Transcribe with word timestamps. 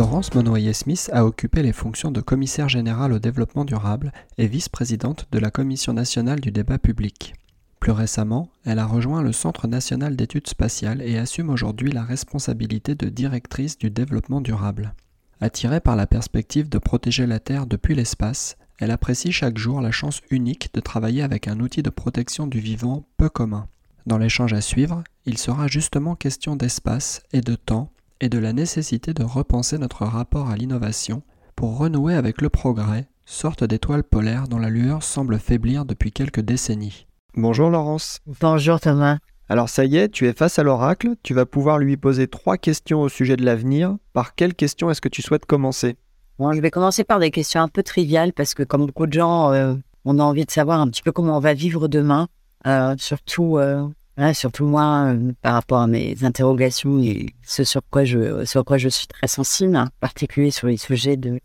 Laurence 0.00 0.32
Monnoyer-Smith 0.34 1.10
a 1.12 1.26
occupé 1.26 1.62
les 1.62 1.74
fonctions 1.74 2.10
de 2.10 2.22
commissaire 2.22 2.70
générale 2.70 3.12
au 3.12 3.18
développement 3.18 3.66
durable 3.66 4.14
et 4.38 4.46
vice-présidente 4.46 5.28
de 5.30 5.38
la 5.38 5.50
Commission 5.50 5.92
nationale 5.92 6.40
du 6.40 6.50
débat 6.50 6.78
public. 6.78 7.34
Plus 7.80 7.92
récemment, 7.92 8.48
elle 8.64 8.78
a 8.78 8.86
rejoint 8.86 9.20
le 9.20 9.32
Centre 9.32 9.68
national 9.68 10.16
d'études 10.16 10.48
spatiales 10.48 11.02
et 11.02 11.18
assume 11.18 11.50
aujourd'hui 11.50 11.92
la 11.92 12.02
responsabilité 12.02 12.94
de 12.94 13.10
directrice 13.10 13.76
du 13.76 13.90
développement 13.90 14.40
durable. 14.40 14.94
Attirée 15.42 15.80
par 15.80 15.96
la 15.96 16.06
perspective 16.06 16.70
de 16.70 16.78
protéger 16.78 17.26
la 17.26 17.38
Terre 17.38 17.66
depuis 17.66 17.94
l'espace, 17.94 18.56
elle 18.78 18.92
apprécie 18.92 19.32
chaque 19.32 19.58
jour 19.58 19.82
la 19.82 19.90
chance 19.90 20.22
unique 20.30 20.72
de 20.72 20.80
travailler 20.80 21.22
avec 21.22 21.46
un 21.46 21.60
outil 21.60 21.82
de 21.82 21.90
protection 21.90 22.46
du 22.46 22.60
vivant 22.60 23.04
peu 23.18 23.28
commun. 23.28 23.68
Dans 24.06 24.16
l'échange 24.16 24.54
à 24.54 24.62
suivre, 24.62 25.04
il 25.26 25.36
sera 25.36 25.66
justement 25.66 26.16
question 26.16 26.56
d'espace 26.56 27.22
et 27.34 27.42
de 27.42 27.54
temps 27.54 27.92
et 28.20 28.28
de 28.28 28.38
la 28.38 28.52
nécessité 28.52 29.14
de 29.14 29.22
repenser 29.22 29.78
notre 29.78 30.04
rapport 30.04 30.48
à 30.48 30.56
l'innovation 30.56 31.22
pour 31.56 31.78
renouer 31.78 32.14
avec 32.14 32.40
le 32.40 32.48
progrès, 32.48 33.08
sorte 33.24 33.64
d'étoile 33.64 34.04
polaire 34.04 34.48
dont 34.48 34.58
la 34.58 34.70
lueur 34.70 35.02
semble 35.02 35.38
faiblir 35.38 35.84
depuis 35.84 36.12
quelques 36.12 36.40
décennies. 36.40 37.06
Bonjour 37.34 37.70
Laurence. 37.70 38.20
Bonjour 38.40 38.80
Thomas. 38.80 39.18
Alors 39.48 39.68
ça 39.68 39.84
y 39.84 39.96
est, 39.96 40.08
tu 40.08 40.28
es 40.28 40.32
face 40.32 40.58
à 40.58 40.62
l'oracle, 40.62 41.16
tu 41.22 41.34
vas 41.34 41.46
pouvoir 41.46 41.78
lui 41.78 41.96
poser 41.96 42.28
trois 42.28 42.56
questions 42.56 43.00
au 43.00 43.08
sujet 43.08 43.36
de 43.36 43.44
l'avenir. 43.44 43.96
Par 44.12 44.34
quelle 44.34 44.54
question 44.54 44.90
est-ce 44.90 45.00
que 45.00 45.08
tu 45.08 45.22
souhaites 45.22 45.46
commencer? 45.46 45.96
Bon, 46.38 46.52
Je 46.52 46.60
vais 46.60 46.70
commencer 46.70 47.04
par 47.04 47.18
des 47.18 47.30
questions 47.30 47.60
un 47.60 47.68
peu 47.68 47.82
triviales 47.82 48.32
parce 48.32 48.54
que 48.54 48.62
comme 48.62 48.86
beaucoup 48.86 49.06
de 49.06 49.12
gens, 49.12 49.52
euh, 49.52 49.74
on 50.04 50.18
a 50.18 50.22
envie 50.22 50.44
de 50.44 50.50
savoir 50.50 50.80
un 50.80 50.88
petit 50.88 51.02
peu 51.02 51.12
comment 51.12 51.36
on 51.36 51.40
va 51.40 51.52
vivre 51.54 51.88
demain, 51.88 52.28
euh, 52.66 52.94
surtout 52.98 53.58
euh, 53.58 53.86
surtout 54.34 54.66
moi, 54.66 55.12
euh, 55.12 55.32
par 55.42 55.54
rapport 55.54 55.80
à 55.80 55.86
mes 55.86 56.24
interrogations 56.24 57.00
et 57.00 57.34
ce 57.42 57.64
sur 57.64 57.80
quoi 57.90 58.04
je, 58.04 58.44
sur 58.44 58.64
quoi 58.64 58.78
je 58.78 58.88
suis 58.88 59.06
très 59.06 59.26
sensible, 59.26 59.76
en 59.76 59.88
particulier 60.00 60.50
sur 60.50 60.66
les 60.66 60.76
sujets 60.76 61.16
de 61.16 61.40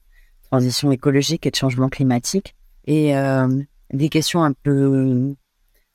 transition 0.52 0.92
écologique 0.92 1.46
et 1.46 1.52
de 1.52 1.56
changement 1.56 1.90
climatique, 1.90 2.56
et 2.86 3.16
euh, 3.16 3.48
des 3.94 4.10
questions 4.10 4.44
un 4.44 4.54
peu, 4.54 5.36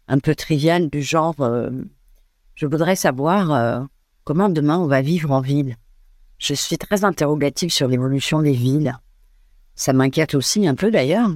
un 0.09 0.19
peu 0.19 0.35
triviales 0.35 0.89
du 0.89 1.03
genre, 1.03 1.37
euh, 1.41 1.71
je 2.55 2.67
voudrais 2.67 2.97
savoir 2.97 3.89
comment 4.25 4.49
demain 4.49 4.79
on 4.79 4.87
va 4.87 5.03
vivre 5.03 5.31
en 5.31 5.41
ville. 5.41 5.77
Je 6.39 6.55
suis 6.55 6.79
très 6.79 7.05
interrogative 7.05 7.71
sur 7.71 7.89
l'évolution 7.89 8.43
des 8.43 8.53
villes. 8.53 8.99
Ça 9.75 9.93
m'inquiète 9.93 10.35
aussi 10.35 10.67
un 10.67 10.75
peu 10.75 10.91
d'ailleurs. 10.91 11.31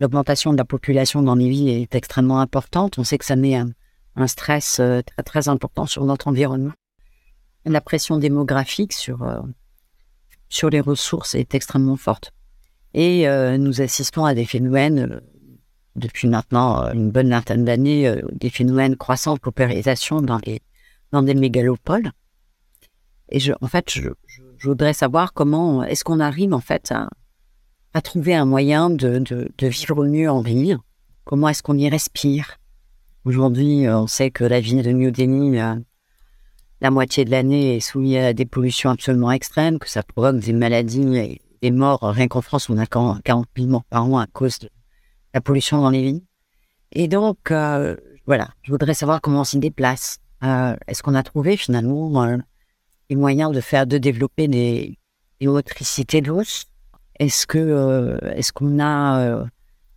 L'augmentation 0.00 0.52
de 0.52 0.58
la 0.58 0.64
population 0.64 1.22
dans 1.22 1.34
les 1.34 1.48
villes 1.48 1.68
est 1.70 1.94
extrêmement 1.94 2.40
importante. 2.40 2.98
On 2.98 3.04
sait 3.04 3.18
que 3.18 3.24
ça 3.24 3.36
met 3.36 3.56
un, 3.56 3.70
un 4.18 4.26
stress 4.26 4.78
euh, 4.80 5.00
très 5.24 5.48
important 5.48 5.86
sur 5.86 6.04
notre 6.04 6.28
environnement. 6.28 6.72
La 7.64 7.80
pression 7.80 8.18
démographique 8.18 8.92
sur 8.92 9.22
euh, 9.22 9.40
sur 10.48 10.70
les 10.70 10.80
ressources 10.80 11.34
est 11.34 11.54
extrêmement 11.54 11.96
forte. 11.96 12.32
Et 12.94 13.28
euh, 13.28 13.58
nous 13.58 13.80
assistons 13.80 14.24
à 14.24 14.34
des 14.34 14.44
phénomènes 14.44 15.20
depuis 15.94 16.26
maintenant 16.26 16.90
une 16.92 17.10
bonne 17.10 17.30
vingtaine 17.30 17.64
d'années, 17.64 18.22
des 18.32 18.50
phénomènes 18.50 18.96
croissants 18.96 19.34
de 19.34 19.40
paupérisation 19.40 20.22
dans 20.22 20.40
dans 21.12 21.22
des 21.22 21.34
mégalopoles. 21.34 22.12
Et 23.30 23.40
en 23.60 23.66
fait, 23.66 23.90
je, 23.90 24.10
voudrais 24.62 24.94
savoir 24.94 25.32
comment 25.34 25.82
est-ce 25.82 26.04
qu'on 26.04 26.20
arrive 26.20 26.54
en 26.54 26.60
fait 26.60 26.92
à, 26.92 27.10
à 27.94 28.00
trouver 28.00 28.34
un 28.34 28.46
moyen 28.46 28.90
de, 28.90 29.18
de, 29.18 29.50
de 29.58 29.66
vivre 29.66 30.06
mieux 30.06 30.30
en 30.30 30.40
ville? 30.40 30.78
Comment 31.24 31.48
est-ce 31.48 31.62
qu'on 31.62 31.76
y 31.76 31.88
respire? 31.88 32.57
Aujourd'hui, 33.24 33.86
euh, 33.86 33.98
on 33.98 34.06
sait 34.06 34.30
que 34.30 34.44
la 34.44 34.60
ville 34.60 34.82
de 34.82 34.90
New 34.92 35.10
Delhi, 35.10 35.58
euh, 35.58 35.74
la 36.80 36.90
moitié 36.90 37.24
de 37.24 37.30
l'année 37.30 37.76
est 37.76 37.80
soumise 37.80 38.16
à 38.16 38.32
des 38.32 38.46
pollutions 38.46 38.90
absolument 38.90 39.32
extrêmes, 39.32 39.78
que 39.78 39.88
ça 39.88 40.02
provoque 40.02 40.38
des 40.38 40.52
maladies 40.52 41.16
et 41.16 41.40
des 41.60 41.70
morts. 41.72 42.00
Rien 42.02 42.28
qu'en 42.28 42.40
France, 42.40 42.70
on 42.70 42.78
a 42.78 42.86
40 42.86 43.22
000 43.56 43.68
morts 43.68 43.84
par 43.84 44.04
an 44.04 44.18
à 44.18 44.26
cause 44.28 44.60
de 44.60 44.70
la 45.34 45.40
pollution 45.40 45.82
dans 45.82 45.90
les 45.90 46.02
villes. 46.02 46.22
Et 46.92 47.08
donc, 47.08 47.50
euh, 47.50 47.96
voilà, 48.26 48.50
je 48.62 48.70
voudrais 48.70 48.94
savoir 48.94 49.20
comment 49.20 49.40
on 49.40 49.44
s'y 49.44 49.58
déplace. 49.58 50.18
Est-ce 50.40 51.02
qu'on 51.02 51.16
a 51.16 51.24
trouvé 51.24 51.56
finalement 51.56 52.38
les 53.10 53.16
moyens 53.16 53.50
de 53.50 53.60
faire, 53.60 53.88
de 53.88 53.98
développer 53.98 54.46
des, 54.46 54.96
des 55.40 56.20
douces 56.22 56.66
Est-ce 57.18 57.46
que, 57.48 58.16
est-ce 58.36 58.52
qu'on 58.52 58.78
a 58.78 59.44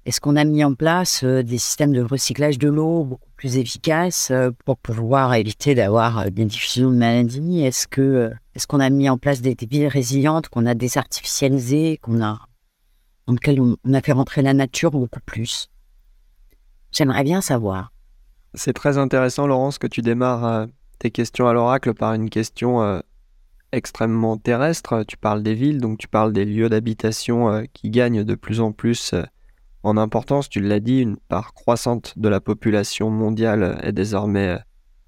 est-ce 0.05 0.19
qu'on 0.19 0.35
a 0.35 0.43
mis 0.43 0.63
en 0.63 0.73
place 0.73 1.23
euh, 1.23 1.43
des 1.43 1.59
systèmes 1.59 1.93
de 1.93 2.01
recyclage 2.01 2.57
de 2.57 2.67
l'eau 2.67 3.03
beaucoup 3.03 3.29
plus 3.35 3.57
efficaces 3.57 4.31
euh, 4.31 4.49
pour 4.65 4.77
pouvoir 4.77 5.33
éviter 5.35 5.75
d'avoir 5.75 6.19
euh, 6.19 6.29
des 6.29 6.45
diffusions 6.45 6.89
de 6.89 6.95
maladies? 6.95 7.63
Est-ce 7.63 7.87
que 7.87 8.31
est-ce 8.55 8.65
qu'on 8.65 8.79
a 8.79 8.89
mis 8.89 9.09
en 9.09 9.19
place 9.19 9.41
des, 9.41 9.55
villes 9.69 9.87
résilientes 9.87 10.49
qu'on 10.49 10.65
a 10.65 10.73
désartificialisées, 10.73 11.99
qu'on 12.01 12.21
a 12.21 12.39
dans 13.27 13.33
lesquelles 13.33 13.61
on, 13.61 13.93
a 13.93 14.01
fait 14.01 14.11
rentrer 14.11 14.41
la 14.41 14.53
nature 14.53 14.89
beaucoup 14.89 15.19
plus? 15.23 15.69
J'aimerais 16.91 17.23
bien 17.23 17.41
savoir. 17.41 17.93
C'est 18.55 18.73
très 18.73 18.97
intéressant, 18.97 19.45
Laurence, 19.45 19.77
que 19.77 19.87
tu 19.87 20.01
démarres 20.01 20.67
tes 20.99 21.11
questions 21.11 21.47
à 21.47 21.53
l'oracle 21.53 21.93
par 21.93 22.13
une 22.13 22.29
question 22.29 23.01
extrêmement 23.71 24.35
terrestre. 24.35 25.05
Tu 25.07 25.15
parles 25.15 25.41
des 25.41 25.53
villes, 25.53 25.79
donc 25.79 25.99
tu 25.99 26.09
parles 26.09 26.33
des 26.33 26.43
lieux 26.43 26.67
d'habitation 26.67 27.65
qui 27.71 27.89
gagnent 27.89 28.25
de 28.25 28.35
plus 28.35 28.59
en 28.59 28.73
plus 28.73 29.15
en 29.83 29.97
importance, 29.97 30.49
tu 30.49 30.61
l'as 30.61 30.79
dit, 30.79 30.99
une 30.99 31.17
part 31.17 31.53
croissante 31.53 32.13
de 32.17 32.29
la 32.29 32.39
population 32.39 33.09
mondiale 33.09 33.79
est 33.83 33.91
désormais 33.91 34.49
euh, 34.49 34.59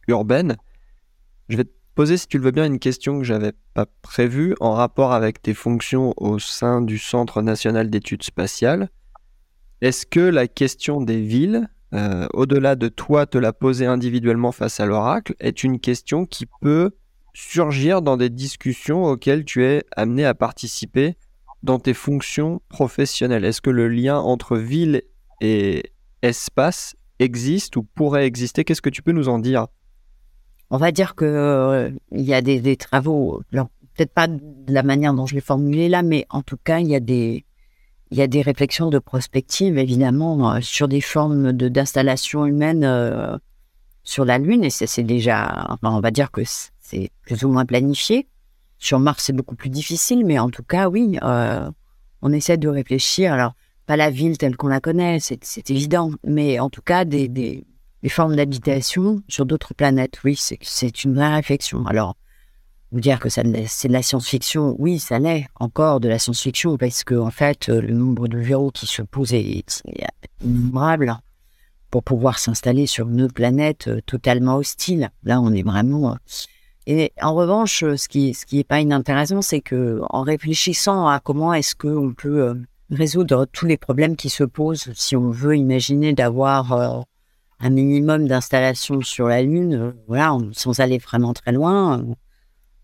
urbaine. 0.08 0.58
Je 1.50 1.58
vais 1.58 1.66
te 1.66 1.74
poser, 1.96 2.18
si 2.18 2.28
tu 2.28 2.38
le 2.38 2.46
veux 2.46 2.52
bien, 2.52 2.66
une 2.66 2.80
question 2.80 3.20
que 3.20 3.24
j'avais 3.24 3.54
pas 3.74 3.86
prévue 4.02 4.56
en 4.60 4.74
rapport 4.74 5.14
avec 5.14 5.42
tes 5.42 5.54
fonctions 5.54 6.14
au 6.18 6.40
sein 6.40 6.82
du 6.82 6.98
Centre 6.98 7.42
national 7.42 7.90
d'études 7.90 8.24
spatiales. 8.24 8.90
Est-ce 9.82 10.06
que 10.06 10.22
la 10.22 10.48
question 10.48 11.02
des 11.02 11.22
villes, 11.22 11.68
euh, 11.94 12.28
au-delà 12.34 12.76
de 12.76 12.88
toi 12.88 13.26
te 13.26 13.38
la 13.38 13.54
poser 13.54 13.86
individuellement 13.86 14.52
face 14.52 14.80
à 14.80 14.86
l'oracle, 14.86 15.36
est 15.40 15.64
une 15.64 15.80
question 15.80 16.26
qui 16.26 16.48
peut 16.62 16.92
surgir 17.36 18.02
dans 18.02 18.18
des 18.18 18.30
discussions 18.30 19.04
auxquelles 19.04 19.46
tu 19.46 19.64
es 19.64 19.84
amené 19.96 20.26
à 20.26 20.34
participer 20.34 21.16
dans 21.64 21.80
tes 21.80 21.94
fonctions 21.94 22.62
professionnelles? 22.70 23.46
Est-ce 23.46 23.62
que 23.62 23.70
le 23.70 23.88
lien 23.88 24.20
entre 24.20 24.58
ville 24.58 25.02
et 25.42 25.92
espace 26.22 26.96
existe 27.20 27.76
ou 27.78 27.84
pourrait 27.84 28.26
exister? 28.26 28.64
Qu'est-ce 28.64 28.82
que 28.82 28.90
tu 28.90 29.02
peux 29.02 29.12
nous 29.12 29.30
en 29.30 29.40
dire? 29.40 29.68
On 30.70 30.78
va 30.78 30.92
dire 30.92 31.16
que 31.16 31.26
euh, 31.26 31.92
il 32.12 32.22
y 32.22 32.34
a 32.34 32.42
des, 32.42 32.76
travaux, 32.78 33.42
peut-être 33.52 34.14
pas 34.14 34.28
de 34.28 34.40
la 34.68 34.84
manière 34.84 35.14
dont 35.14 35.26
je 35.26 35.36
l'ai 35.36 35.42
formulé 35.42 35.90
là, 35.90 36.04
mais 36.04 36.26
en 36.30 36.42
tout 36.42 36.58
cas, 36.64 36.80
il 36.80 36.88
y 36.88 36.96
a 36.96 37.00
des 37.00 37.46
il 38.12 38.18
y 38.18 38.22
a 38.22 38.28
des 38.28 38.44
réflexions 38.44 38.92
de 38.92 39.00
prospective, 39.00 39.80
évidemment, 39.80 40.54
euh, 40.54 40.62
sur 40.62 40.88
des 40.88 41.02
formes 41.02 41.52
d'installation 41.52 42.46
humaine 42.46 42.84
euh, 42.84 43.36
sur 44.04 44.24
la 44.24 44.38
Lune, 44.38 44.64
et 44.64 44.70
c'est 44.70 45.02
déjà, 45.02 45.78
on 45.82 46.00
va 46.00 46.12
dire 46.12 46.30
que 46.30 46.42
c'est 46.46 47.10
plus 47.24 47.44
ou 47.44 47.50
moins 47.50 47.66
planifié. 47.66 48.28
Sur 48.84 49.00
Mars, 49.00 49.24
c'est 49.24 49.34
beaucoup 49.34 49.56
plus 49.56 49.70
difficile, 49.70 50.26
mais 50.26 50.40
en 50.40 50.50
tout 50.50 50.62
cas, 50.62 50.90
oui, 50.90 51.18
euh, 51.24 51.72
on 52.22 52.34
essaie 52.34 52.58
de 52.58 52.68
réfléchir. 52.68 53.32
Alors, 53.32 53.54
pas 53.86 53.96
la 53.96 54.10
ville 54.10 54.38
telle 54.38 54.58
qu'on 54.58 54.68
la 54.68 54.82
connaît, 54.82 55.20
c'est 55.22 55.70
évident, 55.70 56.12
mais 56.26 56.60
en 56.60 56.70
tout 56.70 56.82
cas, 56.82 57.06
des, 57.06 57.64
formes 58.10 58.36
d'habitation 58.36 59.24
sur 59.30 59.46
d'autres 59.46 59.74
planètes, 59.74 60.20
oui, 60.26 60.38
c'est 60.38 61.04
une 61.06 61.16
vraie 61.16 61.34
réflexion. 61.34 61.86
Alors, 61.86 62.18
vous 62.92 63.00
dire 63.00 63.22
que 63.22 63.30
c'est 63.30 63.44
de 63.44 63.94
la 63.94 64.04
science-fiction, 64.04 64.76
oui, 64.80 65.00
ça 65.00 65.18
l'est 65.18 65.48
encore 65.62 66.02
de 66.02 66.10
la 66.10 66.20
science-fiction, 66.20 66.78
parce 66.78 67.06
que 67.06 67.16
en 67.16 67.32
fait, 67.32 67.70
le 67.70 67.94
nombre 67.94 68.28
de 68.28 68.38
verrous 68.38 68.72
qui 68.72 68.86
se 68.86 69.02
posent 69.02 69.34
est, 69.34 69.82
innombrable 70.44 71.16
pour 71.90 72.04
pouvoir 72.04 72.38
s'installer 72.38 72.86
sur 72.86 73.08
une 73.08 73.22
autre 73.22 73.34
planète 73.34 73.88
euh, 73.88 74.02
totalement 74.06 74.58
hostile. 74.58 75.10
Là, 75.24 75.40
on 75.40 75.54
est 75.54 75.64
vraiment 75.64 76.12
euh, 76.12 76.16
et 76.86 77.14
en 77.22 77.34
revanche, 77.34 77.80
ce 77.80 78.08
qui, 78.08 78.34
ce 78.34 78.46
qui 78.46 78.64
pas 78.64 78.82
inintéressant, 78.82 79.42
c'est 79.42 79.62
que 79.62 80.02
en 80.10 80.22
réfléchissant 80.22 81.08
à 81.08 81.20
comment 81.20 81.54
est-ce 81.54 81.76
qu'on 81.76 82.14
peut 82.14 82.42
euh, 82.42 82.56
résoudre 82.92 83.46
tous 83.52 83.66
les 83.66 83.78
problèmes 83.78 84.16
qui 84.16 84.30
se 84.30 84.44
posent, 84.44 84.92
si 84.94 85.16
on 85.16 85.30
veut 85.30 85.56
imaginer 85.56 86.14
d'avoir 86.14 86.74
euh, 86.74 87.02
un 87.60 87.70
minimum 87.70 88.28
d'installation 88.28 89.02
sur 89.02 89.28
la 89.28 89.42
Lune, 89.42 89.74
euh, 89.76 89.92
voilà, 90.08 90.38
sans 90.52 90.82
aller 90.82 90.98
vraiment 90.98 91.34
très 91.34 91.54
loin, 91.54 92.04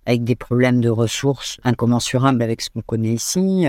avec 0.05 0.23
des 0.23 0.35
problèmes 0.35 0.79
de 0.79 0.89
ressources 0.89 1.59
incommensurables 1.63 2.41
avec 2.41 2.61
ce 2.61 2.69
qu'on 2.69 2.81
connaît 2.81 3.13
ici. 3.13 3.65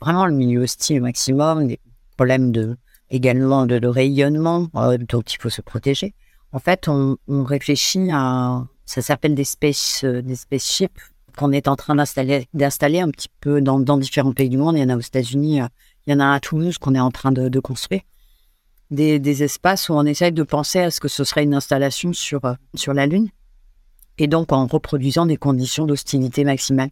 vraiment 0.00 0.26
le 0.26 0.34
milieu 0.34 0.62
hostile 0.62 0.98
au 0.98 1.02
maximum, 1.02 1.68
des 1.68 1.80
problèmes 2.16 2.52
de 2.52 2.76
également 3.08 3.66
de, 3.66 3.86
rayonnement 3.86 4.68
dont 5.08 5.22
il 5.22 5.36
faut 5.40 5.48
se 5.48 5.62
protéger. 5.62 6.14
En 6.52 6.58
fait, 6.58 6.86
on, 6.86 7.16
on 7.28 7.44
réfléchit 7.44 8.10
à 8.12 8.64
ça 8.90 9.02
s'appelle 9.02 9.36
des 9.36 9.44
space 9.44 10.04
des 10.04 10.34
spaceships 10.34 10.98
qu'on 11.36 11.52
est 11.52 11.68
en 11.68 11.76
train 11.76 11.94
d'installer 11.94 13.00
un 13.00 13.10
petit 13.10 13.28
peu 13.40 13.60
dans, 13.60 13.78
différents 13.98 14.32
pays 14.32 14.48
du 14.48 14.56
monde. 14.56 14.76
Il 14.76 14.80
y 14.80 14.84
en 14.84 14.88
a 14.88 14.96
aux 14.96 15.00
États-Unis, 15.00 15.60
il 16.06 16.12
y 16.12 16.16
en 16.16 16.18
a 16.18 16.32
à 16.32 16.40
Toulouse 16.40 16.76
qu'on 16.76 16.96
est 16.96 17.00
en 17.00 17.12
train 17.12 17.30
de, 17.30 17.60
construire 17.60 18.00
des, 18.90 19.42
espaces 19.44 19.88
où 19.88 19.92
on 19.92 20.04
essaye 20.06 20.32
de 20.32 20.42
penser 20.42 20.80
à 20.80 20.90
ce 20.90 20.98
que 20.98 21.06
ce 21.06 21.22
serait 21.22 21.44
une 21.44 21.54
installation 21.54 22.12
sur, 22.12 22.44
euh, 22.44 22.54
sur 22.74 22.92
la 22.92 23.06
Lune, 23.06 23.28
et 24.18 24.26
donc 24.26 24.50
en 24.52 24.66
reproduisant 24.66 25.24
des 25.24 25.36
conditions 25.36 25.86
d'hostilité 25.86 26.42
maximale. 26.42 26.90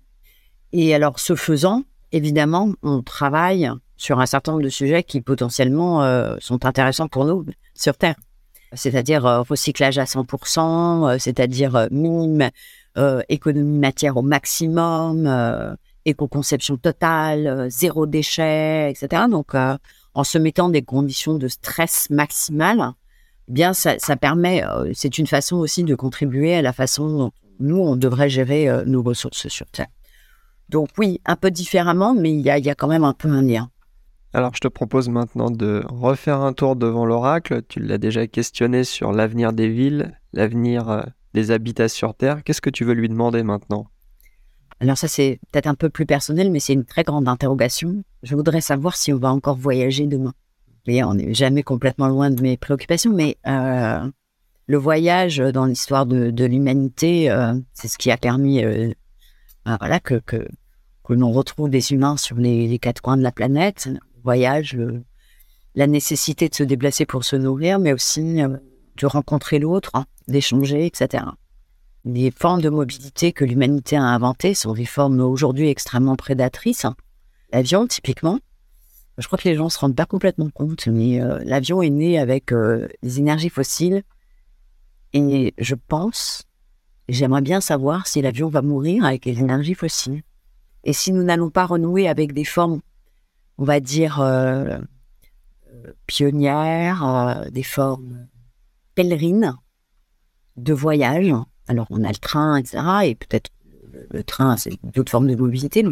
Et 0.73 0.94
alors, 0.94 1.19
ce 1.19 1.35
faisant, 1.35 1.83
évidemment, 2.12 2.73
on 2.83 3.03
travaille 3.03 3.69
sur 3.97 4.21
un 4.21 4.27
certain 4.27 4.53
nombre 4.53 4.62
de 4.62 4.69
sujets 4.69 5.03
qui 5.03 5.21
potentiellement 5.21 6.05
euh, 6.05 6.37
sont 6.39 6.65
intéressants 6.65 7.09
pour 7.09 7.25
nous 7.25 7.44
sur 7.75 7.97
Terre. 7.97 8.15
C'est-à-dire 8.73 9.26
euh, 9.26 9.43
recyclage 9.43 9.99
à 9.99 10.05
100%, 10.05 11.19
c'est-à-dire 11.19 11.88
minime 11.91 12.50
économie 13.29 13.79
matière 13.79 14.17
au 14.17 14.23
maximum, 14.23 15.76
éco-conception 16.05 16.76
totale, 16.79 17.69
zéro 17.70 18.06
déchet, 18.06 18.91
etc. 18.91 19.23
Donc, 19.31 19.55
en 19.55 20.25
se 20.25 20.37
mettant 20.37 20.69
des 20.69 20.82
conditions 20.82 21.35
de 21.35 21.47
stress 21.47 22.11
maximales, 22.11 22.93
eh 23.49 23.53
bien 23.53 23.73
ça, 23.73 23.97
permet, 24.20 24.65
euh, 24.65 24.91
c'est 24.94 25.19
une 25.19 25.26
façon 25.26 25.56
aussi 25.56 25.85
de 25.85 25.94
contribuer 25.94 26.55
à 26.55 26.62
la 26.62 26.73
façon 26.73 27.09
dont 27.09 27.31
nous, 27.61 27.79
on 27.79 27.97
devrait 27.97 28.29
gérer 28.29 28.69
euh, 28.69 28.85
nos 28.85 29.03
ressources 29.03 29.49
sur 29.49 29.67
Terre. 29.67 29.87
Donc 30.69 30.91
oui, 30.99 31.20
un 31.25 31.37
peu 31.37 31.50
différemment, 31.50 32.15
mais 32.15 32.31
il 32.32 32.41
y 32.41 32.50
a, 32.50 32.75
quand 32.75 32.88
même 32.88 33.05
un 33.05 33.15
peu 33.15 33.29
un 33.29 33.43
lien. 33.43 33.70
Alors 34.35 34.55
je 34.55 34.61
te 34.61 34.69
propose 34.69 35.09
maintenant 35.09 35.51
de 35.51 35.83
refaire 35.89 36.41
un 36.41 36.53
tour 36.53 36.77
devant 36.77 37.07
l'oracle. 37.07 37.63
Tu 37.67 37.81
l'as 37.81 37.99
déjà 37.99 38.27
questionné 38.27 38.85
sur 38.85 39.13
l'avenir 39.13 39.53
des 39.53 39.69
villes, 39.69 40.19
l'avenir 40.35 40.91
euh, 40.91 41.03
des 41.33 41.51
habitats 41.51 41.89
sur 41.89 42.15
Terre. 42.15 42.45
Qu'est-ce 42.45 42.61
que 42.61 42.71
tu 42.71 42.85
veux 42.85 42.93
lui 42.93 43.09
demander 43.09 43.43
maintenant? 43.43 43.87
Alors 44.81 44.99
ça, 44.99 45.09
c'est 45.09 45.41
peut-être 45.51 45.67
un 45.67 45.75
peu 45.75 45.89
plus 45.89 46.07
personnel, 46.07 46.51
mais 46.51 46.61
c'est 46.61 46.75
une 46.75 46.85
très 46.85 47.05
grande 47.05 47.27
interrogation. 47.27 48.05
Je 48.23 48.37
voudrais 48.37 48.61
savoir 48.61 48.97
si 48.97 49.13
on 49.13 49.19
va 49.19 49.33
encore 49.33 49.57
voyager 49.57 50.07
demain. 50.07 50.35
Et 50.87 51.03
on 51.03 51.15
n'est 51.15 51.35
jamais 51.35 51.63
complètement 51.63 52.09
loin 52.09 52.31
de 52.31 52.41
mes 52.41 52.57
préoccupations, 52.57 53.13
mais 53.13 53.37
euh, 53.47 54.09
le 54.67 54.77
voyage 54.77 55.39
dans 55.39 55.67
l'histoire 55.67 56.07
de, 56.07 56.45
l'humanité, 56.45 57.31
euh, 57.31 57.55
c'est 57.73 57.89
ce 57.89 57.99
qui 57.99 58.11
a 58.11 58.17
permis 58.17 58.63
voilà, 59.67 60.01
que, 60.01 60.23
l'on 61.11 61.33
retrouve 61.33 61.69
des 61.69 61.93
humains 61.93 62.17
sur 62.17 62.37
les, 62.37 62.79
quatre 62.79 63.03
coins 63.03 63.17
de 63.17 63.23
la 63.23 63.33
planète. 63.33 63.89
Voyage, 64.29 64.79
la 65.75 65.87
nécessité 65.87 66.49
de 66.49 66.55
se 66.55 66.63
déplacer 66.63 67.07
pour 67.07 67.25
se 67.25 67.37
nourrir, 67.37 67.79
mais 67.79 67.93
aussi 67.93 68.43
euh, 68.43 68.57
de 68.97 69.07
rencontrer 69.07 69.59
l'autre, 69.59 69.91
hein, 69.95 70.07
d'échanger, 70.27 70.87
etc 70.87 71.25
les 72.05 72.31
formes 72.31 72.63
de 72.63 72.71
mobilité 72.71 73.33
que 73.33 73.45
l'humanité 73.45 73.97
a 73.97 74.03
inventées 74.03 74.55
sont 74.55 74.73
des 74.73 74.87
formes 74.87 75.21
aujourd'hui 75.21 75.69
extrêmement 75.69 76.17
prédatrices. 76.17 76.87
L'avion, 77.53 77.87
typiquement, 77.87 78.39
je 79.19 79.27
crois 79.27 79.39
que 79.39 79.49
les 79.49 79.57
gens 79.57 79.65
ne 79.65 79.71
se 79.71 79.79
rendent 79.79 79.97
pas 79.97 80.07
complètement 80.07 80.51
compte, 80.51 80.87
mais 80.87 81.21
euh, 81.21 81.41
l'avion 81.45 81.83
est 81.83 81.91
né 81.91 82.19
avec 82.19 82.53
euh, 82.53 82.89
des 83.03 83.19
énergies 83.19 83.51
fossiles. 83.51 84.03
Et 85.13 85.55
je 85.59 85.75
pense, 85.75 86.45
j'aimerais 87.09 87.43
bien 87.43 87.61
savoir 87.61 88.07
si 88.07 88.23
l'avion 88.23 88.49
va 88.49 88.63
mourir 88.63 89.05
avec 89.05 89.25
les 89.25 89.39
énergies 89.39 89.75
fossiles. 89.75 90.23
Et 90.85 90.93
si 90.93 91.13
nous 91.13 91.25
n'allons 91.25 91.51
pas 91.51 91.67
renouer 91.67 92.09
avec 92.09 92.33
des 92.33 92.45
formes, 92.45 92.81
on 93.58 93.64
va 93.64 93.81
dire, 93.81 94.20
euh, 94.20 94.78
pionnières, 96.06 97.46
des 97.50 97.62
formes 97.62 98.26
pèlerines 98.94 99.55
de 100.56 100.72
voyage, 100.72 101.32
alors, 101.69 101.87
on 101.90 102.02
a 102.02 102.08
le 102.08 102.16
train, 102.16 102.56
etc. 102.56 102.82
Et 103.05 103.14
peut-être 103.14 103.50
le, 104.10 104.25
train, 104.25 104.56
c'est 104.56 104.72
d'autres 104.82 105.10
formes 105.10 105.28
de 105.28 105.37
mobilité. 105.37 105.84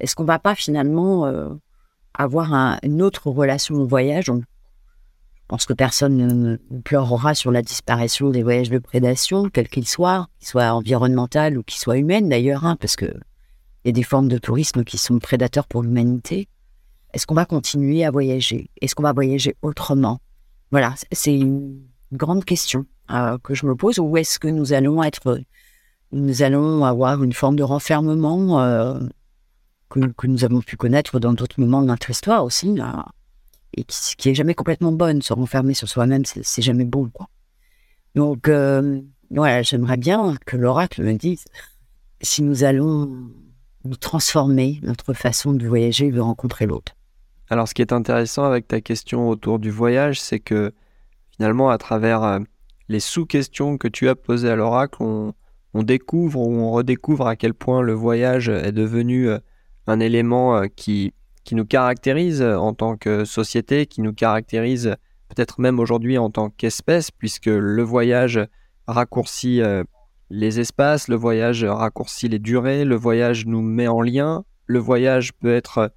Est-ce 0.00 0.14
qu'on 0.14 0.24
va 0.24 0.40
pas 0.40 0.54
finalement 0.54 1.26
euh, 1.26 1.48
avoir 2.14 2.52
une 2.82 3.00
autre 3.00 3.30
relation 3.30 3.76
au 3.76 3.86
voyage? 3.86 4.26
Je 4.26 5.46
pense 5.46 5.64
que 5.64 5.72
personne 5.72 6.16
ne, 6.16 6.56
pleurera 6.80 7.34
sur 7.34 7.52
la 7.52 7.62
disparition 7.62 8.30
des 8.30 8.42
voyages 8.42 8.70
de 8.70 8.78
prédation, 8.78 9.48
quels 9.48 9.68
qu'ils 9.68 9.88
soient, 9.88 10.28
qu'ils 10.40 10.48
soient 10.48 10.72
environnementaux 10.72 11.56
ou 11.56 11.62
qu'ils 11.62 11.80
soient 11.80 11.98
humains 11.98 12.22
d'ailleurs, 12.22 12.66
hein, 12.66 12.76
parce 12.80 12.96
que 12.96 13.06
il 13.84 13.88
y 13.88 13.90
a 13.90 13.92
des 13.92 14.04
formes 14.04 14.28
de 14.28 14.38
tourisme 14.38 14.84
qui 14.84 14.96
sont 14.96 15.18
prédateurs 15.18 15.66
pour 15.66 15.82
l'humanité. 15.82 16.48
Est-ce 17.12 17.26
qu'on 17.26 17.34
va 17.34 17.44
continuer 17.44 18.04
à 18.04 18.10
voyager? 18.10 18.70
Est-ce 18.80 18.94
qu'on 18.94 19.02
va 19.02 19.12
voyager 19.12 19.54
autrement? 19.62 20.20
Voilà, 20.70 20.94
c'est 21.12 21.34
une 21.34 21.82
grande 22.12 22.44
question. 22.44 22.86
Euh, 23.10 23.36
que 23.38 23.54
je 23.54 23.66
me 23.66 23.74
pose, 23.74 23.98
ou 23.98 24.16
est-ce 24.16 24.38
que 24.38 24.48
nous 24.48 24.72
allons 24.72 25.02
être, 25.02 25.38
nous 26.12 26.42
allons 26.42 26.84
avoir 26.84 27.22
une 27.22 27.32
forme 27.32 27.56
de 27.56 27.62
renfermement 27.62 28.62
euh, 28.62 29.00
que, 29.90 30.26
nous 30.26 30.44
avons 30.44 30.62
pu 30.62 30.76
connaître 30.76 31.20
dans 31.20 31.34
d'autres 31.34 31.60
moments 31.60 31.82
de 31.82 31.88
notre 31.88 32.08
histoire 32.08 32.44
aussi, 32.44 32.78
et 33.76 33.84
qui, 33.84 34.16
qui, 34.16 34.30
est 34.30 34.34
jamais 34.34 34.54
complètement 34.54 34.92
bonne. 34.92 35.20
Se 35.20 35.34
renfermer 35.34 35.74
sur 35.74 35.88
soi-même, 35.88 36.24
c'est 36.24 36.62
jamais 36.62 36.86
bon. 36.86 37.10
Donc, 38.14 38.48
euh, 38.48 39.02
voilà, 39.30 39.62
j'aimerais 39.62 39.98
bien 39.98 40.36
que 40.46 40.56
l'oracle 40.56 41.02
me 41.02 41.14
dise 41.14 41.44
si 42.22 42.42
nous 42.42 42.64
allons 42.64 43.28
nous 43.84 43.96
transformer 43.96 44.78
notre 44.82 45.12
façon 45.12 45.52
de 45.52 45.66
voyager 45.66 46.06
et 46.06 46.12
de 46.12 46.20
rencontrer 46.20 46.66
l'autre. 46.66 46.94
Alors, 47.52 47.68
ce 47.68 47.74
qui 47.74 47.82
est 47.82 47.92
intéressant 47.92 48.44
avec 48.44 48.66
ta 48.66 48.80
question 48.80 49.28
autour 49.28 49.58
du 49.58 49.70
voyage, 49.70 50.18
c'est 50.18 50.40
que 50.40 50.72
finalement, 51.36 51.68
à 51.68 51.76
travers 51.76 52.40
les 52.88 52.98
sous-questions 52.98 53.76
que 53.76 53.88
tu 53.88 54.08
as 54.08 54.14
posées 54.14 54.48
à 54.48 54.56
l'oracle, 54.56 55.02
on, 55.02 55.34
découvre 55.82 56.40
ou 56.40 56.50
on 56.50 56.70
redécouvre 56.70 57.26
à 57.26 57.36
quel 57.36 57.52
point 57.52 57.82
le 57.82 57.92
voyage 57.92 58.48
est 58.48 58.72
devenu 58.72 59.28
euh, 59.28 59.38
un 59.86 60.00
élément 60.00 60.56
euh, 60.56 60.66
qui, 60.74 61.12
qui 61.44 61.54
nous 61.54 61.66
caractérise 61.66 62.40
en 62.40 62.72
tant 62.72 62.96
que 62.96 63.26
société, 63.26 63.84
qui 63.84 64.00
nous 64.00 64.14
caractérise 64.14 64.96
peut-être 65.28 65.60
même 65.60 65.78
aujourd'hui 65.78 66.16
en 66.16 66.30
tant 66.30 66.48
qu'espèce, 66.48 67.10
puisque 67.10 67.48
le 67.48 67.82
voyage 67.82 68.40
raccourcit 68.86 69.60
euh, 69.60 69.84
les 70.30 70.58
espaces, 70.58 71.06
le 71.06 71.16
voyage 71.16 71.64
raccourcit 71.64 72.30
les 72.30 72.38
durées, 72.38 72.86
le 72.86 72.96
voyage 72.96 73.44
nous 73.44 73.60
met 73.60 73.88
en 73.88 74.00
lien, 74.00 74.42
le 74.64 74.78
voyage 74.78 75.34
peut 75.34 75.54
être 75.54 75.92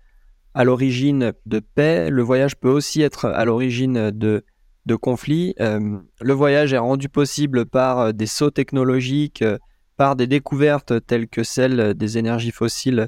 à 0.55 0.63
l'origine 0.63 1.33
de 1.45 1.59
paix, 1.59 2.09
le 2.09 2.23
voyage 2.23 2.55
peut 2.55 2.69
aussi 2.69 3.01
être 3.01 3.25
à 3.25 3.45
l'origine 3.45 4.09
de 4.09 4.43
de 4.85 4.95
conflits. 4.95 5.55
Euh, 5.59 5.97
le 6.21 6.33
voyage 6.33 6.73
est 6.73 6.77
rendu 6.77 7.09
possible 7.09 7.65
par 7.65 7.99
euh, 7.99 8.11
des 8.11 8.27
sauts 8.27 8.51
technologiques, 8.51 9.41
euh, 9.41 9.57
par 9.97 10.15
des 10.15 10.27
découvertes 10.27 11.05
telles 11.05 11.27
que 11.27 11.43
celles 11.43 11.93
des 11.93 12.17
énergies 12.17 12.51
fossiles 12.51 13.07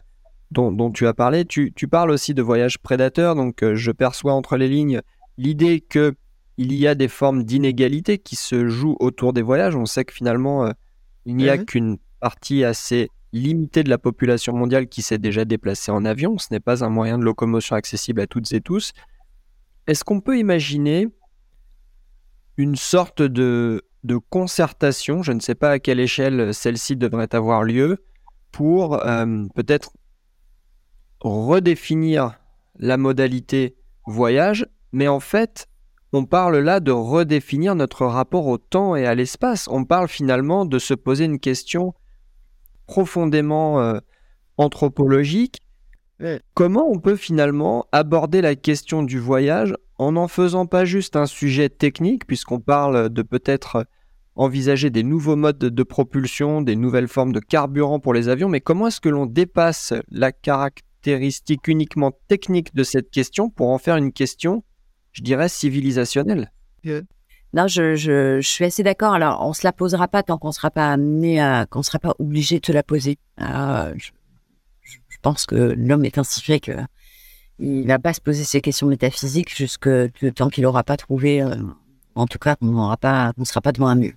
dont, 0.52 0.92
tu 0.92 1.06
as 1.08 1.14
parlé. 1.14 1.44
Tu, 1.46 1.72
parles 1.92 2.10
aussi 2.10 2.34
de 2.34 2.42
voyage 2.42 2.80
prédateur, 2.80 3.36
donc 3.36 3.66
je 3.74 3.92
perçois 3.92 4.32
entre 4.32 4.56
les 4.56 4.70
lignes 4.70 5.02
l'idée 5.38 5.82
que 5.82 6.16
il 6.56 6.74
y 6.74 6.88
a 6.88 6.96
des 6.96 7.10
formes 7.10 7.44
d'inégalité 7.44 8.18
qui 8.18 8.38
se 8.38 8.70
jouent 8.70 8.96
autour 9.02 9.34
des 9.34 9.42
voyages. 9.42 9.76
On 9.76 9.86
sait 9.86 10.06
que 10.06 10.14
finalement, 10.14 10.72
il 11.26 11.36
n'y 11.36 11.50
a 11.50 11.58
mhm. 11.58 11.66
qu'une 11.66 11.98
partie 12.22 12.64
assez 12.64 13.10
limitée 13.34 13.84
de 13.84 13.90
la 13.90 13.98
population 13.98 14.54
mondiale 14.54 14.88
qui 14.88 15.02
s'est 15.02 15.18
déjà 15.18 15.46
déplacée 15.46 15.92
en 15.92 16.06
avion. 16.06 16.38
Ce 16.38 16.48
n'est 16.52 16.60
pas 16.60 16.84
un 16.84 16.90
moyen 16.90 17.18
de 17.18 17.24
locomotion 17.24 17.76
accessible 17.76 18.22
à 18.22 18.28
toutes 18.28 18.52
et 18.54 18.62
tous. 18.62 18.94
Est-ce 19.88 20.04
qu'on 20.04 20.22
peut 20.22 20.38
imaginer 20.38 21.08
une 22.58 22.76
sorte 22.76 23.22
de, 23.22 23.84
concertation, 24.30 25.22
je 25.22 25.32
ne 25.32 25.40
sais 25.40 25.56
pas 25.56 25.72
à 25.72 25.80
quelle 25.80 26.00
échelle 26.00 26.54
celle-ci 26.54 26.96
devrait 26.96 27.34
avoir 27.36 27.64
lieu, 27.64 28.04
pour 28.52 29.06
euh, 29.06 29.46
peut-être 29.54 29.92
redéfinir 31.20 32.40
la 32.80 32.98
modalité 32.98 33.76
voyage, 34.06 34.66
mais 34.92 35.08
en 35.08 35.20
fait, 35.20 35.68
on 36.14 36.26
parle 36.26 36.58
là 36.60 36.80
de 36.80 36.92
redéfinir 36.92 37.76
notre 37.76 38.06
rapport 38.06 38.48
au 38.48 38.58
temps 38.58 38.96
et 38.96 39.06
à 39.06 39.14
l'espace. 39.14 39.68
On 39.70 39.84
parle 39.84 40.08
finalement 40.08 40.66
de 40.66 40.80
se 40.80 40.94
poser 40.94 41.26
une 41.26 41.40
question 41.40 41.94
profondément 42.88 43.82
euh, 43.82 44.00
anthropologique. 44.58 45.62
Comment 46.56 46.90
on 46.90 47.00
peut 47.00 47.16
finalement 47.16 47.86
aborder 47.92 48.42
la 48.42 48.56
question 48.56 49.04
du 49.04 49.20
voyage 49.20 49.76
en 50.00 50.14
n'en 50.14 50.28
faisant 50.28 50.66
pas 50.66 50.84
juste 50.84 51.16
un 51.16 51.28
sujet 51.28 51.70
technique, 51.70 52.26
puisqu'on 52.26 52.60
parle 52.60 53.10
de 53.10 53.22
peut-être 53.22 53.86
envisager 54.36 54.90
des 54.90 55.04
nouveaux 55.04 55.36
modes 55.36 55.58
de 55.58 55.84
propulsion, 55.84 56.62
des 56.62 56.76
nouvelles 56.76 57.08
formes 57.08 57.34
de 57.34 57.40
carburant 57.40 58.00
pour 58.00 58.14
les 58.14 58.30
avions, 58.30 58.50
mais 58.50 58.62
comment 58.62 58.88
est-ce 58.88 59.02
que 59.02 59.10
l'on 59.10 59.26
dépasse 59.26 59.94
la 60.10 60.32
caractéristique 60.32 61.68
uniquement 61.68 62.12
technique 62.28 62.74
de 62.76 62.84
cette 62.84 63.10
question 63.10 63.50
pour 63.50 63.70
en 63.70 63.78
faire 63.78 63.98
une 63.98 64.12
question, 64.12 64.64
je 65.12 65.24
dirais, 65.24 65.50
civilisationnelle? 65.50 66.52
Non, 67.54 67.68
je, 67.68 67.96
je, 67.96 68.42
suis 68.42 68.66
assez 68.66 68.84
d'accord. 68.84 69.14
Alors, 69.14 69.46
on 69.48 69.54
se 69.54 69.66
la 69.66 69.72
posera 69.72 70.08
pas 70.08 70.24
tant 70.24 70.38
qu'on 70.38 70.52
sera 70.52 70.70
pas 70.70 70.92
amené 70.92 71.40
à, 71.40 71.66
qu'on 71.66 71.82
sera 71.82 72.00
pas 72.00 72.14
obligé 72.20 72.58
de 72.58 72.62
te 72.62 72.72
la 72.72 72.84
poser. 72.84 73.18
Euh, 73.42 73.94
je, 73.96 74.12
je, 74.82 75.18
pense 75.22 75.46
que 75.46 75.56
l'homme 75.56 76.06
est 76.06 76.18
ainsi 76.18 76.42
fait 76.42 76.60
que 76.60 76.74
il 77.60 77.88
va 77.88 78.00
pas 78.00 78.14
se 78.14 78.22
poser 78.22 78.44
ces 78.44 78.62
questions 78.62 78.88
métaphysiques 78.88 79.56
jusque 79.56 79.90
tant 80.36 80.50
qu'il 80.50 80.66
aura 80.66 80.84
pas 80.84 80.98
trouvé, 80.98 81.42
euh, 81.42 81.56
en 82.16 82.28
tout 82.28 82.38
cas, 82.38 82.56
qu'on 82.56 82.68
n'aura 82.68 82.98
pas, 82.98 83.34
qu'on 83.34 83.46
sera 83.46 83.62
pas 83.62 83.72
devant 83.72 83.88
un 83.88 83.96
mur. 83.96 84.14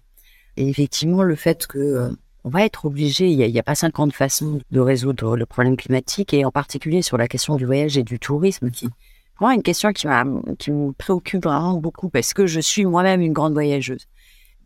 Et 0.56 0.68
effectivement, 0.68 1.22
le 1.22 1.36
fait 1.36 1.66
que 1.66 1.78
euh, 1.78 2.10
on 2.44 2.50
va 2.50 2.64
être 2.64 2.84
obligé, 2.84 3.30
il 3.30 3.38
n'y 3.38 3.58
a, 3.58 3.60
a, 3.60 3.62
pas 3.62 3.74
50 3.74 4.12
façons 4.12 4.60
de 4.70 4.80
résoudre 4.80 5.36
le 5.36 5.46
problème 5.46 5.76
climatique, 5.76 6.34
et 6.34 6.44
en 6.44 6.50
particulier 6.50 7.02
sur 7.02 7.16
la 7.16 7.28
question 7.28 7.56
du 7.56 7.64
voyage 7.64 7.96
et 7.96 8.02
du 8.02 8.18
tourisme, 8.18 8.70
qui 8.70 8.88
une 9.48 9.62
question 9.62 9.92
qui, 9.92 10.06
qui 10.58 10.70
me 10.70 10.92
préoccupe 10.92 11.44
vraiment 11.44 11.78
beaucoup, 11.78 12.10
parce 12.10 12.34
que 12.34 12.46
je 12.46 12.60
suis 12.60 12.84
moi-même 12.84 13.22
une 13.22 13.32
grande 13.32 13.54
voyageuse. 13.54 14.06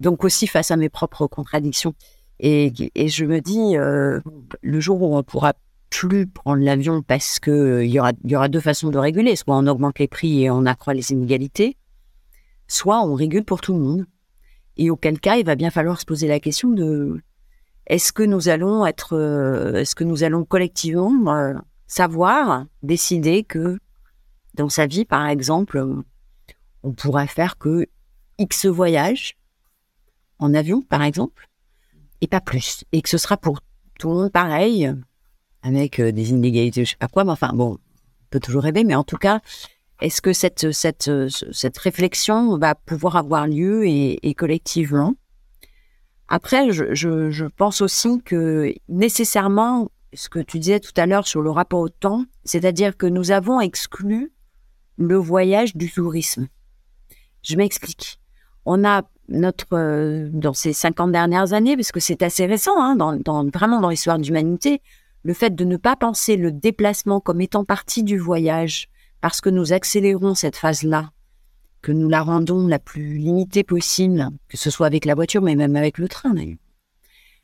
Donc 0.01 0.25
aussi 0.25 0.47
face 0.47 0.71
à 0.71 0.77
mes 0.77 0.89
propres 0.89 1.29
contradictions. 1.29 1.95
Et, 2.41 2.73
et 2.97 3.09
je 3.09 3.25
me 3.25 3.41
dis, 3.41 3.77
euh, 3.77 4.21
le 4.61 4.81
jour 4.81 5.01
où 5.01 5.17
on 5.17 5.23
pourra 5.23 5.53
plus 5.91 6.27
prendre 6.27 6.63
l'avion 6.63 7.03
parce 7.03 7.39
que 7.39 7.51
euh, 7.51 7.85
il 7.85 7.93
y 7.93 8.01
aura, 8.01 8.11
y 8.25 8.35
aura 8.35 8.49
deux 8.49 8.61
façons 8.61 8.91
de 8.91 8.99
réguler. 8.99 9.37
Soit 9.37 9.57
on 9.57 9.67
augmente 9.69 10.01
les 10.01 10.09
prix 10.09 10.43
et 10.43 10.51
on 10.51 10.67
accroît 10.67 10.95
les 10.95 11.13
inégalités, 11.13 11.77
soit 12.67 13.01
on 13.05 13.15
régule 13.15 13.45
pour 13.45 13.61
tout 13.61 13.75
le 13.75 13.81
monde. 13.81 14.07
Et 14.77 14.91
auquel 14.91 15.21
cas, 15.21 15.37
il 15.37 15.47
va 15.47 15.55
bien 15.55 15.71
falloir 15.71 16.01
se 16.01 16.05
poser 16.05 16.27
la 16.27 16.41
question 16.41 16.71
de 16.71 17.21
est-ce 17.87 18.13
que 18.13 18.25
nous 18.25 18.49
allons 18.49 18.85
être, 18.85 19.15
euh, 19.17 19.75
est-ce 19.75 19.95
que 19.95 20.03
nous 20.03 20.25
allons 20.25 20.45
collectivement 20.45 21.33
euh, 21.33 21.55
savoir 21.87 22.67
décider 22.83 23.45
que 23.45 23.79
dans 24.55 24.69
sa 24.69 24.87
vie, 24.87 25.05
par 25.05 25.27
exemple, 25.27 25.85
on 26.83 26.93
pourra 26.93 27.27
faire 27.27 27.59
que 27.59 27.87
X 28.39 28.67
voyages 28.67 29.37
en 30.39 30.55
avion, 30.55 30.83
par 30.83 31.03
exemple, 31.03 31.49
et 32.21 32.27
pas 32.27 32.41
plus, 32.41 32.85
et 32.93 33.03
que 33.03 33.09
ce 33.09 33.19
sera 33.19 33.37
pour 33.37 33.61
tout 33.99 34.09
le 34.09 34.15
monde 34.15 34.33
pareil, 34.33 34.93
avec 35.63 36.01
euh, 36.01 36.13
des 36.13 36.31
inégalités, 36.31 36.85
je 36.85 36.91
sais 36.91 36.97
pas 36.97 37.09
quoi, 37.09 37.25
mais 37.25 37.31
enfin 37.31 37.53
bon, 37.55 37.75
on 37.75 37.79
peut 38.31 38.41
toujours 38.41 38.63
rêver, 38.63 38.85
mais 38.85 38.95
en 38.95 39.05
tout 39.05 39.17
cas, 39.17 39.41
est-ce 40.01 40.21
que 40.21 40.33
cette, 40.33 40.73
cette, 40.73 41.11
cette 41.53 41.79
réflexion 41.79 42.59
va 42.59 42.75
pouvoir 42.75 43.17
avoir 43.17 43.47
lieu 43.47 43.87
et, 43.87 44.19
et 44.29 44.35
collectivement? 44.35 45.15
Après, 46.29 46.73
je, 46.73 46.95
je, 46.95 47.31
je, 47.31 47.45
pense 47.45 47.81
aussi 47.81 48.21
que 48.25 48.75
nécessairement, 48.89 49.91
ce 50.13 50.29
que 50.29 50.41
tu 50.41 50.59
disais 50.59 50.81
tout 50.81 50.93
à 50.97 51.07
l'heure 51.07 51.27
sur 51.27 51.43
le 51.43 51.51
rapport 51.51 51.81
au 51.81 51.89
temps, 51.89 52.25
c'est-à-dire 52.45 52.97
que 52.97 53.07
nous 53.07 53.31
avons 53.31 53.61
exclu 53.61 54.33
le 54.97 55.17
voyage 55.17 55.77
du 55.77 55.91
tourisme. 55.91 56.49
Je 57.43 57.57
m'explique. 57.57 58.21
On 58.65 58.85
a 58.85 59.03
notre 59.29 59.67
euh, 59.73 60.29
dans 60.33 60.53
ces 60.53 60.73
50 60.73 61.13
dernières 61.13 61.53
années, 61.53 61.77
parce 61.77 61.93
que 61.93 62.01
c'est 62.01 62.23
assez 62.23 62.47
récent, 62.47 62.77
hein, 62.77 62.97
dans, 62.97 63.49
vraiment 63.51 63.81
dans 63.81 63.89
l'histoire 63.89 64.19
de 64.19 64.25
l'humanité, 64.25 64.81
le 65.23 65.35
fait 65.35 65.55
de 65.55 65.65
ne 65.65 65.77
pas 65.77 65.97
penser 65.97 66.37
le 66.37 66.53
déplacement 66.53 67.21
comme 67.21 67.41
étant 67.41 67.65
partie 67.65 68.03
du 68.03 68.19
voyage, 68.19 68.89
parce 69.21 69.41
que 69.41 69.49
nous 69.49 69.73
accélérons 69.73 70.35
cette 70.35 70.57
phase-là, 70.57 71.11
que 71.81 71.93
nous 71.93 72.09
la 72.09 72.23
rendons 72.23 72.67
la 72.67 72.79
plus 72.79 73.17
limitée 73.17 73.65
possible, 73.65 74.29
que 74.49 74.57
ce 74.57 74.71
soit 74.71 74.87
avec 74.87 75.05
la 75.05 75.15
voiture, 75.15 75.43
mais 75.43 75.55
même 75.55 75.77
avec 75.77 75.99
le 75.99 76.09
train 76.09 76.35
d'ailleurs. 76.35 76.57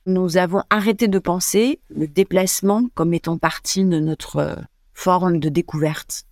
Nous 0.06 0.38
avons 0.38 0.62
arrêté 0.70 1.08
de 1.08 1.18
penser 1.18 1.80
le 1.90 2.08
déplacement 2.08 2.88
comme 2.94 3.12
étant 3.12 3.36
partie 3.36 3.84
de 3.84 4.00
notre 4.00 4.36
euh, 4.36 4.56
forme 4.94 5.38
de 5.38 5.50
découverte. 5.50 6.24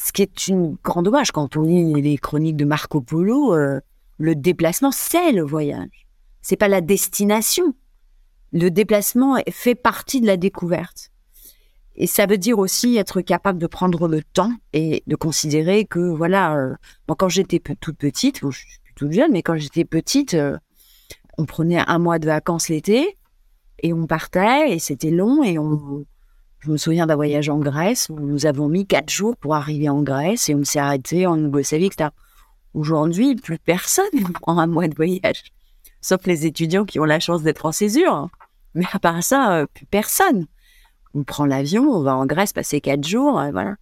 Ce 0.00 0.12
qui 0.12 0.22
est 0.22 0.46
une 0.46 0.76
grande 0.84 1.06
dommage 1.06 1.32
quand 1.32 1.56
on 1.56 1.62
lit 1.62 2.00
les 2.00 2.16
chroniques 2.18 2.56
de 2.56 2.64
Marco 2.64 3.00
Polo, 3.00 3.54
euh, 3.54 3.80
le 4.18 4.34
déplacement 4.34 4.92
c'est 4.92 5.32
le 5.32 5.42
voyage. 5.42 6.06
C'est 6.40 6.56
pas 6.56 6.68
la 6.68 6.80
destination 6.80 7.74
le 8.52 8.70
déplacement 8.70 9.36
fait 9.50 9.74
partie 9.74 10.20
de 10.20 10.26
la 10.26 10.36
découverte. 10.36 11.10
Et 11.96 12.06
ça 12.06 12.26
veut 12.26 12.38
dire 12.38 12.58
aussi 12.58 12.96
être 12.96 13.20
capable 13.20 13.58
de 13.58 13.66
prendre 13.66 14.06
le 14.06 14.22
temps 14.22 14.52
et 14.72 15.02
de 15.06 15.16
considérer 15.16 15.84
que, 15.84 15.98
voilà, 15.98 16.54
euh, 16.56 16.74
quand 17.18 17.28
j'étais 17.28 17.58
toute 17.58 17.98
petite, 17.98 18.40
je 18.42 18.56
suis 18.56 18.78
toute 18.94 19.12
jeune, 19.12 19.32
mais 19.32 19.42
quand 19.42 19.56
j'étais 19.56 19.84
petite, 19.84 20.34
euh, 20.34 20.56
on 21.38 21.44
prenait 21.44 21.82
un 21.86 21.98
mois 21.98 22.18
de 22.18 22.26
vacances 22.26 22.68
l'été 22.68 23.16
et 23.82 23.92
on 23.92 24.06
partait 24.06 24.72
et 24.72 24.78
c'était 24.78 25.10
long 25.10 25.42
et 25.42 25.58
on, 25.58 26.04
je 26.60 26.70
me 26.70 26.76
souviens 26.76 27.06
d'un 27.06 27.16
voyage 27.16 27.48
en 27.48 27.58
Grèce 27.58 28.08
où 28.08 28.18
nous 28.18 28.46
avons 28.46 28.68
mis 28.68 28.86
quatre 28.86 29.10
jours 29.10 29.36
pour 29.36 29.54
arriver 29.54 29.88
en 29.88 30.02
Grèce 30.02 30.48
et 30.48 30.54
on 30.54 30.64
s'est 30.64 30.78
arrêté 30.78 31.26
en 31.26 31.36
Yougoslavie, 31.36 31.86
etc. 31.86 32.10
Aujourd'hui, 32.74 33.36
plus 33.36 33.58
personne 33.58 34.06
ne 34.12 34.32
prend 34.32 34.58
un 34.58 34.66
mois 34.66 34.88
de 34.88 34.94
voyage 34.94 35.44
sauf 36.00 36.26
les 36.26 36.46
étudiants 36.46 36.84
qui 36.84 37.00
ont 37.00 37.04
la 37.04 37.20
chance 37.20 37.42
d'être 37.42 37.66
en 37.66 37.72
césure. 37.72 38.28
Mais 38.74 38.86
à 38.92 38.98
part 38.98 39.22
ça, 39.22 39.58
euh, 39.58 39.66
plus 39.72 39.86
personne. 39.86 40.46
On 41.14 41.24
prend 41.24 41.46
l'avion, 41.46 41.84
on 41.84 42.02
va 42.02 42.16
en 42.16 42.26
Grèce 42.26 42.52
passer 42.52 42.80
quatre 42.80 43.06
jours, 43.06 43.38
euh, 43.40 43.50
voilà. 43.50 43.76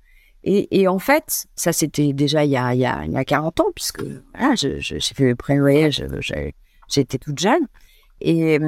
Et, 0.45 0.81
et, 0.81 0.87
en 0.87 1.01
fait, 1.01 1.47
ça 1.57 1.73
c'était 1.73 2.13
déjà 2.13 2.45
il 2.45 2.53
y, 2.53 2.57
a, 2.57 2.73
il, 2.73 2.81
y 2.81 2.87
a, 2.87 3.05
il 3.05 3.11
y 3.11 3.17
a 3.17 3.25
40 3.25 3.61
ans, 3.61 3.73
puisque 3.75 4.05
voilà, 4.33 4.55
j'ai 4.55 5.01
fait 5.01 5.25
le 5.31 5.35
pré-voyage, 5.35 6.05
j'étais 6.89 7.19
toute 7.19 7.39
jeune. 7.39 7.67
Et, 8.21 8.59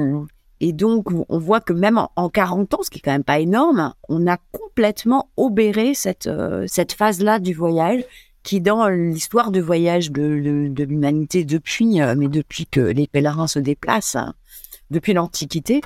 et 0.61 0.73
donc, 0.73 1.07
on 1.29 1.39
voit 1.39 1.61
que 1.61 1.71
même 1.71 1.99
en, 2.15 2.29
40 2.29 2.73
ans, 2.73 2.83
ce 2.83 2.89
qui 2.89 2.99
est 2.99 3.01
quand 3.01 3.11
même 3.11 3.23
pas 3.23 3.39
énorme, 3.39 3.93
on 4.09 4.27
a 4.27 4.37
complètement 4.51 5.29
obéré 5.37 5.93
cette, 5.93 6.27
euh, 6.27 6.65
cette 6.67 6.91
phase-là 6.91 7.39
du 7.39 7.53
voyage 7.53 8.03
qui 8.43 8.61
dans 8.61 8.87
l'histoire 8.87 9.51
de 9.51 9.61
voyage 9.61 10.11
de, 10.11 10.23
l'humanité 10.83 11.45
depuis, 11.45 12.01
euh, 12.01 12.15
mais 12.17 12.27
depuis 12.27 12.65
que 12.65 12.79
les 12.79 13.07
pèlerins 13.07 13.47
se 13.47 13.59
déplacent, 13.59 14.15
hein, 14.15 14.33
depuis 14.91 15.13
l'Antiquité, 15.13 15.81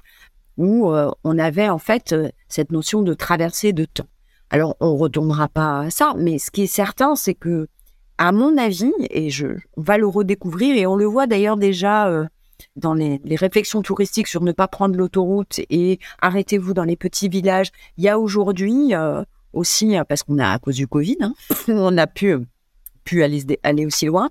où 0.58 0.92
euh, 0.92 1.12
on 1.24 1.38
avait 1.38 1.70
en 1.70 1.80
fait 1.80 2.16
cette 2.48 2.72
notion 2.72 3.02
de 3.02 3.14
traversée 3.14 3.74
de 3.74 3.86
temps. 3.86 4.08
Alors 4.50 4.76
on 4.80 4.96
retournera 4.96 5.50
pas 5.50 5.82
à 5.82 5.90
ça, 5.90 6.14
mais 6.18 6.40
ce 6.40 6.52
qui 6.52 6.64
est 6.64 6.68
certain, 6.68 7.16
c'est 7.16 7.34
que, 7.34 7.68
à 8.20 8.32
mon 8.32 8.58
avis, 8.58 8.94
et 9.10 9.30
je, 9.30 9.48
on 9.78 9.82
va 9.82 9.98
le 9.98 10.08
redécouvrir, 10.08 10.76
et 10.76 10.86
on 10.86 10.96
le 10.96 11.06
voit 11.06 11.26
d'ailleurs 11.26 11.58
déjà 11.58 12.28
dans 12.76 12.94
les, 12.94 13.20
réflexions 13.36 13.82
touristiques 13.82 14.28
sur 14.28 14.42
ne 14.42 14.52
pas 14.52 14.68
prendre 14.68 14.96
l'autoroute 14.96 15.60
et 15.70 16.00
arrêtez-vous 16.22 16.74
dans 16.74 16.84
les 16.84 16.96
petits 16.96 17.30
villages. 17.30 17.72
Il 17.98 18.04
y 18.04 18.10
a 18.10 18.20
aujourd'hui 18.20 18.94
aussi, 19.54 19.96
parce 20.08 20.24
qu'on 20.24 20.40
a 20.40 20.50
à 20.50 20.60
cause 20.60 20.76
du 20.76 20.88
Covid, 20.88 21.18
hein, 21.22 21.34
on 21.68 21.98
a 21.98 22.08
pu 22.08 22.38
pu 23.04 23.24
aller, 23.24 23.60
aller 23.64 23.86
aussi 23.86 24.06
loin. 24.06 24.30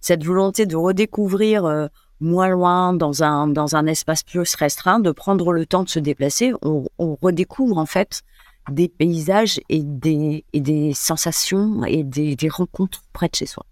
Cette 0.00 0.24
volonté 0.24 0.66
de 0.66 0.76
redécouvrir 0.76 1.64
euh, 1.64 1.86
moins 2.20 2.48
loin, 2.48 2.92
dans 2.92 3.22
un, 3.22 3.48
dans 3.48 3.76
un 3.76 3.86
espace 3.86 4.22
plus 4.22 4.54
restreint, 4.54 5.00
de 5.00 5.10
prendre 5.10 5.52
le 5.52 5.66
temps 5.66 5.82
de 5.82 5.88
se 5.88 5.98
déplacer, 5.98 6.52
on, 6.62 6.84
on 6.98 7.16
redécouvre 7.20 7.78
en 7.78 7.86
fait 7.86 8.22
des 8.70 8.88
paysages 8.88 9.60
et 9.68 9.82
des, 9.82 10.44
et 10.52 10.60
des 10.60 10.92
sensations 10.94 11.84
et 11.84 12.04
des, 12.04 12.36
des, 12.36 12.48
rencontres 12.48 13.02
près 13.12 13.28
de 13.28 13.34
chez 13.34 13.46
soi. 13.46 13.64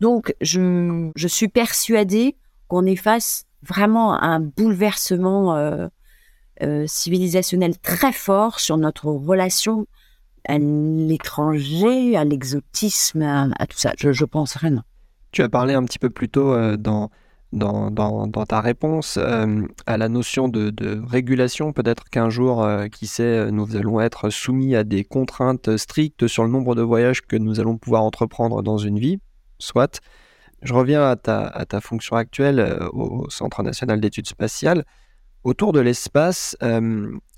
Donc, 0.00 0.34
je, 0.40 1.10
je 1.14 1.28
suis 1.28 1.48
persuadée 1.48 2.36
qu'on 2.68 2.86
est 2.86 2.96
face 2.96 3.46
vraiment 3.62 4.20
un 4.22 4.40
bouleversement 4.40 5.56
euh, 5.56 5.88
euh, 6.62 6.84
civilisationnel 6.86 7.78
très 7.78 8.12
fort 8.12 8.60
sur 8.60 8.76
notre 8.76 9.06
relation 9.06 9.86
à 10.48 10.58
l'étranger, 10.58 12.16
à 12.16 12.24
l'exotisme, 12.24 13.22
à, 13.22 13.66
tout 13.66 13.78
ça. 13.78 13.92
Je, 13.98 14.24
pense 14.24 14.54
rien. 14.54 14.84
Tu 15.32 15.42
as 15.42 15.48
parlé 15.48 15.74
un 15.74 15.84
petit 15.84 15.98
peu 15.98 16.08
plus 16.08 16.28
tôt 16.28 16.52
euh, 16.52 16.76
dans, 16.76 17.10
dans, 17.52 17.90
dans, 17.90 18.28
dans, 18.28 18.46
ta 18.46 18.60
réponse 18.60 19.18
à 19.18 19.96
la 19.96 20.08
notion 20.08 20.46
de, 20.48 21.02
régulation. 21.04 21.72
Peut-être 21.72 22.04
qu'un 22.10 22.30
jour, 22.30 22.64
qui 22.92 23.08
sait, 23.08 23.50
nous 23.50 23.74
allons 23.74 24.00
être 24.00 24.30
soumis 24.30 24.76
à 24.76 24.84
des 24.84 25.02
contraintes 25.02 25.76
strictes 25.76 26.28
sur 26.28 26.44
le 26.44 26.50
nombre 26.50 26.76
de 26.76 26.82
voyages 26.82 27.22
que 27.22 27.36
nous 27.36 27.58
allons 27.58 27.76
pouvoir 27.76 28.04
entreprendre 28.04 28.62
dans 28.62 28.78
une 28.78 29.00
vie. 29.00 29.18
Soit. 29.58 30.00
Je 30.66 30.74
reviens 30.74 31.02
à 31.02 31.16
ta, 31.16 31.80
fonction 31.80 32.16
actuelle 32.16 32.78
au 32.92 33.30
Centre 33.30 33.62
national 33.62 34.00
d'études 34.00 34.26
spatiales. 34.26 34.84
Autour 35.44 35.72
de 35.72 35.80
l'espace, 35.80 36.56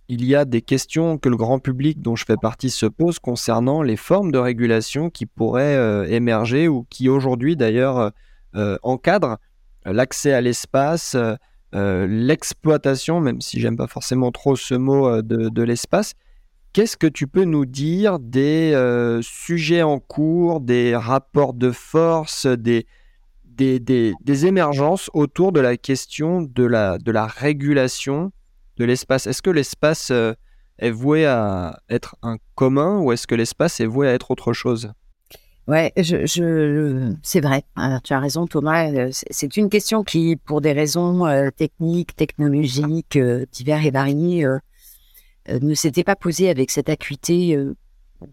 il 0.09 0.25
y 0.25 0.35
a 0.35 0.47
des 0.47 0.63
questions 0.63 1.19
que 1.19 1.29
le 1.29 1.37
grand 1.37 1.59
public 1.59 2.01
dont 2.01 2.17
je 2.17 2.25
fais 2.25 2.39
partie 2.39 2.71
se 2.71 2.87
pose 2.87 3.19
concernant 3.19 3.83
les 3.83 3.97
formes 3.97 4.33
de 4.33 4.39
régulation 4.39 5.11
qui 5.11 5.27
pourraient 5.27 5.77
euh, 5.77 6.05
émerger 6.09 6.67
ou 6.67 6.87
qui 6.89 7.11
aujourd'hui 7.11 7.57
d'ailleurs 7.57 7.99
euh, 7.99 8.11
euh, 8.57 8.79
encadrent 8.83 9.37
l'accès 9.85 10.33
à 10.33 10.41
l'espace, 10.41 11.17
l'exploitation, 11.73 13.21
même 13.21 13.41
si 13.41 13.59
j'aime 13.61 13.77
pas 13.77 13.87
forcément 13.87 14.33
trop 14.33 14.55
ce 14.55 14.75
mot 14.75 15.23
de, 15.23 15.63
l'espace. 15.63 16.13
Qu'est-ce 16.75 16.99
que 16.99 17.07
tu 17.07 17.27
peux 17.27 17.45
nous 17.45 17.65
dire 17.65 18.19
des 18.19 18.75
sujets 19.23 19.83
en 19.83 19.99
cours, 19.99 20.61
des 20.61 20.95
rapports 20.95 21.55
de 21.55 21.71
force, 21.71 22.47
des, 22.47 22.87
des, 23.59 24.47
émergences 24.47 25.11
autour 25.13 25.53
de 25.53 25.61
la 25.61 25.77
question 25.77 26.43
de 26.43 26.65
la, 26.65 27.27
régulation 27.27 28.33
de 28.77 28.85
l'espace. 28.85 29.27
Est-ce 29.27 29.43
que 29.43 29.51
l'espace 29.51 30.11
euh, 30.11 30.33
est 30.79 30.91
voué 30.91 31.27
à 31.27 31.81
être 31.91 32.17
un 32.23 32.37
commun 32.55 33.01
ou 33.01 33.13
est-ce 33.13 33.27
que 33.27 33.35
l'espace 33.35 33.81
est 33.81 33.87
voué 33.87 34.09
à 34.09 34.15
être 34.15 34.31
autre 34.31 34.53
chose? 34.53 34.93
Ouais, 35.69 35.93
je, 35.99 36.25
je 36.25 37.13
c'est 37.23 37.41
vrai. 37.43 37.63
tu 38.03 38.15
as 38.15 38.21
raison, 38.21 38.47
Thomas. 38.47 38.91
Euh, 38.91 39.11
c'est 39.13 39.59
une 39.59 39.69
question 39.69 40.03
qui, 40.03 40.37
pour 40.37 40.63
des 40.63 40.73
raisons 40.73 41.27
euh, 41.27 41.51
techniques, 41.51 42.17
technologiques, 42.17 43.17
euh, 43.17 43.45
divers 43.53 43.85
et 43.85 43.91
variées, 43.91 44.47
ne 45.49 45.75
s'était 45.75 46.05
pas 46.05 46.17
posée 46.17 46.49
avec 46.49 46.71
cette 46.71 46.89
acuité 46.89 47.59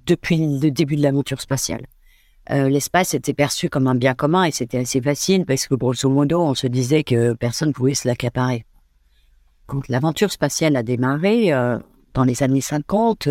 depuis 0.06 0.60
le 0.60 0.70
début 0.72 0.96
de 0.96 1.02
l'aventure 1.02 1.42
spatiale. 1.42 1.86
L'espace 2.50 3.16
était 3.16 3.34
perçu 3.34 3.70
comme 3.70 3.88
un 3.88 3.96
bien 3.96 4.14
commun 4.14 4.44
et 4.44 4.52
c'était 4.52 4.78
assez 4.78 5.02
facile 5.02 5.46
parce 5.46 5.68
que 5.68 5.74
grosso 5.74 6.08
modo, 6.08 6.42
on 6.42 6.54
se 6.54 6.68
disait 6.68 7.04
que 7.04 7.34
personne 7.34 7.74
pouvait 7.74 7.96
se 7.96 8.08
l'accaparer. 8.08 8.66
Quand 9.66 9.88
l'aventure 9.90 10.32
spatiale 10.32 10.76
a 10.76 10.84
démarré 10.84 11.50
dans 12.14 12.24
les 12.24 12.44
années 12.44 12.62
50, 12.62 13.28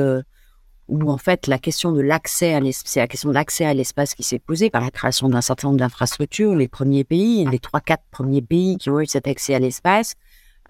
où 0.89 1.11
en 1.11 1.17
fait 1.17 1.47
la 1.47 1.59
question 1.59 1.93
de 1.93 2.01
l'accès 2.01 2.55
à 2.55 2.61
l'espace, 2.61 2.97
la 2.97 3.09
question 3.09 3.29
de 3.31 3.35
l'accès 3.35 3.65
à 3.65 3.75
l'espace 3.75 4.15
qui 4.15 4.23
s'est 4.23 4.39
posée 4.39 4.71
par 4.71 4.83
la 4.83 4.91
création 4.91 5.29
d'un 5.29 5.41
certain 5.41 5.69
nombre 5.69 5.81
d'infrastructures. 5.81 6.55
Les 6.55 6.69
premiers 6.69 7.05
pays, 7.05 7.47
les 7.47 7.59
trois 7.59 7.81
quatre 7.81 8.05
premiers 8.11 8.43
pays 8.43 8.77
qui 8.77 8.91
ont 8.91 9.01
eu 9.01 9.07
cet 9.07 9.27
accès 9.27 9.55
à 9.55 9.59
l'espace, 9.59 10.15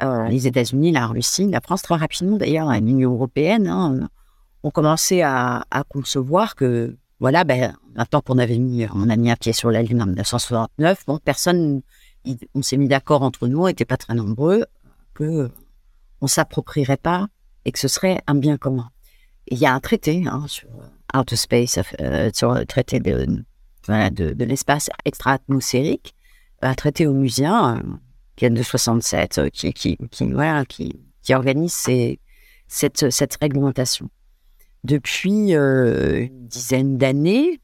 euh, 0.03 0.29
les 0.29 0.47
États-Unis, 0.47 0.93
la 0.93 1.07
Russie, 1.07 1.49
la 1.49 1.61
France 1.61 1.83
très 1.83 1.97
rapidement 1.97 2.37
d'ailleurs, 2.37 2.71
l'Union 2.73 3.13
européenne, 3.13 3.67
hein, 3.67 4.09
ont 4.63 4.71
commencé 4.71 5.23
à, 5.23 5.65
concevoir 5.89 6.55
que 6.55 6.97
voilà, 7.21 7.45
ben 7.45 7.77
maintenant 7.95 8.21
qu'on 8.21 8.39
avait 8.39 8.59
mis, 8.59 8.87
on 8.95 9.09
a 9.09 9.17
mis 9.17 9.31
un 9.31 9.37
pied 9.37 9.53
sur 9.53 9.71
la 9.71 9.83
lune 9.83 10.03
en 10.03 10.07
1969, 10.07 11.05
bon 11.07 11.19
personne, 11.19 11.83
on 12.55 12.63
s'est 12.63 12.77
mis 12.77 12.89
d'accord 12.89 13.23
entre 13.23 13.49
nous, 13.49 13.63
on 13.63 13.67
n'était 13.67 13.85
pas 13.85 13.97
très 13.97 14.15
nombreux, 14.15 14.67
que 15.15 15.51
on 16.21 16.27
s'approprierait 16.27 16.97
pas 16.97 17.29
et 17.65 17.73
que 17.73 17.79
ce 17.79 17.89
serait 17.89 18.21
un 18.27 18.35
bien 18.35 18.57
commun 18.57 18.91
il 19.49 19.59
y 19.59 19.67
a 19.67 19.75
un 19.75 19.81
traité 19.81 20.25
hein, 20.27 20.45
sur 20.47 20.69
euh, 20.69 21.19
outer 21.19 21.37
space, 21.37 21.79
euh, 22.01 22.31
sur 22.33 22.55
le 22.55 22.65
traité 22.65 23.01
de, 23.01 23.27
de, 23.87 24.45
l'espace 24.45 24.91
extra-atmosphérique, 25.05 26.15
un 26.63 26.75
traité 26.75 27.07
musée 27.07 27.45
qui 28.37 28.47
est 28.47 28.51
de 28.51 28.63
67, 28.63 29.39
euh, 29.39 29.49
qui, 29.51 29.73
qui, 29.73 29.99
voilà, 30.33 30.65
qui, 30.65 31.01
qui 31.23 31.35
organise 31.35 31.75
cette, 32.67 33.11
cette 33.11 33.37
réglementation. 33.41 34.11
Depuis 34.85 35.53
une 35.53 36.29
dizaine 36.47 36.99
d'années, 36.99 37.61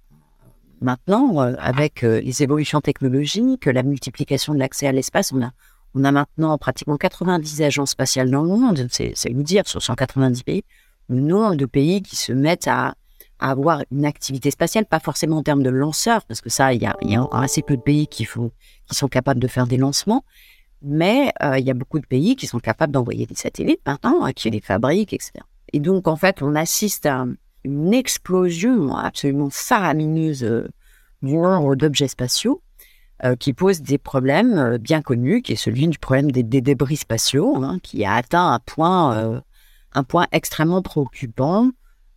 maintenant, 0.81 1.39
avec 1.39 2.03
les 2.03 2.43
évolutions 2.43 2.81
technologiques, 2.81 3.67
la 3.67 3.83
multiplication 3.83 4.55
de 4.55 4.59
l'accès 4.59 4.87
à 4.87 4.93
l'espace, 4.93 5.33
on 5.33 5.43
a, 6.05 6.13
maintenant 6.13 6.57
pratiquement 6.57 6.97
90 6.97 7.63
agences 7.63 7.91
spatiales 7.91 8.31
dans 8.31 8.43
le 8.43 8.49
monde, 8.49 8.87
c'est 8.91 9.15
nous 9.31 9.43
dire, 9.43 9.69
sur 9.69 9.83
190 9.83 10.43
pays 10.43 10.65
le 11.11 11.21
nombre 11.21 11.57
de 11.57 11.67
pays 11.67 12.03
qui 12.03 12.17
se 12.17 12.33
mettent 12.33 12.69
à, 12.69 12.95
avoir 13.43 13.83
une 13.91 14.05
activité 14.05 14.51
spatiale, 14.51 14.85
pas 14.85 15.01
forcément 15.01 15.39
en 15.39 15.43
termes 15.43 15.63
de 15.63 15.71
lanceurs, 15.71 16.25
parce 16.27 16.43
que 16.43 16.51
ça, 16.51 16.75
il 16.75 16.83
y 16.83 16.87
a, 16.87 16.95
assez 17.33 17.63
peu 17.63 17.77
de 17.77 17.83
pays 17.83 18.07
qui, 18.07 18.27
sont 18.91 19.09
capables 19.09 19.41
de 19.41 19.49
faire 19.49 19.67
des 19.67 19.79
lancements, 19.79 20.25
mais 20.83 21.33
euh, 21.43 21.59
il 21.59 21.65
y 21.65 21.71
a 21.71 21.75
beaucoup 21.75 21.99
de 21.99 22.07
pays 22.07 22.37
qui 22.37 22.47
sont 22.47 22.61
capables 22.61 22.93
d'envoyer 22.93 23.25
des 23.25 23.35
satellites 23.35 23.81
maintenant, 23.87 24.25
hein, 24.25 24.33
qui 24.33 24.51
les 24.51 24.61
fabriquent, 24.61 25.15
etc. 25.15 25.33
Et 25.73 25.81
donc, 25.81 26.09
en 26.09 26.17
fait, 26.17 26.43
on 26.43 26.55
assiste 26.55 27.07
à 27.07 27.27
une 27.65 27.95
explosion 27.95 28.97
absolument 28.97 29.51
faramineuse 29.51 30.45
euh, 30.45 30.69
du 31.23 31.35
nombre 31.35 31.77
d'objets 31.77 32.09
spatiaux 32.09 32.63
euh, 33.25 33.37
qui 33.37 33.53
pose 33.53 33.83
des 33.83 33.99
problèmes 33.99 34.79
bien 34.79 35.03
connus, 35.03 35.43
qui 35.43 35.53
est 35.53 35.57
celui 35.57 35.87
du 35.89 35.99
problème 35.99 36.31
des, 36.31 36.43
débris 36.43 36.97
spatiaux, 36.97 37.63
hein, 37.63 37.79
qui 37.83 38.05
a 38.05 38.15
atteint 38.15 38.53
un 38.53 38.59
point 38.59 39.43
un 39.93 40.05
point 40.05 40.27
extrêmement 40.33 40.83
préoccupant, 40.83 41.71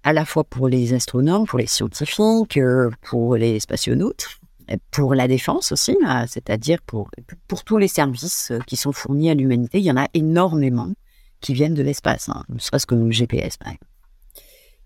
à 0.03 0.13
la 0.13 0.25
fois 0.25 0.43
pour 0.43 0.67
les 0.67 0.93
astronomes, 0.93 1.45
pour 1.45 1.59
les 1.59 1.67
scientifiques, 1.67 2.57
euh, 2.57 2.89
pour 3.01 3.35
les 3.35 3.59
spationautes, 3.59 4.27
pour 4.91 5.15
la 5.15 5.27
défense 5.27 5.71
aussi, 5.71 5.97
hein, 6.05 6.25
c'est-à-dire 6.27 6.79
pour, 6.85 7.09
pour 7.47 7.63
tous 7.63 7.77
les 7.77 7.87
services 7.87 8.51
euh, 8.51 8.59
qui 8.67 8.75
sont 8.75 8.91
fournis 8.91 9.29
à 9.29 9.33
l'humanité. 9.33 9.79
Il 9.79 9.85
y 9.85 9.91
en 9.91 9.97
a 9.97 10.07
énormément 10.13 10.91
qui 11.43 11.53
viennent 11.53 11.75
de 11.75 11.83
l'espace, 11.83 12.29
hein, 12.29 12.43
ne 12.49 12.57
serait-ce 12.57 12.87
que 12.87 12.95
le 12.95 13.11
GPS, 13.11 13.57
par 13.57 13.67
exemple. 13.69 13.85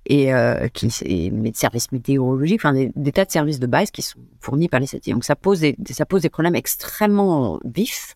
Et 0.10 0.34
euh, 0.34 0.68
qui, 0.70 0.88
des 0.88 1.52
services 1.54 1.92
météorologiques, 1.92 2.62
enfin 2.64 2.74
des, 2.74 3.12
tas 3.12 3.26
de 3.26 3.32
services 3.32 3.60
de 3.60 3.68
base 3.68 3.92
qui 3.92 4.02
sont 4.02 4.20
fournis 4.40 4.70
par 4.70 4.80
les 4.80 4.88
satellites. 4.88 5.16
Donc 5.16 5.26
ça 5.26 5.36
pose 5.36 5.60
des, 5.60 5.76
ça 5.92 6.06
pose 6.06 6.22
des 6.22 6.30
problèmes 6.30 6.56
extrêmement 6.56 7.60
vifs 7.66 8.16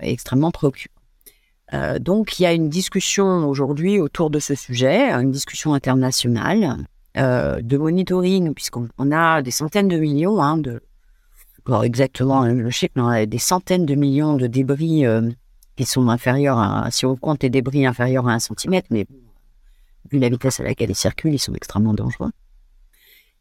et 0.00 0.12
extrêmement 0.12 0.52
préoccupants. 0.52 1.00
Euh, 1.72 1.98
donc, 1.98 2.38
il 2.38 2.42
y 2.42 2.46
a 2.46 2.52
une 2.52 2.68
discussion 2.68 3.48
aujourd'hui 3.48 3.98
autour 4.00 4.30
de 4.30 4.38
ce 4.38 4.54
sujet, 4.54 5.10
une 5.12 5.30
discussion 5.30 5.74
internationale 5.74 6.86
euh, 7.16 7.60
de 7.60 7.76
monitoring, 7.76 8.54
puisqu'on 8.54 8.88
a 9.10 9.42
des 9.42 9.50
centaines 9.50 9.88
de 9.88 9.98
millions 9.98 10.42
hein, 10.42 10.60
exactement 11.82 12.44
le 12.44 12.70
chiffre, 12.70 13.24
des 13.24 13.38
centaines 13.38 13.86
de 13.86 13.94
millions 13.94 14.36
de 14.36 14.46
débris 14.46 15.06
euh, 15.06 15.30
qui 15.76 15.84
sont 15.84 16.08
inférieurs 16.08 16.58
à, 16.58 16.90
si 16.90 17.06
on 17.06 17.16
compte 17.16 17.42
les 17.42 17.50
débris 17.50 17.86
inférieurs 17.86 18.28
à 18.28 18.32
un 18.32 18.38
centimètre, 18.38 18.88
mais 18.90 19.06
vu 20.10 20.18
la 20.18 20.28
vitesse 20.28 20.60
à 20.60 20.64
laquelle 20.64 20.90
ils 20.90 20.96
circulent, 20.96 21.34
ils 21.34 21.38
sont 21.38 21.54
extrêmement 21.54 21.94
dangereux. 21.94 22.30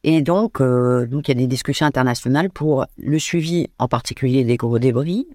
Et 0.03 0.21
donc, 0.21 0.61
donc 0.61 1.27
il 1.27 1.31
y 1.31 1.31
a 1.31 1.35
des 1.35 1.47
discussions 1.47 1.85
internationales 1.85 2.49
pour 2.49 2.85
le 2.97 3.19
suivi, 3.19 3.67
en 3.79 3.87
particulier 3.87 4.43
des 4.43 4.57
gros 4.57 4.79
débris, 4.79 5.27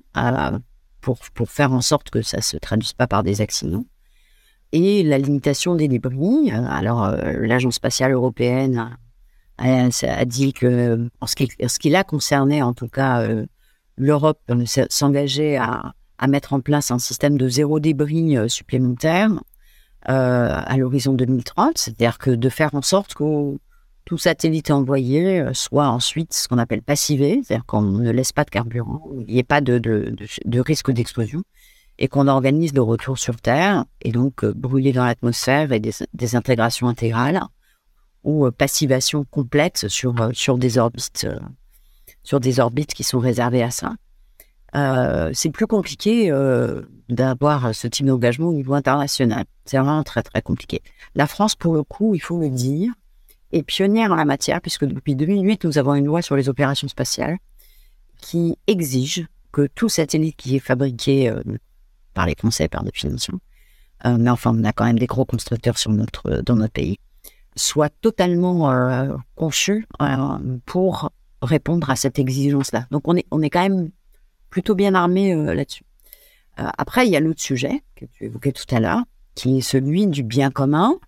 pour, 1.01 1.19
pour 1.35 1.51
faire 1.51 1.73
en 1.73 1.81
sorte 1.81 2.11
que 2.11 2.23
ça 2.23 2.41
se 2.41 2.57
traduise 2.57 2.93
pas 2.93 3.07
par 3.07 3.23
des 3.23 3.41
accidents. 3.41 3.85
Et 4.73 5.03
la 5.03 5.19
limitation 5.19 5.75
des 5.75 5.89
débris. 5.89 6.53
Euh, 6.53 6.65
alors, 6.69 7.05
euh, 7.05 7.33
l'Agence 7.47 7.77
spatiale 7.77 8.13
européenne 8.13 8.99
a, 9.57 10.25
dit 10.25 10.53
que, 10.53 11.09
en 11.21 11.27
ce 11.27 11.35
qui, 11.35 11.49
ce 11.67 11.79
qui 11.79 11.91
l'a 11.91 12.05
concerné, 12.05 12.63
en 12.63 12.75
tout 12.75 12.89
cas, 12.89 13.23
euh, 13.23 13.47
l'Europe 13.97 14.41
s'engageait 14.91 15.57
à, 15.57 15.95
à 16.19 16.27
mettre 16.27 16.53
en 16.53 16.61
place 16.61 16.91
un 16.91 16.99
système 16.99 17.39
de 17.39 17.49
zéro 17.49 17.81
débris 17.81 18.37
supplémentaire 18.49 19.31
à 20.03 20.77
l'horizon 20.77 21.13
2030, 21.13 21.77
c'est-à-dire 21.77 22.19
que 22.19 22.31
de 22.31 22.49
faire 22.49 22.75
en 22.75 22.83
sorte 22.83 23.15
que 23.15 23.59
tout 24.09 24.17
satellite 24.17 24.71
envoyé 24.71 25.39
euh, 25.39 25.53
soit 25.53 25.89
ensuite 25.89 26.33
ce 26.33 26.49
qu'on 26.49 26.57
appelle 26.57 26.81
passivé, 26.81 27.43
c'est-à-dire 27.45 27.67
qu'on 27.67 27.83
ne 27.83 28.11
laisse 28.11 28.33
pas 28.33 28.45
de 28.45 28.49
carburant, 28.49 29.03
il 29.27 29.35
n'y 29.35 29.39
ait 29.39 29.43
pas 29.43 29.61
de, 29.61 30.17
risque 30.61 30.91
d'explosion, 30.91 31.43
et 31.99 32.09
qu'on 32.09 32.27
organise 32.27 32.73
le 32.73 32.81
retour 32.81 33.19
sur 33.19 33.37
Terre, 33.37 33.85
et 34.01 34.11
donc 34.11 34.45
euh, 34.45 34.55
brûler 34.55 34.95
dans 34.95 35.05
l'atmosphère 35.05 35.73
et 35.73 35.81
des, 35.81 36.37
intégrations 36.37 36.89
intégrales, 36.89 37.43
ou 38.25 38.47
euh, 38.47 38.51
passivation 38.51 39.27
complète 39.31 39.89
sur 39.89 40.15
des 40.57 40.79
orbites 40.79 41.27
sur 42.23 42.41
des 42.41 42.61
orbites 42.61 42.95
qui 42.95 43.05
sont 43.05 43.19
réservées 43.19 43.63
à 43.63 43.71
ça. 43.71 43.95
C'est 44.75 45.51
plus 45.51 45.67
compliqué 45.67 46.31
d'avoir 47.09 47.75
ce 47.75 47.87
type 47.89 48.07
d'engagement 48.07 48.49
au 48.49 48.53
niveau 48.53 48.75
international. 48.75 49.45
C'est 49.65 49.79
vraiment 49.79 50.03
très 50.03 50.23
très 50.23 50.43
compliqué. 50.43 50.83
La 51.15 51.27
France, 51.27 51.55
pour 51.55 51.75
le 51.75 51.83
coup, 51.83 52.15
il 52.15 52.21
faut 52.21 52.39
le 52.39 52.51
dire, 52.51 52.93
est 53.53 53.63
pionnière 53.63 54.13
en 54.13 54.17
la 54.17 54.25
matière, 54.25 54.61
puisque 54.61 54.85
depuis 54.85 55.15
2008, 55.15 55.65
nous 55.65 55.79
avons 55.79 55.95
une 55.95 56.07
loi 56.07 56.23
sur 56.23 56.37
les 56.37 56.49
opérations 56.49 56.89
spatiales 56.89 57.39
qui 58.21 58.57
exige 58.67 59.27
que 59.53 59.67
tout 59.75 59.89
satellite 59.89 60.37
qui 60.37 60.57
est 60.57 60.61
fabriqué 60.61 61.31
euh, 61.31 61.43
par 62.15 62.27
les 62.27 62.35
Français, 62.37 62.69
par 62.69 62.83
définition, 62.83 63.41
euh, 64.05 64.17
mais 64.19 64.31
enfin, 64.31 64.53
on 64.55 64.65
a 64.65 64.73
quand 64.73 64.85
même 64.85 64.99
des 64.99 65.07
gros 65.07 65.25
constructeurs 65.25 65.79
sur 65.79 65.91
notre, 65.91 66.43
dans 66.43 66.57
notre 66.57 66.73
pays, 66.73 66.99
soit 67.57 67.93
totalement 68.01 68.71
euh, 68.71 69.17
conçu 69.35 69.87
pour 70.67 71.11
répondre 71.43 71.89
à 71.91 71.97
cette 71.97 72.19
exigence-là. 72.19 72.87
Donc, 72.91 73.09
on 73.09 73.17
est, 73.17 73.27
on 73.31 73.43
est 73.43 73.51
quand 73.51 73.63
même 73.63 73.91
plutôt 74.51 74.75
bien 74.75 74.95
armé 74.95 75.35
là-dessus. 75.35 75.85
après, 76.57 77.07
il 77.07 77.13
y 77.13 77.17
a 77.17 77.21
l'autre 77.21 77.43
sujet 77.43 77.83
que 77.95 78.05
tu 78.07 78.25
évoquais 78.25 78.53
tout 78.53 78.75
à 78.75 78.81
l'heure, 78.81 79.03
qui 79.35 79.59
est 79.59 79.61
celui 79.63 80.07
du 80.07 80.23
bien 80.23 80.51
commun, 80.51 80.99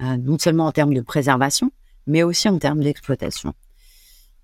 non 0.00 0.38
seulement 0.38 0.66
en 0.66 0.72
termes 0.72 0.94
de 0.94 1.00
préservation, 1.00 1.72
mais 2.06 2.22
aussi 2.22 2.48
en 2.48 2.58
termes 2.58 2.80
d'exploitation. 2.80 3.54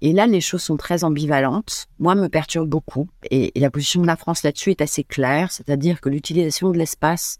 Et 0.02 0.12
là, 0.12 0.26
les 0.26 0.40
choses 0.40 0.62
sont 0.62 0.76
très 0.76 1.04
ambivalentes. 1.04 1.86
Moi, 1.98 2.14
me 2.14 2.28
perturbe 2.28 2.68
beaucoup. 2.68 3.08
Et, 3.30 3.52
la 3.56 3.70
position 3.70 4.02
de 4.02 4.06
la 4.06 4.16
France 4.16 4.42
là-dessus 4.42 4.70
est 4.70 4.82
assez 4.82 5.04
claire, 5.04 5.50
c'est-à-dire 5.50 6.00
que 6.00 6.08
l'utilisation 6.08 6.70
de 6.70 6.78
l'espace 6.78 7.38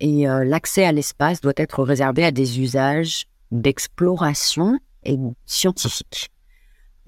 et 0.00 0.28
euh, 0.28 0.44
l'accès 0.44 0.84
à 0.84 0.92
l'espace 0.92 1.40
doit 1.40 1.54
être 1.56 1.82
réservé 1.82 2.24
à 2.24 2.30
des 2.30 2.60
usages 2.60 3.26
d'exploration 3.50 4.78
et 5.04 5.16
scientifiques. 5.44 6.30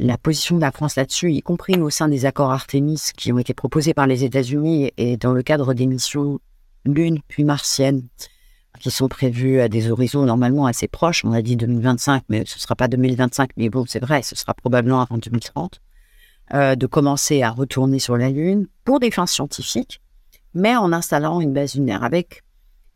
La 0.02 0.16
position 0.16 0.56
de 0.56 0.62
la 0.62 0.72
France 0.72 0.96
là-dessus, 0.96 1.30
y 1.30 1.42
compris 1.42 1.78
au 1.78 1.90
sein 1.90 2.08
des 2.08 2.24
accords 2.24 2.50
Artemis 2.50 3.10
qui 3.18 3.34
ont 3.34 3.38
été 3.38 3.52
proposés 3.52 3.92
par 3.92 4.06
les 4.06 4.24
États-Unis 4.24 4.90
et 4.96 5.18
dans 5.18 5.34
le 5.34 5.42
cadre 5.42 5.74
des 5.74 5.84
missions 5.84 6.40
lune 6.86 7.18
puis 7.28 7.44
martienne, 7.44 8.08
qui 8.78 8.90
sont 8.90 9.08
prévus 9.08 9.60
à 9.60 9.68
des 9.68 9.90
horizons 9.90 10.24
normalement 10.24 10.64
assez 10.64 10.88
proches. 10.88 11.22
On 11.26 11.32
a 11.32 11.42
dit 11.42 11.54
2025, 11.54 12.22
mais 12.30 12.44
ce 12.46 12.58
sera 12.58 12.76
pas 12.76 12.88
2025, 12.88 13.50
mais 13.58 13.68
bon, 13.68 13.84
c'est 13.86 14.00
vrai, 14.00 14.22
ce 14.22 14.34
sera 14.34 14.54
probablement 14.54 15.02
avant 15.02 15.18
2030, 15.18 15.82
euh, 16.54 16.76
de 16.76 16.86
commencer 16.86 17.42
à 17.42 17.50
retourner 17.50 17.98
sur 17.98 18.16
la 18.16 18.30
Lune 18.30 18.68
pour 18.84 19.00
des 19.00 19.10
fins 19.10 19.26
scientifiques, 19.26 20.00
mais 20.54 20.76
en 20.76 20.94
installant 20.94 21.42
une 21.42 21.52
base 21.52 21.74
lunaire 21.74 22.04
avec, 22.04 22.42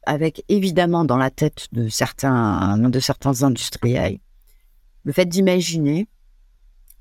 avec 0.07 0.43
évidemment 0.49 1.05
dans 1.05 1.19
la 1.19 1.29
tête 1.29 1.69
de 1.73 1.87
certains, 1.91 2.79
de 2.79 2.99
certains 2.99 3.43
industriels, 3.43 4.21
le 5.03 5.13
fait 5.13 5.27
d'imaginer 5.27 6.09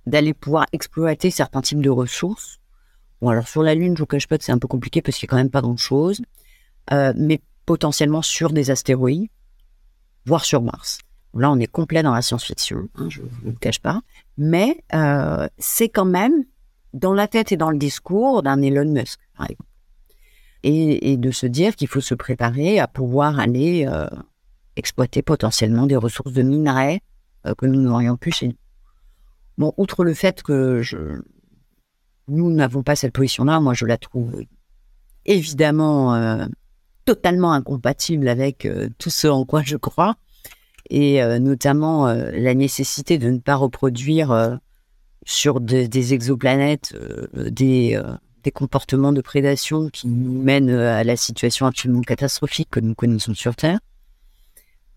d'aller 0.05 0.33
pouvoir 0.33 0.65
exploiter 0.71 1.31
certains 1.31 1.61
types 1.61 1.81
de 1.81 1.89
ressources. 1.89 2.59
Bon, 3.21 3.29
alors 3.29 3.47
sur 3.47 3.63
la 3.63 3.75
Lune, 3.75 3.95
je 3.95 4.01
vous 4.01 4.07
cache 4.07 4.27
pas 4.27 4.37
que 4.37 4.43
c'est 4.43 4.51
un 4.51 4.57
peu 4.57 4.67
compliqué 4.67 5.01
parce 5.01 5.17
qu'il 5.17 5.27
n'y 5.27 5.29
a 5.29 5.31
quand 5.31 5.37
même 5.37 5.49
pas 5.49 5.61
grand-chose, 5.61 6.21
euh, 6.91 7.13
mais 7.15 7.39
potentiellement 7.65 8.21
sur 8.21 8.51
des 8.51 8.71
astéroïdes, 8.71 9.29
voire 10.25 10.43
sur 10.43 10.61
Mars. 10.61 10.99
Là, 11.35 11.49
on 11.49 11.59
est 11.59 11.67
complet 11.67 12.03
dans 12.03 12.13
la 12.13 12.21
science-fiction, 12.21 12.89
hein, 12.95 13.07
je 13.09 13.21
ne 13.21 13.51
vous 13.51 13.57
cache 13.59 13.79
pas, 13.79 14.01
mais 14.37 14.83
euh, 14.93 15.47
c'est 15.57 15.89
quand 15.89 16.05
même 16.05 16.43
dans 16.93 17.13
la 17.13 17.27
tête 17.27 17.51
et 17.51 17.57
dans 17.57 17.71
le 17.71 17.77
discours 17.77 18.43
d'un 18.43 18.61
Elon 18.61 18.91
Musk, 18.91 19.19
par 19.35 19.49
exemple. 19.49 19.69
Et, 20.65 21.17
de 21.17 21.31
se 21.31 21.45
dire 21.45 21.75
qu'il 21.75 21.89
faut 21.89 21.99
se 21.99 22.15
préparer 22.15 22.79
à 22.79 22.87
pouvoir 22.87 23.37
aller 23.37 23.85
euh, 23.85 24.07
exploiter 24.77 25.21
potentiellement 25.21 25.87
des 25.87 25.97
ressources 25.97 26.31
de 26.31 26.41
minerais 26.41 27.01
que 27.57 27.65
nous 27.65 27.81
n'aurions 27.81 28.15
plus 28.15 28.31
chez 28.31 28.47
nous. 28.47 28.55
Bon, 29.57 29.73
outre 29.77 30.03
le 30.03 30.13
fait 30.13 30.41
que 30.41 30.81
je, 30.81 31.21
nous 32.27 32.51
n'avons 32.51 32.83
pas 32.83 32.95
cette 32.95 33.13
position-là, 33.13 33.59
moi 33.59 33.73
je 33.73 33.85
la 33.85 33.97
trouve 33.97 34.43
évidemment 35.25 36.15
euh, 36.15 36.45
totalement 37.05 37.53
incompatible 37.53 38.27
avec 38.27 38.67
tout 38.97 39.09
ce 39.09 39.27
en 39.27 39.45
quoi 39.45 39.61
je 39.63 39.77
crois, 39.77 40.15
et 40.89 41.21
notamment 41.39 42.07
la 42.07 42.53
nécessité 42.53 43.17
de 43.17 43.29
ne 43.29 43.39
pas 43.39 43.55
reproduire 43.55 44.59
sur 45.25 45.61
des 45.61 46.13
exoplanètes 46.13 46.95
des 48.43 48.51
comportements 48.51 49.13
de 49.13 49.21
prédation 49.21 49.89
qui 49.89 50.07
nous 50.07 50.41
mènent 50.41 50.69
euh, 50.69 50.95
à 50.95 51.03
la 51.03 51.15
situation 51.15 51.65
absolument 51.65 52.01
catastrophique 52.01 52.69
que 52.69 52.79
nous 52.79 52.93
connaissons 52.93 53.33
sur 53.33 53.55
Terre, 53.55 53.79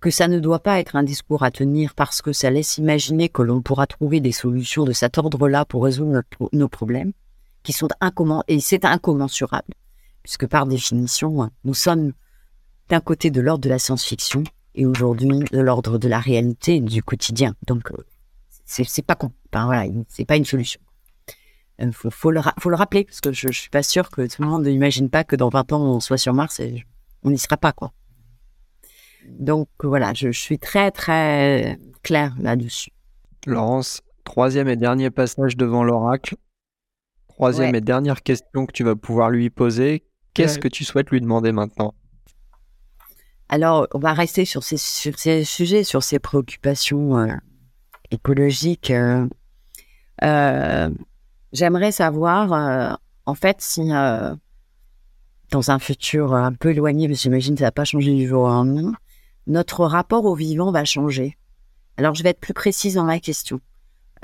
que 0.07 0.13
ça 0.13 0.29
ne 0.29 0.39
doit 0.39 0.61
pas 0.61 0.79
être 0.79 0.95
un 0.95 1.03
discours 1.03 1.43
à 1.43 1.51
tenir 1.51 1.93
parce 1.97 2.23
que 2.23 2.33
ça 2.33 2.49
laisse 2.49 2.79
imaginer 2.79 3.29
que 3.29 3.43
l'on 3.43 3.61
pourra 3.61 3.89
trouver 3.89 4.21
des 4.21 4.31
solutions 4.31 4.85
de 4.85 4.93
cet 4.93 5.19
ordre-là 5.19 5.65
pour 5.65 5.83
résoudre 5.83 6.23
nos 6.53 6.69
problèmes, 6.69 7.13
qui 7.65 7.73
sont 7.73 7.89
et 8.47 8.61
c'est 8.61 8.85
incommensurable, 8.85 9.75
puisque 10.23 10.47
par 10.47 10.67
définition, 10.67 11.51
nous 11.65 11.75
sommes 11.75 12.13
d'un 12.89 13.01
côté 13.01 13.33
de 13.33 13.41
l'ordre 13.41 13.65
de 13.65 13.69
la 13.69 13.81
science-fiction 13.81 14.45
et 14.77 14.87
aujourd'hui 14.87 15.41
de 15.51 15.59
l'ordre 15.59 15.99
de 15.99 16.07
la 16.07 16.21
réalité 16.21 16.79
du 16.79 17.03
quotidien. 17.03 17.57
Donc, 17.67 17.91
euh, 17.91 17.97
c'est 18.65 19.05
pas 19.05 19.19
voilà, 19.53 19.91
c'est 20.07 20.25
pas 20.25 20.37
une 20.37 20.45
solution. 20.45 20.81
Il 21.81 21.89
euh, 21.89 22.11
faut, 22.11 22.31
le 22.31 22.77
rappeler, 22.77 23.07
parce 23.07 23.21
que 23.21 23.33
je, 23.33 23.49
ne 23.49 23.53
suis 23.53 23.71
pas 23.71 23.83
sûr 23.83 24.09
que 24.11 24.25
tout 24.25 24.41
le 24.41 24.47
monde 24.47 24.67
n'imagine 24.67 25.11
pas 25.11 25.25
que 25.25 25.35
dans 25.35 25.49
20 25.49 25.73
ans, 25.73 25.83
on 25.83 25.99
soit 25.99 26.17
sur 26.17 26.33
Mars 26.33 26.61
et 26.61 26.85
on 27.25 27.33
n'y 27.33 27.39
sera 27.39 27.57
pas, 27.57 27.73
quoi. 27.73 27.93
Donc 29.31 29.69
voilà, 29.83 30.13
je, 30.15 30.31
suis 30.31 30.59
très, 30.59 30.91
très 30.91 31.79
clair 32.03 32.35
là-dessus. 32.41 32.91
Laurence, 33.47 34.03
troisième 34.25 34.69
et 34.69 34.77
dernier 34.77 35.11
passage 35.11 35.57
devant 35.57 35.85
l'oracle. 35.85 36.37
Troisième 37.29 37.75
et 37.75 37.81
dernière 37.81 38.23
question 38.23 38.67
que 38.67 38.73
tu 38.73 38.83
vas 38.83 38.97
pouvoir 38.97 39.31
lui 39.31 39.51
poser. 39.51 40.05
Qu'est-ce 40.35 40.59
que 40.59 40.69
tu 40.69 40.85
souhaites 40.85 41.11
lui 41.11 41.21
demander 41.21 41.53
maintenant? 41.53 41.95
Alors, 43.49 43.87
on 43.95 43.99
va 43.99 44.13
rester 44.13 44.45
sur 44.45 44.65
ces, 44.65 44.77
sur 44.77 45.19
ces 45.19 45.45
sujets, 45.45 45.85
sur 45.85 46.03
ces 46.03 46.19
préoccupations 46.19 47.19
euh, 47.19 47.33
écologiques. 48.11 48.91
Euh, 48.91 49.27
euh 50.25 50.91
J'aimerais 51.53 51.93
savoir, 51.93 52.99
en 53.25 53.35
fait, 53.35 53.61
si 53.61 53.91
dans 55.51 55.71
un 55.71 55.79
futur 55.79 56.35
un 56.35 56.53
peu 56.53 56.71
éloigné, 56.71 57.09
mais 57.09 57.15
j'imagine 57.15 57.55
que 57.55 57.61
ça 57.61 57.67
va 57.67 57.73
pas 57.73 57.85
changer 57.85 58.15
du 58.15 58.27
jour 58.27 58.43
au 58.43 58.49
lendemain, 58.49 58.93
notre 59.47 59.85
rapport 59.85 60.25
au 60.25 60.35
vivant 60.35 60.73
va 60.73 60.85
changer. 60.85 61.37
Alors, 61.97 62.15
je 62.15 62.23
vais 62.23 62.31
être 62.31 62.41
plus 62.41 62.55
précise 62.55 62.95
dans 62.95 63.05
ma 63.05 63.21
question. 63.21 63.61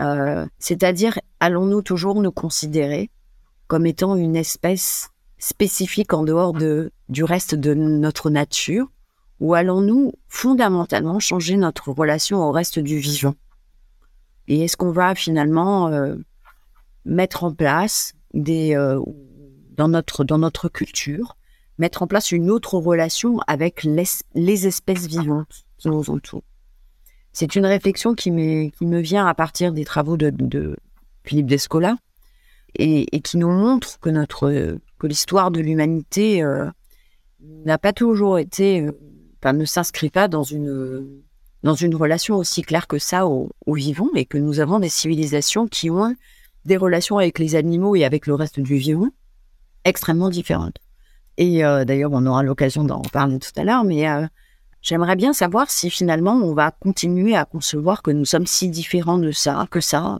Euh, 0.00 0.46
c'est-à-dire, 0.58 1.18
allons-nous 1.40 1.82
toujours 1.82 2.20
nous 2.20 2.32
considérer 2.32 3.10
comme 3.66 3.86
étant 3.86 4.16
une 4.16 4.36
espèce 4.36 5.10
spécifique 5.38 6.12
en 6.12 6.24
dehors 6.24 6.52
de, 6.52 6.92
du 7.08 7.24
reste 7.24 7.54
de 7.54 7.74
notre 7.74 8.30
nature, 8.30 8.90
ou 9.40 9.54
allons-nous 9.54 10.12
fondamentalement 10.28 11.18
changer 11.18 11.56
notre 11.56 11.90
relation 11.90 12.38
au 12.46 12.52
reste 12.52 12.78
du 12.78 12.98
vivant? 12.98 13.34
Et 14.48 14.64
est-ce 14.64 14.76
qu'on 14.76 14.92
va 14.92 15.14
finalement 15.14 15.90
mettre 17.04 17.44
en 17.44 17.52
place 17.52 18.14
des 18.34 18.74
euh, 18.76 19.00
dans 19.70 19.88
notre 19.88 20.24
dans 20.24 20.38
notre 20.38 20.68
culture, 20.68 21.36
mettre 21.78 22.02
en 22.02 22.06
place 22.06 22.32
une 22.32 22.50
autre 22.50 22.74
relation 22.74 23.38
avec 23.46 23.84
les, 23.84 24.66
espèces 24.66 25.06
vivantes 25.06 25.64
qui 25.78 25.88
nous 25.88 26.10
entourent. 26.10 26.44
C'est 27.32 27.56
une 27.56 27.66
réflexion 27.66 28.14
qui, 28.14 28.30
qui 28.30 28.86
me 28.86 29.00
vient 29.00 29.26
à 29.26 29.34
partir 29.34 29.72
des 29.72 29.84
travaux 29.84 30.16
de, 30.16 30.76
Philippe 31.24 31.46
Descola 31.46 31.96
et, 32.74 33.06
qui 33.20 33.36
nous 33.36 33.50
montre 33.50 33.98
que 34.00 34.10
que 34.98 35.06
l'histoire 35.06 35.50
de 35.50 35.60
l'humanité 35.60 36.42
euh, 36.42 36.68
n'a 37.40 37.78
pas 37.78 37.92
toujours 37.92 38.38
été, 38.38 38.82
euh, 38.82 38.92
enfin, 39.40 39.52
ne 39.52 39.64
s'inscrit 39.64 40.10
pas 40.10 40.28
dans 40.28 40.42
une 40.42 41.22
dans 41.62 41.74
une 41.74 41.94
relation 41.94 42.36
aussi 42.36 42.62
claire 42.62 42.88
que 42.88 42.98
ça 42.98 43.26
au, 43.26 43.50
au 43.66 43.74
vivant 43.74 44.08
et 44.16 44.24
que 44.24 44.36
nous 44.36 44.58
avons 44.58 44.80
des 44.80 44.88
civilisations 44.88 45.68
qui 45.68 45.90
ont 45.90 46.16
des 46.64 46.76
relations 46.76 47.18
avec 47.18 47.38
les 47.38 47.54
animaux 47.54 47.94
et 47.94 48.04
avec 48.04 48.26
le 48.26 48.34
reste 48.34 48.58
du 48.58 48.76
vivant 48.76 49.10
extrêmement 49.84 50.28
différentes. 50.28 50.78
Et 51.38 51.64
euh, 51.64 51.84
d'ailleurs, 51.84 52.10
on 52.12 52.26
aura 52.26 52.42
l'occasion 52.42 52.84
d'en 52.84 53.02
parler 53.02 53.38
tout 53.38 53.50
à 53.56 53.64
l'heure, 53.64 53.84
mais 53.84 54.08
euh, 54.08 54.26
j'aimerais 54.82 55.16
bien 55.16 55.32
savoir 55.32 55.70
si 55.70 55.90
finalement 55.90 56.34
on 56.34 56.54
va 56.54 56.70
continuer 56.70 57.34
à 57.34 57.44
concevoir 57.44 58.02
que 58.02 58.10
nous 58.10 58.24
sommes 58.24 58.46
si 58.46 58.68
différents 58.68 59.18
de 59.18 59.32
ça, 59.32 59.66
que 59.70 59.80
ça, 59.80 60.18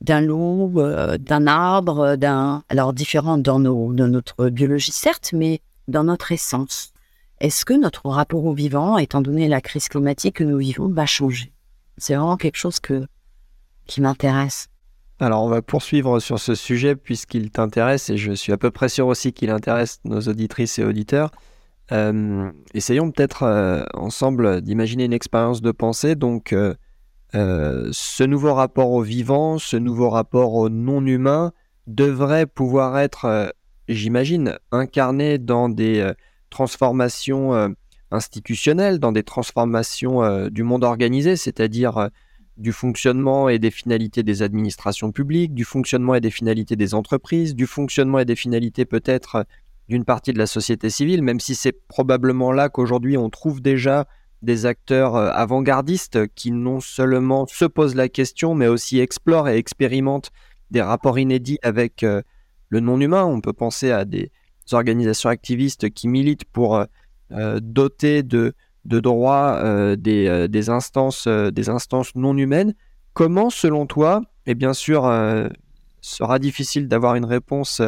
d'un 0.00 0.20
loup, 0.20 0.80
euh, 0.80 1.18
d'un 1.18 1.46
arbre, 1.46 2.16
d'un... 2.16 2.62
Alors 2.68 2.92
différents 2.92 3.38
dans, 3.38 3.58
nos, 3.58 3.92
dans 3.92 4.08
notre 4.08 4.48
biologie, 4.48 4.92
certes, 4.92 5.32
mais 5.32 5.60
dans 5.88 6.04
notre 6.04 6.32
essence. 6.32 6.92
Est-ce 7.40 7.64
que 7.64 7.74
notre 7.74 8.08
rapport 8.08 8.44
au 8.44 8.54
vivant, 8.54 8.98
étant 8.98 9.20
donné 9.20 9.48
la 9.48 9.60
crise 9.60 9.88
climatique 9.88 10.36
que 10.36 10.44
nous 10.44 10.58
vivons, 10.58 10.88
va 10.88 11.06
changer? 11.06 11.52
C'est 11.98 12.14
vraiment 12.14 12.36
quelque 12.36 12.56
chose 12.56 12.78
que, 12.78 13.06
qui 13.86 14.00
m'intéresse. 14.00 14.68
Alors, 15.22 15.44
on 15.44 15.48
va 15.48 15.62
poursuivre 15.62 16.18
sur 16.18 16.40
ce 16.40 16.56
sujet 16.56 16.96
puisqu'il 16.96 17.52
t'intéresse 17.52 18.10
et 18.10 18.16
je 18.16 18.32
suis 18.32 18.50
à 18.50 18.56
peu 18.56 18.72
près 18.72 18.88
sûr 18.88 19.06
aussi 19.06 19.32
qu'il 19.32 19.50
intéresse 19.50 20.00
nos 20.04 20.20
auditrices 20.22 20.80
et 20.80 20.84
auditeurs. 20.84 21.30
Euh, 21.92 22.50
essayons 22.74 23.08
peut-être 23.12 23.44
euh, 23.44 23.84
ensemble 23.94 24.62
d'imaginer 24.62 25.04
une 25.04 25.12
expérience 25.12 25.62
de 25.62 25.70
pensée. 25.70 26.16
Donc, 26.16 26.52
euh, 26.52 26.74
ce 27.32 28.24
nouveau 28.24 28.52
rapport 28.52 28.90
au 28.90 29.02
vivant, 29.02 29.58
ce 29.58 29.76
nouveau 29.76 30.10
rapport 30.10 30.54
au 30.54 30.68
non-humain 30.68 31.52
devrait 31.86 32.46
pouvoir 32.46 32.98
être, 32.98 33.54
j'imagine, 33.86 34.58
incarné 34.72 35.38
dans 35.38 35.68
des 35.68 36.04
transformations 36.50 37.72
institutionnelles, 38.10 38.98
dans 38.98 39.12
des 39.12 39.22
transformations 39.22 40.48
du 40.48 40.64
monde 40.64 40.82
organisé, 40.82 41.36
c'est-à-dire 41.36 42.10
du 42.56 42.72
fonctionnement 42.72 43.48
et 43.48 43.58
des 43.58 43.70
finalités 43.70 44.22
des 44.22 44.42
administrations 44.42 45.12
publiques, 45.12 45.54
du 45.54 45.64
fonctionnement 45.64 46.14
et 46.14 46.20
des 46.20 46.30
finalités 46.30 46.76
des 46.76 46.94
entreprises, 46.94 47.54
du 47.54 47.66
fonctionnement 47.66 48.18
et 48.18 48.24
des 48.24 48.36
finalités 48.36 48.84
peut-être 48.84 49.46
d'une 49.88 50.04
partie 50.04 50.32
de 50.32 50.38
la 50.38 50.46
société 50.46 50.90
civile, 50.90 51.22
même 51.22 51.40
si 51.40 51.54
c'est 51.54 51.72
probablement 51.72 52.52
là 52.52 52.68
qu'aujourd'hui 52.68 53.16
on 53.16 53.30
trouve 53.30 53.60
déjà 53.60 54.06
des 54.42 54.66
acteurs 54.66 55.16
euh, 55.16 55.30
avant-gardistes 55.32 56.26
qui 56.34 56.50
non 56.50 56.80
seulement 56.80 57.46
se 57.46 57.64
posent 57.64 57.94
la 57.94 58.08
question, 58.08 58.54
mais 58.54 58.66
aussi 58.66 58.98
explorent 58.98 59.48
et 59.48 59.56
expérimentent 59.56 60.30
des 60.70 60.82
rapports 60.82 61.18
inédits 61.18 61.58
avec 61.62 62.02
euh, 62.02 62.22
le 62.68 62.80
non-humain. 62.80 63.24
On 63.24 63.40
peut 63.40 63.52
penser 63.52 63.90
à 63.90 64.04
des 64.04 64.30
organisations 64.72 65.28
activistes 65.28 65.90
qui 65.90 66.08
militent 66.08 66.44
pour 66.46 66.84
euh, 67.32 67.60
doter 67.62 68.22
de 68.22 68.54
de 68.84 69.00
droit 69.00 69.58
euh, 69.58 69.96
des, 69.96 70.26
euh, 70.26 70.48
euh, 71.26 71.50
des 71.50 71.68
instances 71.68 72.14
non 72.14 72.36
humaines. 72.36 72.74
Comment, 73.14 73.50
selon 73.50 73.86
toi, 73.86 74.22
et 74.46 74.54
bien 74.54 74.72
sûr, 74.72 75.02
sera 76.00 76.38
difficile 76.38 76.88
d'avoir 76.88 77.14
une 77.14 77.26
réponse, 77.26 77.82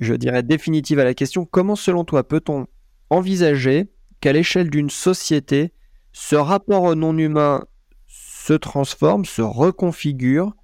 je 0.00 0.14
dirais, 0.14 0.42
définitive 0.42 0.98
à 0.98 1.04
la 1.04 1.12
question, 1.12 1.44
comment, 1.44 1.76
selon 1.76 2.04
toi, 2.04 2.26
peut-on 2.26 2.66
envisager 3.10 3.90
qu'à 4.20 4.32
l'échelle 4.32 4.70
d'une 4.70 4.88
société, 4.88 5.74
ce 6.12 6.34
rapport 6.34 6.84
au 6.84 6.94
non 6.94 7.16
humain 7.18 7.62
se 8.06 8.54
transforme, 8.54 9.26
se 9.26 9.42
reconfigure 9.42 10.56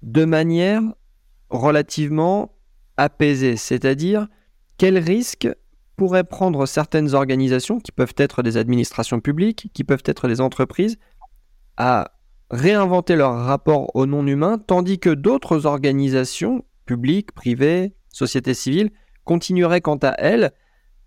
de 0.00 0.24
manière 0.24 0.80
relativement 1.50 2.56
apaisée? 2.96 3.58
C'est-à-dire, 3.58 4.26
quel 4.78 4.96
risque 4.96 5.48
pourrait 6.00 6.24
prendre 6.24 6.64
certaines 6.64 7.14
organisations, 7.14 7.78
qui 7.78 7.92
peuvent 7.92 8.14
être 8.16 8.42
des 8.42 8.56
administrations 8.56 9.20
publiques, 9.20 9.68
qui 9.74 9.84
peuvent 9.84 10.02
être 10.06 10.28
des 10.28 10.40
entreprises, 10.40 10.96
à 11.76 12.12
réinventer 12.50 13.16
leur 13.16 13.36
rapport 13.36 13.94
au 13.94 14.06
non-humain, 14.06 14.56
tandis 14.56 14.98
que 14.98 15.10
d'autres 15.10 15.66
organisations, 15.66 16.64
publiques, 16.86 17.32
privées, 17.32 17.92
sociétés 18.08 18.54
civiles, 18.54 18.92
continueraient 19.24 19.82
quant 19.82 19.98
à 19.98 20.14
elles 20.16 20.52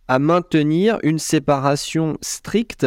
à 0.07 0.19
maintenir 0.19 0.99
une 1.01 1.17
séparation 1.17 2.15
stricte 2.21 2.85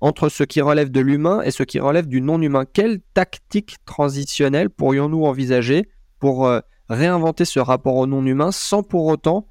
entre 0.00 0.28
ce 0.28 0.44
qui 0.44 0.60
relève 0.60 0.92
de 0.92 1.00
l'humain 1.00 1.42
et 1.42 1.50
ce 1.50 1.64
qui 1.64 1.80
relève 1.80 2.06
du 2.06 2.20
non-humain. 2.20 2.66
Quelle 2.72 3.00
tactique 3.14 3.78
transitionnelle 3.84 4.70
pourrions-nous 4.70 5.24
envisager 5.24 5.88
pour 6.20 6.46
euh, 6.46 6.60
réinventer 6.88 7.44
ce 7.44 7.58
rapport 7.58 7.96
au 7.96 8.06
non-humain 8.06 8.52
sans 8.52 8.84
pour 8.84 9.06
autant 9.06 9.48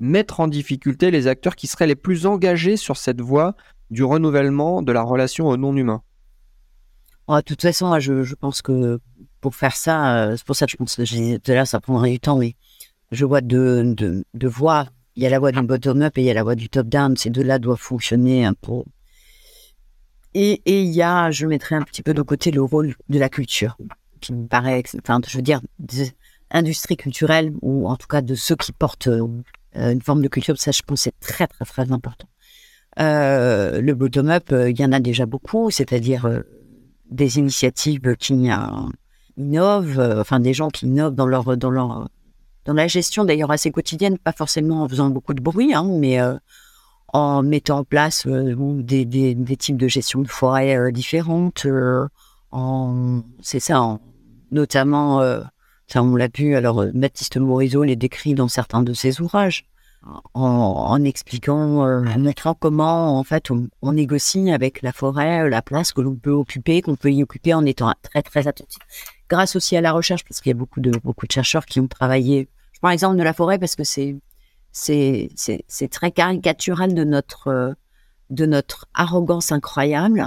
mettre 0.00 0.40
en 0.40 0.48
difficulté 0.48 1.10
les 1.10 1.26
acteurs 1.26 1.56
qui 1.56 1.66
seraient 1.66 1.86
les 1.86 1.96
plus 1.96 2.26
engagés 2.26 2.76
sur 2.76 2.96
cette 2.96 3.20
voie 3.20 3.54
du 3.90 4.04
renouvellement 4.04 4.82
de 4.82 4.92
la 4.92 5.02
relation 5.02 5.48
au 5.48 5.56
non-humain 5.56 6.02
De 7.28 7.40
toute 7.40 7.62
façon, 7.62 7.98
je, 7.98 8.34
pense 8.34 8.62
que 8.62 9.00
pour 9.40 9.54
faire 9.54 9.76
ça, 9.76 10.24
euh, 10.24 10.36
c'est 10.36 10.46
pour 10.46 10.56
ça 10.56 10.66
que 10.66 10.72
je 10.72 10.76
pense 10.76 10.96
que 10.96 11.52
là, 11.52 11.64
ça 11.64 11.80
prendrait 11.80 12.10
du 12.10 12.20
temps, 12.20 12.38
mais 12.38 12.54
je 13.10 13.24
vois 13.24 13.40
deux, 13.40 13.94
de 13.94 14.48
voies. 14.48 14.86
Il 15.16 15.22
y 15.22 15.26
a 15.26 15.30
la 15.30 15.38
voie 15.38 15.50
du 15.50 15.62
bottom-up 15.62 16.16
et 16.16 16.22
il 16.22 16.24
y 16.24 16.30
a 16.30 16.34
la 16.34 16.44
voie 16.44 16.54
du 16.54 16.68
top-down. 16.68 17.16
Ces 17.16 17.30
deux-là 17.30 17.58
doivent 17.58 17.80
fonctionner 17.80 18.44
un 18.44 18.54
peu. 18.54 18.82
Et, 20.34 20.62
il 20.66 20.90
y 20.90 21.02
a, 21.02 21.30
je 21.30 21.46
mettrai 21.46 21.74
un 21.74 21.82
petit 21.82 22.02
peu 22.02 22.14
de 22.14 22.22
côté 22.22 22.50
le 22.50 22.62
rôle 22.62 22.94
de 23.08 23.18
la 23.18 23.28
culture, 23.28 23.76
qui 24.20 24.32
me 24.32 24.46
paraît, 24.46 24.82
enfin, 25.02 25.20
je 25.26 25.36
veux 25.36 25.42
dire, 25.42 25.60
des 25.78 26.12
industries 26.50 26.96
culturelles, 26.96 27.52
ou 27.62 27.88
en 27.88 27.96
tout 27.96 28.06
cas 28.06 28.20
de 28.20 28.34
ceux 28.34 28.54
qui 28.54 28.72
portent 28.72 29.08
euh, 29.08 29.26
une 29.78 30.02
forme 30.02 30.22
de 30.22 30.28
culture, 30.28 30.58
ça 30.58 30.70
je 30.70 30.82
pense 30.82 31.02
c'est 31.02 31.18
très 31.20 31.46
très 31.46 31.64
très 31.64 31.92
important. 31.92 32.28
Euh, 32.98 33.80
le 33.80 33.94
bottom-up, 33.94 34.50
euh, 34.52 34.70
il 34.70 34.78
y 34.78 34.84
en 34.84 34.92
a 34.92 34.98
déjà 34.98 35.24
beaucoup, 35.24 35.70
c'est-à-dire 35.70 36.26
euh, 36.26 36.40
des 37.10 37.38
initiatives 37.38 38.16
qui 38.16 38.50
innovent, 39.36 40.16
enfin 40.18 40.40
des 40.40 40.52
gens 40.52 40.68
qui 40.68 40.86
innovent 40.86 41.14
dans 41.14 41.26
leur 41.26 41.56
dans 41.56 41.70
leur 41.70 42.08
dans 42.64 42.74
la 42.74 42.88
gestion 42.88 43.24
d'ailleurs 43.24 43.50
assez 43.50 43.70
quotidienne, 43.70 44.18
pas 44.18 44.32
forcément 44.32 44.82
en 44.82 44.88
faisant 44.88 45.10
beaucoup 45.10 45.32
de 45.32 45.40
bruit, 45.40 45.72
hein, 45.72 45.88
mais 45.88 46.18
en 47.14 47.42
mettant 47.42 47.78
en 47.78 47.84
place 47.84 48.26
des, 48.26 49.06
des, 49.06 49.56
types 49.56 49.78
de 49.78 49.88
gestion 49.88 50.20
de 50.20 50.28
forêt 50.28 50.92
différentes, 50.92 51.66
en 52.50 53.22
c'est 53.40 53.60
ça, 53.60 53.80
en, 53.80 54.00
notamment 54.50 55.22
ça 55.88 56.02
on 56.02 56.14
l'a 56.14 56.28
vu. 56.32 56.54
Alors 56.54 56.84
Baptiste 56.94 57.36
Morisot 57.36 57.82
les 57.82 57.96
décrit 57.96 58.34
dans 58.34 58.48
certains 58.48 58.82
de 58.82 58.92
ses 58.92 59.20
ouvrages 59.20 59.64
en, 60.34 61.04
expliquant, 61.04 61.84
euh, 61.84 62.04
en 62.04 62.18
montrant 62.18 62.54
comment 62.54 63.18
en 63.18 63.24
fait 63.24 63.50
on, 63.50 63.92
négocie 63.92 64.50
avec 64.50 64.82
la 64.82 64.92
forêt 64.92 65.42
euh, 65.42 65.48
la 65.48 65.62
place 65.62 65.92
que 65.92 66.00
l'on 66.00 66.14
peut 66.14 66.30
occuper, 66.30 66.82
qu'on 66.82 66.96
peut 66.96 67.10
y 67.10 67.22
occuper 67.22 67.54
en 67.54 67.64
étant 67.64 67.92
très 68.02 68.22
très 68.22 68.46
attentif. 68.46 68.78
Grâce 69.28 69.56
aussi 69.56 69.76
à 69.76 69.80
la 69.80 69.92
recherche, 69.92 70.24
parce 70.24 70.40
qu'il 70.40 70.50
y 70.50 70.54
a 70.54 70.58
beaucoup 70.58 70.80
de 70.80 70.92
beaucoup 71.02 71.26
de 71.26 71.32
chercheurs 71.32 71.66
qui 71.66 71.80
ont 71.80 71.88
travaillé. 71.88 72.48
Je 72.72 72.80
prends 72.80 72.90
l'exemple 72.90 73.16
de 73.16 73.22
la 73.22 73.32
forêt 73.32 73.58
parce 73.58 73.76
que 73.76 73.84
c'est 73.84 74.16
c'est 74.72 75.30
c'est 75.36 75.88
très 75.88 76.12
caricatural 76.12 76.94
de 76.94 77.04
notre 77.04 77.48
euh, 77.48 77.72
de 78.30 78.46
notre 78.46 78.86
arrogance 78.94 79.52
incroyable, 79.52 80.24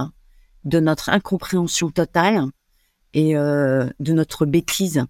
de 0.65 0.79
notre 0.79 1.09
incompréhension 1.09 1.91
totale 1.91 2.45
et 3.13 3.33
de 3.33 4.13
notre 4.13 4.45
bêtise 4.45 5.03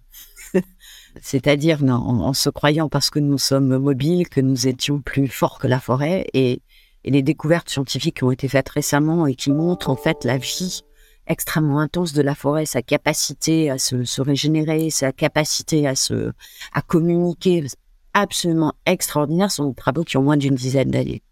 c'est-à-dire 1.20 1.82
en, 1.84 2.32
se 2.32 2.48
croyant 2.50 2.88
parce 2.88 3.10
que 3.10 3.18
nous 3.18 3.38
sommes 3.38 3.76
mobiles 3.76 4.28
que 4.28 4.40
nous 4.40 4.66
étions 4.66 5.00
plus 5.00 5.28
forts 5.28 5.58
que 5.58 5.66
la 5.66 5.80
forêt 5.80 6.26
et, 6.32 6.62
les 7.04 7.22
découvertes 7.22 7.68
scientifiques 7.68 8.18
qui 8.18 8.24
ont 8.24 8.30
été 8.30 8.46
faites 8.46 8.68
récemment 8.68 9.26
et 9.26 9.34
qui 9.34 9.50
montrent 9.50 9.90
en 9.90 9.96
fait 9.96 10.24
la 10.24 10.36
vie 10.36 10.82
extrêmement 11.26 11.80
intense 11.80 12.12
de 12.12 12.22
la 12.22 12.36
forêt, 12.36 12.64
sa 12.64 12.80
capacité 12.80 13.70
à 13.70 13.78
se, 13.78 14.20
régénérer, 14.20 14.88
sa 14.90 15.10
capacité 15.10 15.88
à 15.88 15.96
se 15.96 16.32
à 16.72 16.80
communiquer 16.80 17.66
absolument 18.14 18.74
extraordinaire 18.86 19.50
sont 19.50 19.70
des 19.70 19.74
travaux 19.74 20.04
qui 20.04 20.16
ont 20.16 20.22
moins 20.22 20.36
d'une 20.36 20.54
dizaine 20.54 20.92
d'années. 20.92 21.22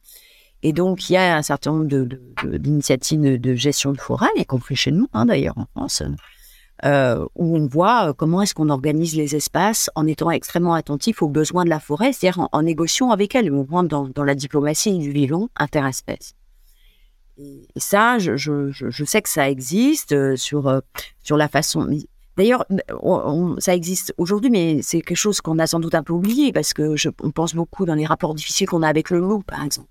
Et 0.62 0.72
donc, 0.72 1.08
il 1.08 1.14
y 1.14 1.16
a 1.16 1.36
un 1.36 1.42
certain 1.42 1.72
nombre 1.72 1.86
d'initiatives 2.58 3.20
de, 3.20 3.36
de, 3.36 3.54
gestion 3.54 3.92
de 3.92 4.00
forêt, 4.00 4.28
y 4.36 4.44
compris 4.44 4.76
chez 4.76 4.90
nous, 4.90 5.06
hein, 5.12 5.26
d'ailleurs 5.26 5.56
en 5.56 5.66
France, 5.66 6.02
euh, 6.84 7.26
où 7.34 7.56
on 7.56 7.66
voit 7.66 8.08
euh, 8.08 8.12
comment 8.12 8.42
est-ce 8.42 8.54
qu'on 8.54 8.70
organise 8.70 9.14
les 9.14 9.36
espaces 9.36 9.90
en 9.94 10.06
étant 10.06 10.30
extrêmement 10.30 10.74
attentif 10.74 11.22
aux 11.22 11.28
besoins 11.28 11.64
de 11.64 11.70
la 11.70 11.80
forêt, 11.80 12.12
c'est-à-dire 12.12 12.48
en, 12.52 12.62
négociant 12.62 13.10
avec 13.10 13.34
elle. 13.34 13.52
On 13.52 13.64
rentre 13.64 13.88
dans, 13.88 14.24
la 14.24 14.34
diplomatie 14.34 14.96
du 14.98 15.10
vivant 15.10 15.48
interespèce. 15.56 16.34
Et 17.38 17.66
ça, 17.76 18.18
je, 18.18 19.04
sais 19.04 19.22
que 19.22 19.28
ça 19.28 19.48
existe 19.48 20.12
euh, 20.12 20.36
sur 20.36 20.82
sur 21.22 21.36
la 21.36 21.48
façon. 21.48 21.88
D'ailleurs, 22.36 22.64
ça 23.58 23.74
existe 23.74 24.14
aujourd'hui, 24.16 24.50
mais 24.50 24.80
c'est 24.82 25.02
quelque 25.02 25.16
chose 25.16 25.40
qu'on 25.40 25.58
a 25.58 25.66
sans 25.66 25.80
doute 25.80 25.94
un 25.94 26.02
peu 26.02 26.12
oublié 26.12 26.52
parce 26.52 26.72
que 26.72 26.96
je, 26.96 27.10
on 27.22 27.30
pense 27.30 27.54
beaucoup 27.54 27.84
dans 27.84 27.94
les 27.94 28.06
rapports 28.06 28.34
difficiles 28.34 28.68
qu'on 28.68 28.82
a 28.82 28.88
avec 28.88 29.10
le 29.10 29.18
loup, 29.18 29.42
par 29.42 29.62
exemple. 29.62 29.88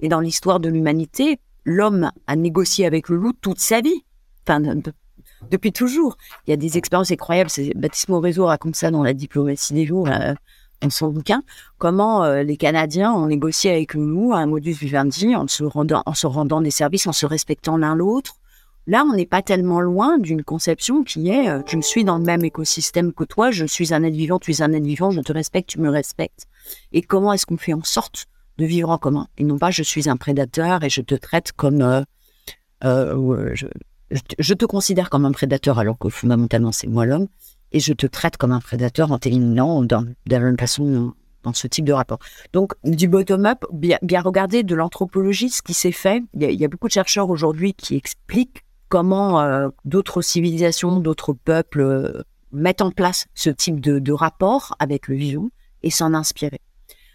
Et 0.00 0.08
dans 0.08 0.20
l'histoire 0.20 0.60
de 0.60 0.68
l'humanité, 0.68 1.38
l'homme 1.64 2.10
a 2.26 2.36
négocié 2.36 2.84
avec 2.84 3.08
le 3.08 3.16
loup 3.16 3.32
toute 3.40 3.60
sa 3.60 3.80
vie. 3.80 4.04
Enfin, 4.46 4.60
depuis 5.50 5.72
toujours. 5.72 6.16
Il 6.46 6.50
y 6.50 6.54
a 6.54 6.56
des 6.56 6.78
expériences 6.78 7.10
incroyables. 7.10 7.50
Baptiste 7.74 8.08
Morezo 8.08 8.46
raconte 8.46 8.76
ça 8.76 8.90
dans 8.90 9.02
La 9.02 9.14
diplomatie 9.14 9.74
des 9.74 9.86
jours, 9.86 10.08
dans 10.82 10.90
son 10.90 11.08
bouquin. 11.08 11.42
Comment 11.78 12.24
euh, 12.24 12.42
les 12.42 12.56
Canadiens 12.56 13.12
ont 13.12 13.26
négocié 13.26 13.70
avec 13.70 13.94
nous 13.94 14.32
un 14.32 14.46
modus 14.46 14.72
vivendi 14.72 15.34
en 15.34 15.46
se 15.48 15.64
rendant, 15.64 16.02
en 16.06 16.14
se 16.14 16.26
rendant 16.26 16.60
des 16.60 16.70
services, 16.70 17.06
en 17.06 17.12
se 17.12 17.26
respectant 17.26 17.76
l'un 17.76 17.94
l'autre. 17.94 18.36
Là, 18.88 19.04
on 19.04 19.16
n'est 19.16 19.26
pas 19.26 19.42
tellement 19.42 19.80
loin 19.80 20.16
d'une 20.18 20.44
conception 20.44 21.02
qui 21.02 21.28
est 21.28 21.48
euh, 21.48 21.62
je 21.66 21.80
suis 21.80 22.04
dans 22.04 22.18
le 22.18 22.24
même 22.24 22.44
écosystème 22.44 23.12
que 23.12 23.24
toi, 23.24 23.50
je 23.50 23.64
suis 23.64 23.92
un 23.92 24.04
être 24.04 24.14
vivant, 24.14 24.38
tu 24.38 24.52
es 24.52 24.62
un 24.62 24.72
être 24.72 24.84
vivant, 24.84 25.10
je 25.10 25.20
te 25.20 25.32
respecte, 25.32 25.70
tu 25.70 25.80
me 25.80 25.90
respectes. 25.90 26.46
Et 26.92 27.02
comment 27.02 27.32
est-ce 27.32 27.46
qu'on 27.46 27.56
fait 27.56 27.72
en 27.72 27.82
sorte 27.82 28.26
de 28.58 28.64
vivre 28.64 28.90
en 28.90 28.98
commun? 28.98 29.26
Et 29.38 29.44
non 29.44 29.58
pas 29.58 29.70
je 29.70 29.82
suis 29.82 30.08
un 30.08 30.16
prédateur 30.16 30.84
et 30.84 30.90
je 30.90 31.00
te 31.00 31.16
traite 31.16 31.52
comme 31.52 32.04
euh, 32.84 33.54
je, 33.54 33.66
je 34.10 34.54
te 34.54 34.64
considère 34.64 35.10
comme 35.10 35.24
un 35.24 35.32
prédateur 35.32 35.78
alors 35.78 35.98
que 35.98 36.08
fondamentalement 36.08 36.72
c'est 36.72 36.86
moi 36.86 37.06
l'homme, 37.06 37.26
et 37.72 37.80
je 37.80 37.92
te 37.92 38.06
traite 38.06 38.36
comme 38.36 38.52
un 38.52 38.60
prédateur 38.60 39.12
en 39.12 39.18
t'éliminant 39.18 39.84
la 40.26 40.40
même 40.40 40.58
façon 40.58 41.12
dans 41.42 41.52
ce 41.52 41.66
type 41.66 41.84
de 41.84 41.92
rapport. 41.92 42.18
Donc 42.52 42.72
du 42.84 43.08
bottom-up, 43.08 43.64
bien, 43.72 43.98
bien 44.02 44.20
regarder 44.20 44.62
de 44.62 44.74
l'anthropologie 44.74 45.50
ce 45.50 45.62
qui 45.62 45.74
s'est 45.74 45.92
fait. 45.92 46.22
Il 46.34 46.42
y, 46.42 46.64
a, 46.64 46.68
beaucoup 46.68 46.88
de 46.88 46.92
chercheurs 46.92 47.30
aujourd'hui 47.30 47.74
qui 47.74 47.96
expliquent 47.96 48.64
comment 48.88 49.40
euh, 49.40 49.68
d'autres 49.84 50.22
civilisations, 50.22 50.98
d'autres 51.00 51.32
peuples 51.32 51.80
euh, 51.80 52.22
mettent 52.52 52.82
en 52.82 52.90
place 52.90 53.26
ce 53.34 53.50
type 53.50 53.80
de, 53.80 54.12
rapport 54.12 54.74
avec 54.78 55.08
le 55.08 55.16
vivant 55.16 55.48
et 55.82 55.90
s'en 55.90 56.14
inspirer. 56.14 56.60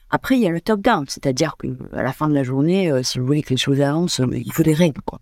Après, 0.10 0.36
il 0.36 0.42
y 0.42 0.48
a 0.48 0.50
le 0.50 0.60
top-down, 0.60 1.06
c'est-à-dire 1.08 1.56
que 1.58 1.68
à 1.94 2.04
la 2.04 2.12
fin 2.12 2.28
de 2.28 2.34
la 2.34 2.44
journée, 2.44 2.92
euh, 2.92 3.02
si 3.04 3.20
vous 3.20 3.26
voulez 3.26 3.44
que 3.44 3.52
les 3.52 3.58
choses 3.58 3.82
avancent, 3.82 4.22
il 4.32 4.52
faut 4.52 4.64
des 4.64 4.74
règles. 4.74 5.02
Quoi 5.02 5.20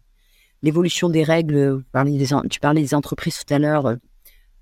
l'évolution 0.62 1.10
des 1.10 1.24
règles, 1.24 1.84
tu 2.50 2.60
parlais 2.60 2.82
des 2.82 2.94
entreprises 2.94 3.44
tout 3.46 3.54
à 3.54 3.60
l'heure, 3.60 3.86
euh, 3.86 3.96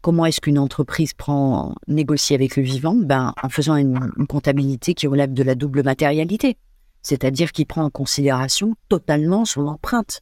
comment 0.01 0.25
est-ce 0.25 0.41
qu'une 0.41 0.59
entreprise 0.59 1.13
prend, 1.13 1.75
négocie 1.87 2.33
avec 2.33 2.55
le 2.55 2.63
vivant? 2.63 2.95
Ben, 2.95 3.33
En 3.41 3.49
faisant 3.49 3.75
une, 3.75 3.99
comptabilité 4.29 4.93
qui 4.93 5.07
relève 5.07 5.33
de 5.33 5.43
la 5.43 5.55
double 5.55 5.83
matérialité, 5.83 6.57
c'est-à-dire 7.01 7.51
qui 7.51 7.65
prend 7.65 7.83
en 7.83 7.89
considération 7.89 8.75
totalement 8.89 9.45
son 9.45 9.67
empreinte 9.67 10.21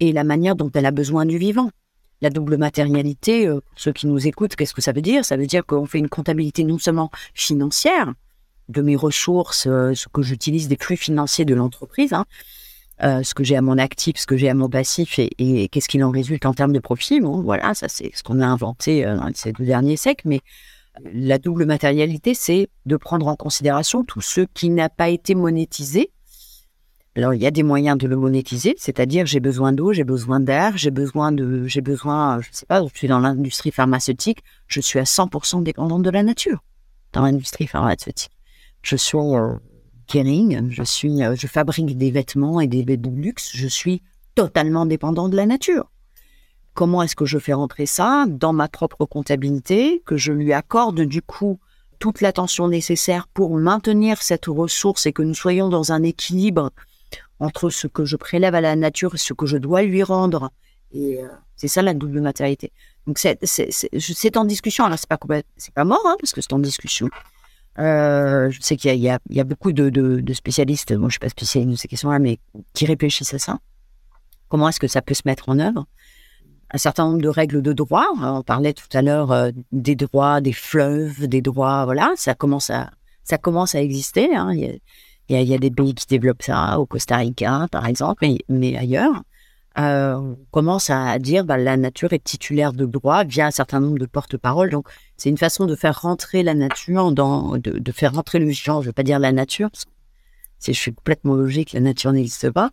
et 0.00 0.12
la 0.12 0.24
manière 0.24 0.56
dont 0.56 0.70
elle 0.74 0.86
a 0.86 0.90
besoin 0.90 1.26
du 1.26 1.38
vivant. 1.38 1.70
La 2.20 2.30
double 2.30 2.56
matérialité, 2.56 3.48
euh, 3.48 3.60
ceux 3.76 3.92
qui 3.92 4.06
nous 4.06 4.26
écoutent, 4.26 4.54
qu'est-ce 4.54 4.74
que 4.74 4.80
ça 4.80 4.92
veut 4.92 5.02
dire? 5.02 5.24
Ça 5.24 5.36
veut 5.36 5.46
dire 5.46 5.66
qu'on 5.66 5.86
fait 5.86 5.98
une 5.98 6.08
comptabilité 6.08 6.62
non 6.62 6.78
seulement 6.78 7.10
financière, 7.34 8.12
de 8.68 8.80
mes 8.80 8.96
ressources, 8.96 9.66
euh, 9.66 9.92
ce 9.94 10.08
que 10.08 10.22
j'utilise 10.22 10.68
des 10.68 10.76
flux 10.78 10.96
financiers 10.96 11.44
de 11.44 11.54
l'entreprise, 11.54 12.12
hein, 12.12 12.24
euh, 13.04 13.22
ce 13.22 13.34
que 13.34 13.42
j'ai 13.42 13.56
à 13.56 13.62
mon 13.62 13.78
actif, 13.78 14.16
ce 14.16 14.26
que 14.26 14.36
j'ai 14.36 14.48
à 14.48 14.54
mon 14.54 14.68
passif 14.68 15.18
et, 15.18 15.68
qu'est-ce 15.68 15.88
qu'il 15.88 16.04
en 16.04 16.10
résulte 16.10 16.46
en 16.46 16.54
termes 16.54 16.72
de 16.72 16.78
profit. 16.78 17.20
Bon, 17.20 17.42
voilà, 17.42 17.74
ça 17.74 17.88
c'est 17.88 18.10
ce 18.14 18.22
qu'on 18.22 18.40
a 18.40 18.46
inventé 18.46 19.04
euh, 19.04 19.16
dans 19.16 19.30
ces 19.34 19.52
deux 19.52 19.64
derniers 19.64 19.96
siècles, 19.96 20.28
mais 20.28 20.40
la 21.12 21.38
double 21.38 21.64
matérialité, 21.64 22.34
c'est 22.34 22.68
de 22.86 22.96
prendre 22.96 23.26
en 23.26 23.36
considération 23.36 24.04
tout 24.04 24.20
ce 24.20 24.42
qui 24.42 24.70
n'a 24.70 24.88
pas 24.88 25.08
été 25.08 25.34
monétisé. 25.34 26.10
Alors, 27.16 27.34
il 27.34 27.42
y 27.42 27.46
a 27.46 27.50
des 27.50 27.62
moyens 27.62 27.98
de 27.98 28.06
le 28.06 28.16
monétiser, 28.16 28.74
c'est-à-dire 28.78 29.26
j'ai 29.26 29.40
besoin 29.40 29.72
d'eau, 29.72 29.92
j'ai 29.92 30.04
besoin 30.04 30.40
d'air, 30.40 30.76
j'ai 30.76 30.90
besoin 30.90 31.30
de, 31.30 31.66
j'ai 31.66 31.82
besoin, 31.82 32.40
je 32.40 32.48
sais 32.52 32.66
pas, 32.66 32.82
je 32.82 32.96
suis 32.96 33.08
dans 33.08 33.18
l'industrie 33.18 33.70
pharmaceutique, 33.70 34.42
je 34.66 34.80
suis 34.80 34.98
à 34.98 35.04
100% 35.04 35.62
dépendante 35.62 36.02
de 36.02 36.10
la 36.10 36.22
nature 36.22 36.62
dans 37.12 37.22
l'industrie 37.22 37.66
pharmaceutique. 37.66 38.32
Je 38.82 38.96
suis 38.96 39.16
euh, 40.14 40.66
je 40.70 40.82
suis, 40.82 41.22
euh, 41.22 41.34
je 41.36 41.46
fabrique 41.46 41.96
des 41.96 42.10
vêtements 42.10 42.60
et 42.60 42.66
des 42.66 42.82
vêtements 42.82 43.12
de 43.12 43.20
luxe. 43.20 43.50
Je 43.54 43.66
suis 43.68 44.02
totalement 44.34 44.86
dépendant 44.86 45.28
de 45.28 45.36
la 45.36 45.46
nature. 45.46 45.90
Comment 46.74 47.02
est-ce 47.02 47.16
que 47.16 47.26
je 47.26 47.38
fais 47.38 47.52
rentrer 47.52 47.86
ça 47.86 48.24
dans 48.28 48.52
ma 48.52 48.68
propre 48.68 49.04
comptabilité, 49.04 50.02
que 50.06 50.16
je 50.16 50.32
lui 50.32 50.52
accorde 50.52 51.02
du 51.02 51.20
coup 51.20 51.58
toute 51.98 52.20
l'attention 52.20 52.68
nécessaire 52.68 53.28
pour 53.28 53.56
maintenir 53.56 54.22
cette 54.22 54.46
ressource 54.46 55.06
et 55.06 55.12
que 55.12 55.22
nous 55.22 55.34
soyons 55.34 55.68
dans 55.68 55.92
un 55.92 56.02
équilibre 56.02 56.70
entre 57.38 57.70
ce 57.70 57.86
que 57.86 58.04
je 58.04 58.16
prélève 58.16 58.54
à 58.54 58.60
la 58.60 58.74
nature 58.74 59.14
et 59.14 59.18
ce 59.18 59.34
que 59.34 59.46
je 59.46 59.58
dois 59.58 59.82
lui 59.82 60.02
rendre? 60.02 60.50
Et 60.92 61.22
euh, 61.22 61.28
c'est 61.56 61.68
ça 61.68 61.82
la 61.82 61.94
double 61.94 62.20
matérialité. 62.20 62.72
Donc 63.06 63.18
c'est 63.18 64.36
en 64.36 64.44
discussion. 64.44 64.84
Alors 64.84 64.98
c'est 64.98 65.08
pas 65.08 65.18
c'est 65.56 65.74
pas 65.74 65.84
mort 65.84 66.02
hein, 66.06 66.16
parce 66.18 66.32
que 66.32 66.40
c'est 66.40 66.52
en 66.52 66.58
discussion. 66.58 67.08
Euh, 67.78 68.50
je 68.50 68.60
sais 68.60 68.76
qu'il 68.76 68.94
y, 68.96 69.08
a 69.08 69.44
beaucoup 69.44 69.72
de, 69.72 70.22
spécialistes, 70.34 70.92
moi 70.92 71.08
je 71.08 71.12
suis 71.12 71.20
pas 71.20 71.28
spécialiste 71.30 71.70
de 71.70 71.76
ces 71.76 71.88
questions-là, 71.88 72.18
mais 72.18 72.38
qui 72.74 72.84
réfléchissent 72.86 73.34
à 73.34 73.38
ça. 73.38 73.58
comment 74.48 74.68
est-ce 74.68 74.80
que 74.80 74.88
ça 74.88 75.00
peut 75.00 75.14
se 75.14 75.22
mettre 75.24 75.48
en 75.48 75.58
œuvre? 75.58 75.86
Un 76.74 76.78
certain 76.78 77.04
nombre 77.04 77.22
de 77.22 77.28
règles 77.28 77.60
de 77.60 77.72
droit. 77.74 78.06
On 78.22 78.42
parlait 78.42 78.72
tout 78.72 78.88
à 78.94 79.02
l'heure 79.02 79.30
euh, 79.30 79.50
des 79.72 79.94
droits 79.94 80.40
des 80.40 80.52
fleuves, 80.52 81.26
des 81.26 81.42
droits, 81.42 81.84
voilà, 81.84 82.12
ça 82.16 82.34
commence 82.34 82.70
à, 82.70 82.90
exister. 83.74 84.30
Il, 84.54 84.80
y 85.28 85.54
a, 85.54 85.58
des 85.58 85.70
pays 85.70 85.94
qui 85.94 86.06
développent 86.06 86.42
ça, 86.42 86.78
au 86.78 86.86
Costa 86.86 87.16
Rica 87.16 87.66
par 87.70 87.86
exemple, 87.86 88.26
mais, 88.48 88.76
ailleurs. 88.76 89.22
Euh, 89.78 90.14
on 90.14 90.38
commence 90.50 90.90
à 90.90 91.18
dire 91.18 91.44
bah, 91.44 91.56
la 91.56 91.76
nature 91.76 92.12
est 92.12 92.22
titulaire 92.22 92.72
de 92.72 92.84
droits 92.84 93.24
via 93.24 93.46
un 93.46 93.50
certain 93.50 93.80
nombre 93.80 93.98
de 93.98 94.06
porte-paroles. 94.06 94.70
Donc, 94.70 94.86
c'est 95.16 95.30
une 95.30 95.38
façon 95.38 95.66
de 95.66 95.74
faire 95.76 96.02
rentrer 96.02 96.42
la 96.42 96.54
nature 96.54 97.12
dans, 97.12 97.56
de, 97.56 97.78
de 97.78 97.92
faire 97.92 98.14
rentrer 98.14 98.38
le 98.38 98.46
vivant. 98.46 98.80
Je 98.80 98.86
ne 98.86 98.90
veux 98.90 98.92
pas 98.92 99.02
dire 99.02 99.18
la 99.18 99.32
nature, 99.32 99.70
si 100.58 100.72
je 100.72 100.78
suis 100.78 100.94
complètement 100.94 101.34
logique, 101.34 101.72
la 101.72 101.80
nature 101.80 102.12
n'existe 102.12 102.50
pas. 102.50 102.70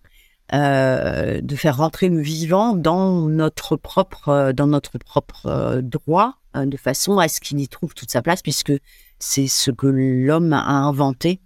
Euh, 0.51 1.41
de 1.41 1.55
faire 1.55 1.77
rentrer 1.77 2.09
le 2.09 2.19
vivant 2.21 2.75
dans 2.75 3.27
notre 3.27 3.75
propre, 3.75 4.29
euh, 4.29 4.51
dans 4.51 4.65
notre 4.65 4.97
propre 4.97 5.45
euh, 5.45 5.81
droit, 5.83 6.37
de 6.55 6.75
façon 6.77 7.19
à 7.19 7.27
ce 7.27 7.39
qu'il 7.39 7.59
y 7.59 7.67
trouve 7.67 7.93
toute 7.93 8.09
sa 8.09 8.23
place, 8.23 8.41
puisque 8.41 8.73
c'est 9.19 9.45
ce 9.45 9.69
que 9.69 9.85
l'homme 9.85 10.51
a 10.53 10.67
inventé 10.67 11.39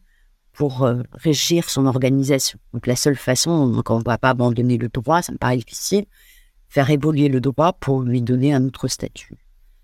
pour 0.54 0.88
régir 1.14 1.70
son 1.70 1.86
organisation. 1.86 2.60
Donc 2.74 2.88
la 2.88 2.96
seule 2.96 3.16
façon, 3.16 3.82
quand 3.84 3.96
on 3.96 4.00
ne 4.00 4.04
va 4.04 4.18
pas 4.18 4.30
abandonner 4.30 4.78
le 4.78 4.88
droit, 4.88 5.22
ça 5.22 5.32
me 5.32 5.38
paraît 5.38 5.58
difficile, 5.58 6.06
faire 6.70 6.90
évoluer 6.90 7.28
le 7.28 7.42
droit 7.42 7.74
pour 7.74 8.02
lui 8.02 8.22
donner 8.22 8.54
un 8.54 8.64
autre 8.66 8.88
statut, 8.88 9.36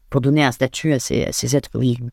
pour 0.09 0.21
donner 0.21 0.43
un 0.43 0.51
statut 0.51 0.93
à 0.93 0.99
ces, 0.99 1.55
êtres 1.55 1.79
vivants. 1.79 2.09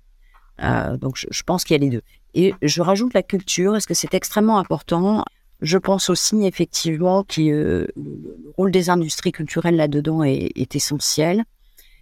donc 0.99 1.16
je, 1.16 1.42
pense 1.42 1.64
qu'il 1.64 1.75
y 1.75 1.81
a 1.81 1.85
les 1.85 1.90
deux. 1.90 2.03
Et 2.35 2.55
je 2.62 2.83
rajoute 2.83 3.12
la 3.14 3.23
culture, 3.23 3.73
parce 3.73 3.87
que 3.87 3.95
c'est 3.95 4.14
extrêmement 4.14 4.59
important 4.59 5.23
je 5.61 5.79
pense 5.79 6.11
aussi 6.11 6.45
effectivement 6.45 7.25
que 7.25 7.40
euh, 7.40 7.87
le 7.97 8.53
rôle 8.57 8.71
des 8.71 8.90
industries 8.90 9.33
culturelles 9.33 9.77
là-dedans 9.77 10.23
est, 10.23 10.75
essentiel. 10.75 11.45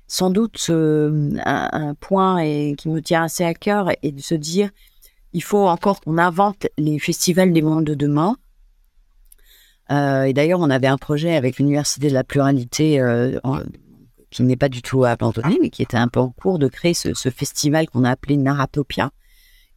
Sans 0.07 0.31
doute, 0.31 0.67
euh, 0.71 1.31
un, 1.45 1.95
point 1.95 2.43
qui 2.75 2.89
me 2.89 3.01
tient 3.01 3.25
assez 3.25 3.45
à 3.45 3.55
cœur 3.55 3.91
est 4.03 4.13
de 4.13 4.21
se 4.21 4.35
dire, 4.35 4.71
il 5.35 5.43
faut 5.43 5.67
encore 5.69 6.01
qu'on 6.01 6.17
invente 6.17 6.67
les 6.79 6.99
festivals 6.99 7.53
des 7.53 7.61
mondes 7.61 7.85
de 7.85 7.95
demain. 7.95 8.37
Euh, 9.91 10.23
et 10.23 10.33
d'ailleurs, 10.33 10.61
on 10.61 10.71
avait 10.71 10.87
un 10.87 10.97
projet 10.97 11.37
avec 11.37 11.59
l'Université 11.59 12.09
de 12.09 12.15
la 12.15 12.25
pluralité 12.25 12.99
qui 14.31 14.43
n'est 14.43 14.57
pas 14.57 14.69
du 14.69 14.83
tout 14.83 15.05
abandonné, 15.05 15.59
mais 15.61 15.71
qui 15.71 15.83
était 15.83 15.97
un 15.97 16.09
peu 16.09 16.19
en 16.19 16.31
cours 16.31 16.59
de 16.59 16.67
créer 16.67 16.95
ce, 16.95 17.15
ce 17.15 17.29
festival 17.29 17.89
qu'on 17.89 18.03
a 18.03 18.11
appelé 18.11 18.37
Naratopia, 18.37 19.11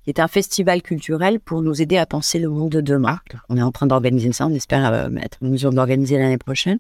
qui 0.03 0.09
est 0.09 0.21
un 0.21 0.27
festival 0.29 0.81
culturel 0.81 1.41
pour 1.41 1.61
nous 1.61 1.81
aider 1.81 1.97
à 1.97 2.05
penser 2.05 2.39
le 2.39 2.49
monde 2.49 2.71
de 2.71 2.79
demain. 2.79 3.19
On 3.49 3.57
est 3.57 3.61
en 3.61 3.71
train 3.71 3.87
d'organiser 3.87 4.31
ça, 4.31 4.47
on 4.47 4.53
espère 4.53 4.93
euh, 4.93 5.09
être 5.17 5.37
en 5.43 5.47
mesure 5.47 5.71
d'organiser 5.71 6.17
l'année 6.17 6.37
prochaine, 6.37 6.79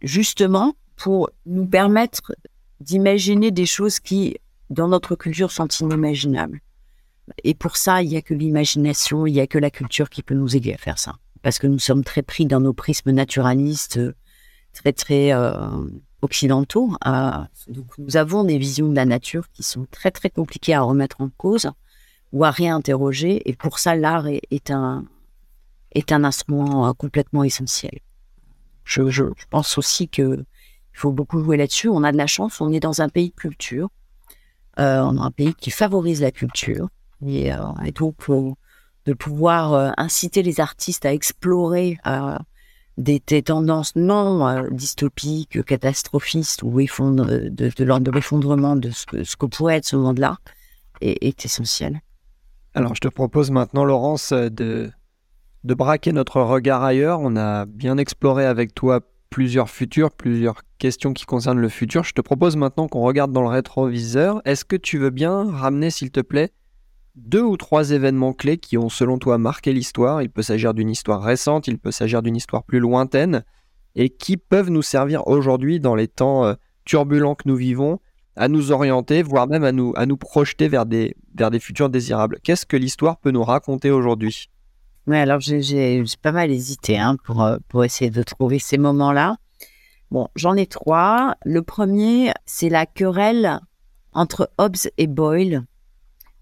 justement 0.00 0.74
pour 0.96 1.28
nous 1.44 1.66
permettre 1.66 2.32
d'imaginer 2.80 3.50
des 3.50 3.66
choses 3.66 4.00
qui, 4.00 4.36
dans 4.70 4.88
notre 4.88 5.16
culture, 5.16 5.50
sont 5.50 5.66
inimaginables. 5.66 6.60
Et 7.44 7.54
pour 7.54 7.76
ça, 7.76 8.02
il 8.02 8.08
n'y 8.08 8.16
a 8.16 8.22
que 8.22 8.34
l'imagination, 8.34 9.26
il 9.26 9.32
n'y 9.32 9.40
a 9.40 9.46
que 9.46 9.58
la 9.58 9.70
culture 9.70 10.10
qui 10.10 10.22
peut 10.22 10.34
nous 10.34 10.56
aider 10.56 10.72
à 10.72 10.78
faire 10.78 10.98
ça. 10.98 11.16
Parce 11.42 11.58
que 11.58 11.66
nous 11.66 11.78
sommes 11.78 12.04
très 12.04 12.22
pris 12.22 12.46
dans 12.46 12.60
nos 12.60 12.72
prismes 12.72 13.10
naturalistes, 13.10 14.00
très, 14.72 14.92
très 14.92 15.32
euh, 15.32 15.52
occidentaux. 16.22 16.92
Euh, 17.06 17.30
donc, 17.68 17.86
nous 17.98 18.16
avons 18.16 18.44
des 18.44 18.58
visions 18.58 18.88
de 18.88 18.96
la 18.96 19.04
nature 19.04 19.50
qui 19.52 19.62
sont 19.62 19.86
très, 19.90 20.10
très 20.10 20.30
compliquées 20.30 20.74
à 20.74 20.82
remettre 20.82 21.20
en 21.20 21.28
cause 21.30 21.70
ou 22.32 22.44
à 22.44 22.50
réinterroger. 22.50 23.48
Et 23.48 23.54
pour 23.54 23.78
ça, 23.78 23.94
l'art 23.94 24.26
est, 24.26 24.70
un, 24.70 25.04
est 25.92 26.12
un 26.12 26.24
instrument 26.24 26.88
euh, 26.88 26.92
complètement 26.92 27.44
essentiel. 27.44 27.98
Je, 28.84 29.10
je, 29.10 29.24
pense 29.50 29.78
aussi 29.78 30.08
que 30.08 30.44
il 30.96 30.98
faut 30.98 31.12
beaucoup 31.12 31.42
jouer 31.42 31.56
là-dessus. 31.56 31.88
On 31.88 32.04
a 32.04 32.12
de 32.12 32.16
la 32.16 32.26
chance, 32.26 32.60
on 32.60 32.72
est 32.72 32.80
dans 32.80 33.02
un 33.02 33.08
pays 33.08 33.30
de 33.30 33.34
culture. 33.34 33.90
Euh, 34.78 35.00
on 35.00 35.18
a 35.18 35.24
un 35.24 35.30
pays 35.30 35.54
qui 35.54 35.70
favorise 35.70 36.22
la 36.22 36.30
culture. 36.30 36.88
Et, 37.24 37.52
euh, 37.52 37.58
et 37.84 37.92
donc, 37.92 38.16
de 38.28 39.12
pouvoir 39.12 39.94
inciter 39.96 40.42
les 40.42 40.60
artistes 40.60 41.06
à 41.06 41.12
explorer 41.12 41.98
des, 42.98 43.20
tendances 43.20 43.94
non 43.94 44.68
dystopiques, 44.70 45.64
catastrophistes 45.64 46.62
ou 46.62 46.80
effondre, 46.80 47.26
de, 47.26 47.48
de, 47.48 48.10
l'effondrement 48.10 48.76
de 48.76 48.90
ce 48.90 49.06
que, 49.06 49.24
ce 49.24 49.36
que 49.36 49.46
pourrait 49.46 49.76
être 49.76 49.86
ce 49.86 49.96
monde-là 49.96 50.38
est, 51.00 51.44
essentiel. 51.44 52.00
Alors, 52.74 52.94
je 52.94 53.00
te 53.00 53.08
propose 53.08 53.50
maintenant, 53.50 53.84
Laurence, 53.84 54.32
de, 54.32 54.90
de 55.64 55.74
braquer 55.74 56.12
notre 56.12 56.40
regard 56.40 56.82
ailleurs. 56.82 57.20
On 57.20 57.36
a 57.36 57.66
bien 57.66 57.98
exploré 57.98 58.44
avec 58.44 58.74
toi 58.74 59.00
plusieurs 59.30 59.68
futurs, 59.68 60.10
plusieurs 60.10 60.62
questions 60.78 61.12
qui 61.12 61.24
concernent 61.24 61.60
le 61.60 61.68
futur. 61.68 62.04
Je 62.04 62.12
te 62.12 62.20
propose 62.20 62.56
maintenant 62.56 62.88
qu'on 62.88 63.02
regarde 63.02 63.32
dans 63.32 63.42
le 63.42 63.48
rétroviseur. 63.48 64.40
Est-ce 64.44 64.64
que 64.64 64.76
tu 64.76 64.98
veux 64.98 65.10
bien 65.10 65.50
ramener, 65.50 65.90
s'il 65.90 66.10
te 66.10 66.20
plaît, 66.20 66.52
deux 67.16 67.42
ou 67.42 67.56
trois 67.56 67.90
événements 67.90 68.32
clés 68.32 68.58
qui 68.58 68.78
ont, 68.78 68.88
selon 68.88 69.18
toi, 69.18 69.38
marqué 69.38 69.72
l'histoire 69.72 70.22
Il 70.22 70.30
peut 70.30 70.42
s'agir 70.42 70.74
d'une 70.74 70.90
histoire 70.90 71.22
récente, 71.22 71.66
il 71.66 71.78
peut 71.78 71.90
s'agir 71.90 72.22
d'une 72.22 72.36
histoire 72.36 72.62
plus 72.62 72.78
lointaine, 72.78 73.44
et 73.94 74.10
qui 74.10 74.36
peuvent 74.36 74.70
nous 74.70 74.82
servir 74.82 75.26
aujourd'hui 75.26 75.80
dans 75.80 75.94
les 75.94 76.08
temps 76.08 76.44
euh, 76.44 76.54
turbulents 76.84 77.34
que 77.34 77.48
nous 77.48 77.56
vivons 77.56 77.98
à 78.36 78.48
nous 78.48 78.70
orienter, 78.70 79.22
voire 79.22 79.46
même 79.46 79.64
à 79.64 79.72
nous, 79.72 80.16
projeter 80.18 80.68
vers 80.68 80.84
des, 80.84 81.16
futurs 81.58 81.88
désirables. 81.88 82.38
Qu'est-ce 82.44 82.66
que 82.66 82.76
l'histoire 82.76 83.16
peut 83.16 83.30
nous 83.30 83.42
raconter 83.42 83.90
aujourd'hui? 83.90 84.50
Oui, 85.06 85.16
alors 85.16 85.40
j'ai 85.40 86.04
pas 86.20 86.32
mal 86.32 86.50
hésité 86.50 86.98
hein, 86.98 87.16
pour, 87.24 87.42
euh, 87.42 87.56
pour 87.68 87.82
essayer 87.84 88.10
de 88.10 88.22
trouver 88.22 88.58
ces 88.58 88.76
moments-là. 88.76 89.36
J'en 90.34 90.54
ai 90.54 90.66
trois. 90.66 91.34
Le 91.44 91.62
premier, 91.62 92.32
c'est 92.44 92.68
la 92.68 92.86
querelle 92.86 93.60
entre 94.12 94.50
Hobbes 94.58 94.76
et 94.98 95.06
Boyle 95.06 95.64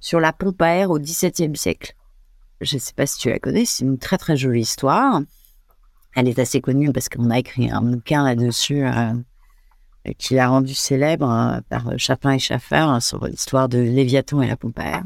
sur 0.04 0.20
la 0.20 0.34
pompe 0.34 0.60
à 0.60 0.74
air 0.74 0.90
au 0.90 0.98
XVIIe 0.98 1.56
siècle. 1.56 1.96
Je 2.60 2.76
ne 2.76 2.80
sais 2.80 2.92
pas 2.92 3.06
si 3.06 3.16
tu 3.16 3.30
la 3.30 3.38
connais, 3.38 3.64
c'est 3.64 3.86
une 3.86 3.96
très 3.96 4.18
très 4.18 4.36
jolie 4.36 4.60
histoire. 4.60 5.22
Elle 6.14 6.28
est 6.28 6.38
assez 6.38 6.60
connue 6.60 6.92
parce 6.92 7.08
qu'on 7.08 7.30
a 7.30 7.38
écrit 7.38 7.70
un 7.70 7.80
bouquin 7.80 8.22
là-dessus 8.22 8.84
euh, 8.84 9.14
qui 10.18 10.34
l'a 10.34 10.48
rendu 10.48 10.74
célèbre 10.74 11.26
hein, 11.26 11.62
par 11.70 11.88
euh, 11.88 11.94
Chapin 11.96 12.32
et 12.32 12.38
Schaffer 12.38 12.76
hein, 12.76 13.00
sur 13.00 13.24
l'histoire 13.24 13.70
de 13.70 13.78
Léviathan 13.78 14.42
et 14.42 14.46
la 14.46 14.58
pompe 14.58 14.78
à 14.78 14.88
air. 14.88 15.04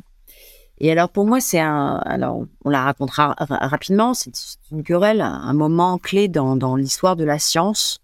Et 0.78 0.90
alors 0.90 1.10
pour 1.10 1.26
moi, 1.26 1.40
c'est 1.40 1.60
un, 1.60 1.98
alors 2.04 2.42
on 2.64 2.70
la 2.70 2.82
racontera 2.82 3.36
rapidement, 3.38 4.14
c'est 4.14 4.32
une 4.72 4.82
querelle, 4.82 5.20
un 5.20 5.52
moment 5.52 5.98
clé 5.98 6.26
dans, 6.26 6.74
l'histoire 6.74 7.14
de 7.14 7.24
la 7.24 7.38
science, 7.38 8.00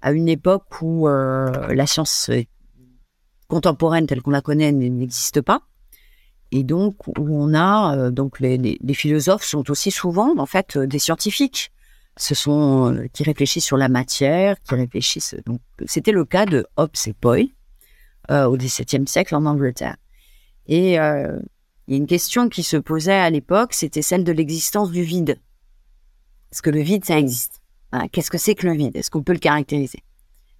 à 0.00 0.12
une 0.12 0.28
époque 0.28 0.80
où 0.80 1.08
euh, 1.08 1.74
la 1.74 1.88
science 1.88 2.30
contemporaine 3.48 4.06
telle 4.06 4.22
qu'on 4.22 4.30
la 4.30 4.42
connaît 4.42 4.70
n'existe 4.70 5.40
pas, 5.40 5.62
et 6.52 6.62
donc 6.62 7.06
où 7.06 7.14
on 7.18 7.54
a 7.54 7.96
euh, 7.96 8.10
donc 8.10 8.40
les, 8.40 8.78
philosophes 8.94 9.44
sont 9.44 9.70
aussi 9.70 9.90
souvent 9.90 10.34
en 10.38 10.46
fait 10.46 10.78
des 10.78 10.98
scientifiques 10.98 11.72
ce 12.16 12.34
sont 12.34 12.94
euh, 12.94 13.06
qui 13.12 13.22
réfléchissent 13.22 13.64
sur 13.64 13.76
la 13.76 13.88
matière, 13.88 14.56
qui 14.62 14.74
réfléchissent. 14.74 15.36
Donc, 15.44 15.60
c'était 15.86 16.12
le 16.12 16.24
cas 16.24 16.46
de 16.46 16.66
Hobbes 16.76 16.90
et 17.06 17.52
euh, 18.30 18.46
au 18.46 18.56
XVIIe 18.56 19.06
siècle 19.06 19.34
en 19.34 19.44
Angleterre. 19.44 19.96
Et 20.66 20.98
euh, 20.98 21.38
il 21.86 21.94
y 21.94 21.96
a 21.96 21.98
une 21.98 22.06
question 22.06 22.48
qui 22.48 22.62
se 22.62 22.76
posait 22.76 23.12
à 23.12 23.30
l'époque, 23.30 23.72
c'était 23.72 24.02
celle 24.02 24.24
de 24.24 24.32
l'existence 24.32 24.90
du 24.90 25.02
vide. 25.02 25.38
Est-ce 26.50 26.62
que 26.62 26.70
le 26.70 26.80
vide, 26.80 27.04
ça 27.04 27.18
existe? 27.18 27.60
Hein, 27.92 28.08
Qu'est-ce 28.08 28.30
que 28.30 28.38
c'est 28.38 28.54
que 28.54 28.66
le 28.66 28.72
vide? 28.72 28.96
Est-ce 28.96 29.10
qu'on 29.10 29.22
peut 29.22 29.32
le 29.32 29.38
caractériser? 29.38 30.02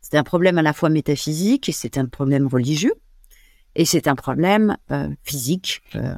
C'est 0.00 0.16
un 0.16 0.22
problème 0.22 0.58
à 0.58 0.62
la 0.62 0.72
fois 0.72 0.88
métaphysique 0.90 1.68
et 1.68 1.72
c'est 1.72 1.98
un 1.98 2.06
problème 2.06 2.46
religieux 2.46 2.94
et 3.76 3.84
c'est 3.84 4.08
un 4.08 4.14
problème 4.14 4.76
euh, 4.90 5.08
physique 5.22 5.82
euh, 5.94 6.14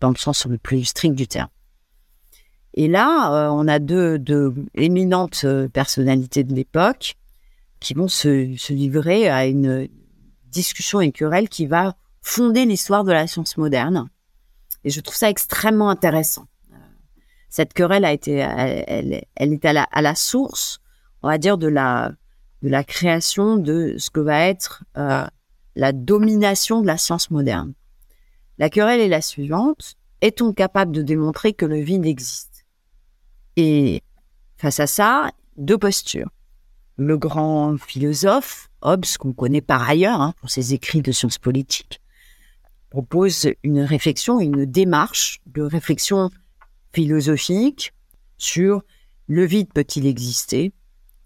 dans 0.00 0.10
le 0.10 0.16
sens 0.16 0.44
le 0.46 0.58
plus 0.58 0.84
strict 0.84 1.14
du 1.14 1.28
terme. 1.28 1.48
Et 2.74 2.88
là, 2.88 3.32
euh, 3.32 3.48
on 3.50 3.68
a 3.68 3.78
deux, 3.78 4.18
deux 4.18 4.52
éminentes 4.74 5.42
euh, 5.44 5.68
personnalités 5.68 6.44
de 6.44 6.52
l'époque 6.52 7.14
qui 7.78 7.94
vont 7.94 8.08
se, 8.08 8.54
se, 8.56 8.72
livrer 8.72 9.28
à 9.28 9.46
une 9.46 9.88
discussion 10.48 11.00
et 11.00 11.12
querelle 11.12 11.48
qui 11.48 11.66
va 11.66 11.94
fonder 12.22 12.66
l'histoire 12.66 13.04
de 13.04 13.12
la 13.12 13.26
science 13.26 13.56
moderne. 13.56 14.08
Et 14.84 14.90
je 14.90 15.00
trouve 15.00 15.16
ça 15.16 15.30
extrêmement 15.30 15.90
intéressant. 15.90 16.46
Cette 17.48 17.72
querelle 17.72 18.04
a 18.04 18.12
été, 18.12 18.34
elle, 18.34 19.24
elle, 19.34 19.52
est 19.52 19.64
à 19.64 19.72
la, 19.72 19.82
à 19.84 20.02
la, 20.02 20.14
source, 20.14 20.80
on 21.22 21.28
va 21.28 21.38
dire, 21.38 21.58
de 21.58 21.66
la, 21.66 22.12
de 22.62 22.68
la 22.68 22.84
création 22.84 23.56
de 23.56 23.96
ce 23.98 24.10
que 24.10 24.20
va 24.20 24.46
être 24.46 24.84
euh, 24.96 25.26
la 25.76 25.92
domination 25.92 26.80
de 26.80 26.86
la 26.86 26.98
science 26.98 27.30
moderne. 27.30 27.74
La 28.58 28.70
querelle 28.70 29.00
est 29.00 29.08
la 29.08 29.22
suivante. 29.22 29.94
Est-on 30.20 30.52
capable 30.52 30.92
de 30.92 31.02
démontrer 31.02 31.52
que 31.52 31.64
le 31.64 31.80
vide 31.80 32.04
existe? 32.04 32.66
Et 33.56 34.02
face 34.56 34.80
à 34.80 34.86
ça, 34.86 35.30
deux 35.56 35.78
postures. 35.78 36.30
Le 36.96 37.16
grand 37.16 37.78
philosophe, 37.78 38.68
Hobbes, 38.82 39.06
qu'on 39.18 39.32
connaît 39.32 39.62
par 39.62 39.88
ailleurs 39.88 40.20
hein, 40.20 40.34
pour 40.40 40.50
ses 40.50 40.74
écrits 40.74 41.00
de 41.00 41.12
sciences 41.12 41.38
politiques, 41.38 42.00
propose 42.90 43.48
une 43.62 43.80
réflexion, 43.80 44.40
une 44.40 44.66
démarche 44.66 45.40
de 45.46 45.62
réflexion 45.62 46.30
philosophique 46.92 47.94
sur 48.36 48.82
le 49.26 49.44
vide 49.44 49.72
peut-il 49.72 50.06
exister? 50.06 50.72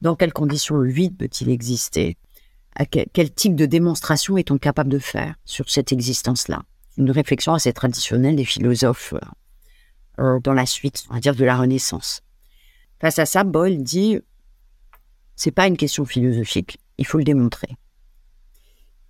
Dans 0.01 0.15
quelles 0.15 0.33
conditions 0.33 0.77
le 0.77 0.91
vide 0.91 1.17
peut-il 1.17 1.49
exister? 1.49 2.19
Quel, 2.91 3.33
type 3.33 3.55
de 3.55 3.67
démonstration 3.67 4.37
est-on 4.37 4.59
capable 4.59 4.91
de 4.91 4.99
faire 4.99 5.35
sur 5.45 5.71
cette 5.71 5.93
existence-là? 5.93 6.63
Une 6.97 7.11
réflexion 7.11 7.55
assez 7.55 7.73
traditionnelle 7.73 8.37
des 8.37 8.45
philosophes 8.45 9.15
euh, 9.15 9.19
euh, 10.21 10.41
dans 10.41 10.53
la 10.53 10.67
suite, 10.67 11.05
on 11.11 11.15
va 11.15 11.21
dire, 11.21 11.35
de 11.35 11.45
la 11.45 11.57
Renaissance. 11.57 12.23
Face 13.01 13.19
à 13.19 13.27
ça, 13.27 13.45
Boyle 13.45 13.83
dit 13.83 14.19
c'est 15.37 15.51
pas 15.51 15.67
une 15.67 15.77
question 15.77 16.05
philosophique, 16.05 16.79
il 16.99 17.07
faut 17.07 17.19
le 17.19 17.25
démontrer. 17.25 17.77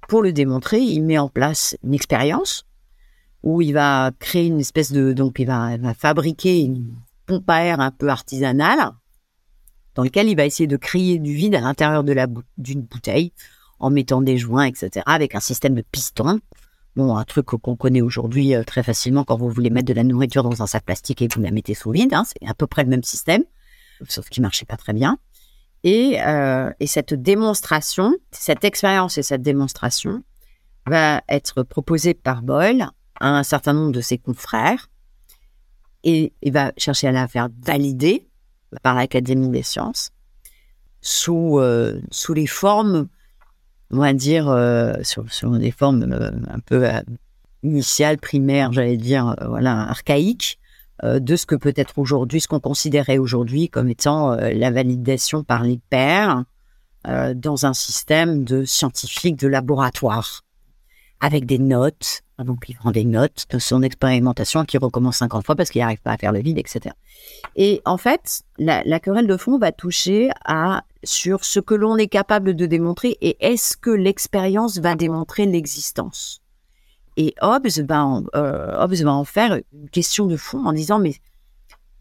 Pour 0.08 0.22
le 0.22 0.32
démontrer, 0.32 0.80
il 0.80 1.02
met 1.02 1.18
en 1.18 1.28
place 1.28 1.76
une 1.82 1.94
expérience 1.94 2.66
où 3.42 3.60
il 3.60 3.72
va 3.72 4.10
créer 4.18 4.46
une 4.46 4.60
espèce 4.60 4.92
de 4.92 5.12
donc 5.12 5.38
il 5.38 5.46
va, 5.46 5.76
va 5.76 5.94
fabriquer 5.94 6.60
une 6.60 6.94
pompe 7.26 7.48
à 7.48 7.64
air 7.64 7.80
un 7.80 7.90
peu 7.90 8.08
artisanale 8.08 8.92
dans 9.95 10.03
lequel 10.03 10.28
il 10.28 10.36
va 10.36 10.45
essayer 10.45 10.66
de 10.66 10.76
créer 10.76 11.18
du 11.18 11.34
vide 11.34 11.55
à 11.55 11.61
l'intérieur 11.61 12.05
d'une 12.05 12.82
bouteille 12.82 13.32
en 13.78 13.90
mettant 13.90 14.22
des 14.22 14.38
joints, 14.38 14.64
etc., 14.64 15.03
avec 15.07 15.34
un 15.34 15.40
système 15.40 15.74
de 15.74 15.82
piston. 15.82 16.40
Bon, 16.97 17.16
un 17.16 17.24
truc 17.24 17.47
qu'on 17.47 17.76
connaît 17.76 18.01
aujourd'hui 18.01 18.55
euh, 18.55 18.62
très 18.62 18.84
facilement 18.84 19.24
quand 19.24 19.36
vous 19.36 19.49
voulez 19.49 19.70
mettre 19.70 19.86
de 19.86 19.95
la 19.95 20.05
nourriture 20.05 20.45
dans 20.45 20.62
un 20.62 20.66
sac 20.66 20.84
plastique 20.84 21.22
et 21.22 21.28
que 21.28 21.34
vous 21.34 21.42
la 21.42 21.51
mettez 21.51 21.74
sous 21.74 21.90
vide. 21.90 22.14
Hein, 22.14 22.24
c'est 22.24 22.49
à 22.49 22.55
peu 22.55 22.68
près 22.68 22.84
le 22.84 22.88
même 22.88 23.03
système, 23.03 23.42
sauf 24.09 24.28
qu'il 24.28 24.42
marchait 24.42 24.64
pas 24.64 24.76
très 24.76 24.92
bien. 24.92 25.18
Euh, 25.86 26.72
et 26.80 26.86
cette 26.86 27.14
démonstration, 27.14 28.14
cette 28.30 28.64
expérience 28.64 29.18
et 29.18 29.22
cette 29.22 29.42
démonstration 29.42 30.22
va 30.86 31.22
être 31.28 31.62
proposée 31.62 32.14
par 32.14 32.42
Boyle 32.42 32.90
à 33.20 33.38
un 33.38 33.42
certain 33.42 33.74
nombre 33.74 33.92
de 33.92 34.01
ses 34.01 34.18
confrères 34.18 34.88
et 36.05 36.32
il 36.42 36.53
va 36.53 36.72
chercher 36.76 37.09
à 37.09 37.12
la 37.12 37.28
faire 37.28 37.49
valider 37.62 38.28
par 38.82 38.94
l'Académie 38.94 39.48
des 39.48 39.62
sciences 39.62 40.10
sous, 41.04 41.58
euh, 41.58 42.00
sous 42.10 42.32
les 42.32 42.46
formes, 42.46 43.08
on 43.90 43.98
va 43.98 44.14
dire, 44.14 44.48
euh, 44.48 44.94
sur, 45.02 45.30
sur, 45.32 45.50
des 45.50 45.70
formes 45.70 46.10
euh, 46.10 46.30
un 46.48 46.58
peu 46.60 46.88
initiales, 47.62 48.18
primaires, 48.18 48.72
j'allais 48.72 48.96
dire, 48.96 49.36
voilà, 49.46 49.82
archaïques, 49.82 50.58
de 51.02 51.36
ce 51.36 51.44
que 51.44 51.56
peut 51.56 51.74
être 51.76 51.98
aujourd'hui, 51.98 52.40
ce 52.40 52.46
qu'on 52.46 52.60
considérait 52.60 53.18
aujourd'hui 53.18 53.68
comme 53.68 53.88
étant 53.88 54.36
la 54.36 54.70
validation 54.70 55.42
par 55.42 55.64
les 55.64 55.80
pairs 55.90 56.44
dans 57.04 57.66
un 57.66 57.74
système 57.74 58.44
de 58.44 58.64
scientifique 58.64 59.36
de 59.36 59.48
laboratoire 59.48 60.42
avec 61.20 61.46
des 61.46 61.58
notes. 61.58 62.22
Donc, 62.38 62.64
il 62.68 62.74
prend 62.74 62.90
des 62.90 63.04
notes 63.04 63.46
de 63.50 63.58
son 63.58 63.82
expérimentation 63.82 64.64
qui 64.64 64.76
recommence 64.76 65.18
50 65.18 65.46
fois 65.46 65.54
parce 65.54 65.70
qu'il 65.70 65.80
n'arrive 65.80 66.02
pas 66.02 66.12
à 66.12 66.16
faire 66.16 66.32
le 66.32 66.40
vide, 66.40 66.58
etc. 66.58 66.94
Et 67.56 67.80
en 67.84 67.96
fait, 67.96 68.42
la, 68.58 68.82
querelle 69.00 69.26
de 69.26 69.36
fond 69.36 69.58
va 69.58 69.72
toucher 69.72 70.30
à 70.44 70.82
sur 71.04 71.44
ce 71.44 71.60
que 71.60 71.74
l'on 71.74 71.96
est 71.96 72.08
capable 72.08 72.54
de 72.54 72.66
démontrer 72.66 73.16
et 73.20 73.36
est-ce 73.40 73.76
que 73.76 73.90
l'expérience 73.90 74.78
va 74.78 74.94
démontrer 74.96 75.46
l'existence. 75.46 76.40
Et 77.16 77.34
Hobbes 77.40 77.68
va, 77.86 78.04
en, 78.04 78.24
euh, 78.34 78.74
Hobbes 78.82 78.94
va 78.94 79.12
en 79.12 79.24
faire 79.24 79.60
une 79.72 79.88
question 79.90 80.26
de 80.26 80.36
fond 80.36 80.64
en 80.66 80.72
disant 80.72 80.98
mais 80.98 81.14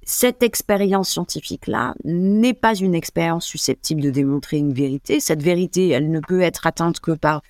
cette 0.05 0.43
expérience 0.43 1.09
scientifique-là 1.09 1.95
n'est 2.03 2.53
pas 2.53 2.75
une 2.75 2.95
expérience 2.95 3.45
susceptible 3.45 4.01
de 4.01 4.09
démontrer 4.09 4.57
une 4.57 4.73
vérité. 4.73 5.19
Cette 5.19 5.41
vérité, 5.41 5.89
elle 5.89 6.11
ne 6.11 6.19
peut 6.19 6.41
être 6.41 6.67
atteinte 6.67 6.99
que 6.99 7.11
par 7.11 7.41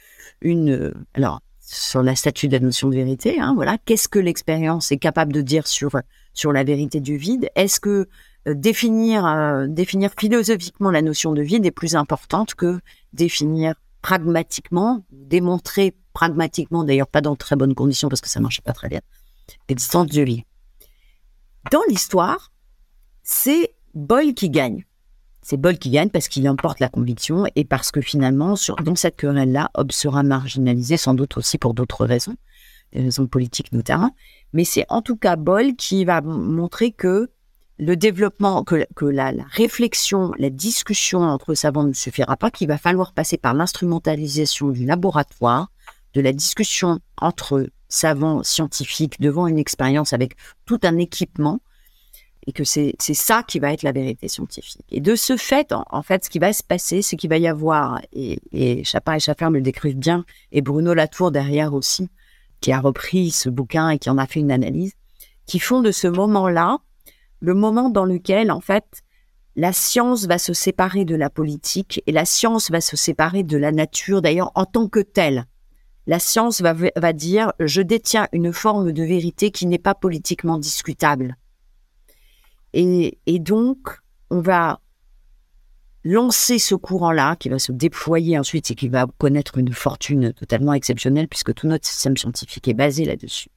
une. 0.41 0.93
Alors, 1.13 1.41
sur 1.73 2.03
la 2.03 2.15
statue 2.15 2.47
de 2.47 2.53
la 2.53 2.59
notion 2.59 2.89
de 2.89 2.95
vérité. 2.95 3.39
Hein, 3.39 3.53
voilà, 3.55 3.77
qu'est-ce 3.85 4.07
que 4.07 4.19
l'expérience 4.19 4.91
est 4.91 4.97
capable 4.97 5.33
de 5.33 5.41
dire 5.41 5.67
sur 5.67 5.91
sur 6.33 6.53
la 6.53 6.63
vérité 6.63 6.99
du 6.99 7.17
vide? 7.17 7.49
Est-ce 7.55 7.79
que 7.79 8.07
euh, 8.47 8.53
définir 8.53 9.25
euh, 9.25 9.67
définir 9.67 10.11
philosophiquement 10.17 10.91
la 10.91 11.01
notion 11.01 11.33
de 11.33 11.41
vide 11.41 11.65
est 11.65 11.71
plus 11.71 11.95
importante 11.95 12.55
que 12.55 12.79
définir 13.13 13.75
pragmatiquement, 14.01 15.03
démontrer 15.11 15.95
pragmatiquement, 16.13 16.83
d'ailleurs 16.83 17.07
pas 17.07 17.21
dans 17.21 17.35
très 17.35 17.55
bonnes 17.55 17.75
conditions 17.75 18.09
parce 18.09 18.21
que 18.21 18.29
ça 18.29 18.39
marche 18.39 18.61
pas 18.61 18.73
très 18.73 18.89
bien, 18.89 19.01
l'existence 19.69 20.07
du 20.07 20.23
vide. 20.23 20.43
Dans 21.71 21.81
l'histoire, 21.87 22.51
c'est 23.23 23.73
Boyle 23.93 24.33
qui 24.33 24.49
gagne. 24.49 24.85
C'est 25.43 25.57
Boll 25.57 25.77
qui 25.77 25.89
gagne 25.89 26.09
parce 26.09 26.29
qu'il 26.29 26.47
emporte 26.47 26.79
la 26.79 26.87
conviction 26.87 27.45
et 27.55 27.65
parce 27.65 27.91
que 27.91 27.99
finalement, 27.99 28.55
sur, 28.55 28.77
dans 28.77 28.95
cette 28.95 29.17
querelle-là, 29.17 29.69
Hobbes 29.75 29.91
sera 29.91 30.23
marginalisé, 30.23 30.95
sans 30.95 31.13
doute 31.13 31.37
aussi 31.37 31.57
pour 31.57 31.73
d'autres 31.73 32.05
raisons, 32.05 32.35
des 32.93 33.01
raisons 33.01 33.27
politiques 33.27 33.73
notamment. 33.73 34.15
Mais 34.53 34.63
c'est 34.63 34.85
en 34.89 35.01
tout 35.01 35.17
cas 35.17 35.35
Boll 35.35 35.75
qui 35.75 36.05
va 36.05 36.21
montrer 36.21 36.91
que 36.91 37.29
le 37.77 37.97
développement, 37.97 38.63
que, 38.63 39.05
la, 39.05 39.33
réflexion, 39.51 40.31
la 40.37 40.49
discussion 40.49 41.19
entre 41.19 41.53
savants 41.55 41.83
ne 41.83 41.93
suffira 41.93 42.37
pas, 42.37 42.49
qu'il 42.49 42.69
va 42.69 42.77
falloir 42.77 43.11
passer 43.11 43.37
par 43.37 43.53
l'instrumentalisation 43.53 44.69
du 44.69 44.85
laboratoire, 44.85 45.69
de 46.13 46.21
la 46.21 46.31
discussion 46.31 46.99
entre 47.17 47.67
savants 47.89 48.43
scientifiques 48.43 49.19
devant 49.19 49.47
une 49.47 49.59
expérience 49.59 50.13
avec 50.13 50.35
tout 50.65 50.79
un 50.83 50.97
équipement 50.97 51.59
et 52.45 52.51
que 52.51 52.63
c'est 52.63 52.95
ça 52.99 53.43
qui 53.43 53.59
va 53.59 53.73
être 53.73 53.83
la 53.83 53.91
vérité 53.91 54.27
scientifique. 54.27 54.85
Et 54.89 54.99
de 54.99 55.15
ce 55.15 55.37
fait, 55.37 55.71
en, 55.71 56.01
fait, 56.01 56.25
ce 56.25 56.29
qui 56.29 56.39
va 56.39 56.53
se 56.53 56.63
passer, 56.63 57.01
c'est 57.01 57.15
qu'il 57.15 57.29
va 57.29 57.37
y 57.37 57.47
avoir, 57.47 58.01
et, 58.11 58.39
et 58.51 58.83
Chapin 58.83 59.15
et 59.15 59.19
Schaffer 59.19 59.49
me 59.49 59.57
le 59.57 59.61
décrivent 59.61 59.97
bien, 59.97 60.25
et 60.51 60.61
Bruno 60.61 60.93
Latour 60.93 61.31
derrière 61.31 61.73
aussi, 61.73 62.09
qui 62.61 62.71
a 62.71 62.79
repris 62.79 63.31
ce 63.31 63.49
bouquin 63.49 63.89
et 63.89 63.99
qui 63.99 64.09
en 64.09 64.17
a 64.17 64.27
fait 64.27 64.39
une 64.39 64.51
analyse, 64.51 64.93
qui 65.45 65.59
font 65.59 65.81
de 65.81 65.91
ce 65.91 66.07
moment-là 66.07 66.79
le 67.39 67.53
moment 67.53 67.89
dans 67.89 68.05
lequel, 68.05 68.51
en 68.51 68.61
fait, 68.61 69.03
la 69.55 69.73
science 69.73 70.25
va 70.25 70.37
se 70.37 70.53
séparer 70.53 71.05
de 71.05 71.15
la 71.15 71.29
politique 71.29 72.01
et 72.07 72.11
la 72.11 72.25
science 72.25 72.71
va 72.71 72.81
se 72.81 72.97
séparer 72.97 73.43
de 73.43 73.57
la 73.57 73.71
nature, 73.71 74.21
d'ailleurs, 74.21 74.51
en 74.55 74.65
tant 74.65 74.87
que 74.87 75.01
telle. 75.01 75.45
La 76.07 76.19
science 76.19 76.61
va, 76.61 76.73
va 76.73 77.13
dire, 77.13 77.53
je 77.59 77.81
détiens 77.81 78.27
une 78.33 78.51
forme 78.51 78.91
de 78.91 79.03
vérité 79.03 79.51
qui 79.51 79.67
n'est 79.67 79.77
pas 79.77 79.95
politiquement 79.95 80.57
discutable 80.57 81.37
et, 82.73 83.39
donc, 83.39 83.99
on 84.29 84.41
va 84.41 84.79
lancer 86.03 86.59
ce 86.59 86.75
courant-là, 86.75 87.35
qui 87.35 87.49
va 87.49 87.59
se 87.59 87.71
déployer 87.71 88.37
ensuite 88.37 88.71
et 88.71 88.75
qui 88.75 88.89
va 88.89 89.05
connaître 89.17 89.57
une 89.57 89.73
fortune 89.73 90.33
totalement 90.33 90.73
exceptionnelle, 90.73 91.27
puisque 91.27 91.53
tout 91.53 91.67
notre 91.67 91.87
système 91.87 92.17
scientifique 92.17 92.67
est 92.67 92.73
basé 92.73 93.05
là-dessus. 93.05 93.49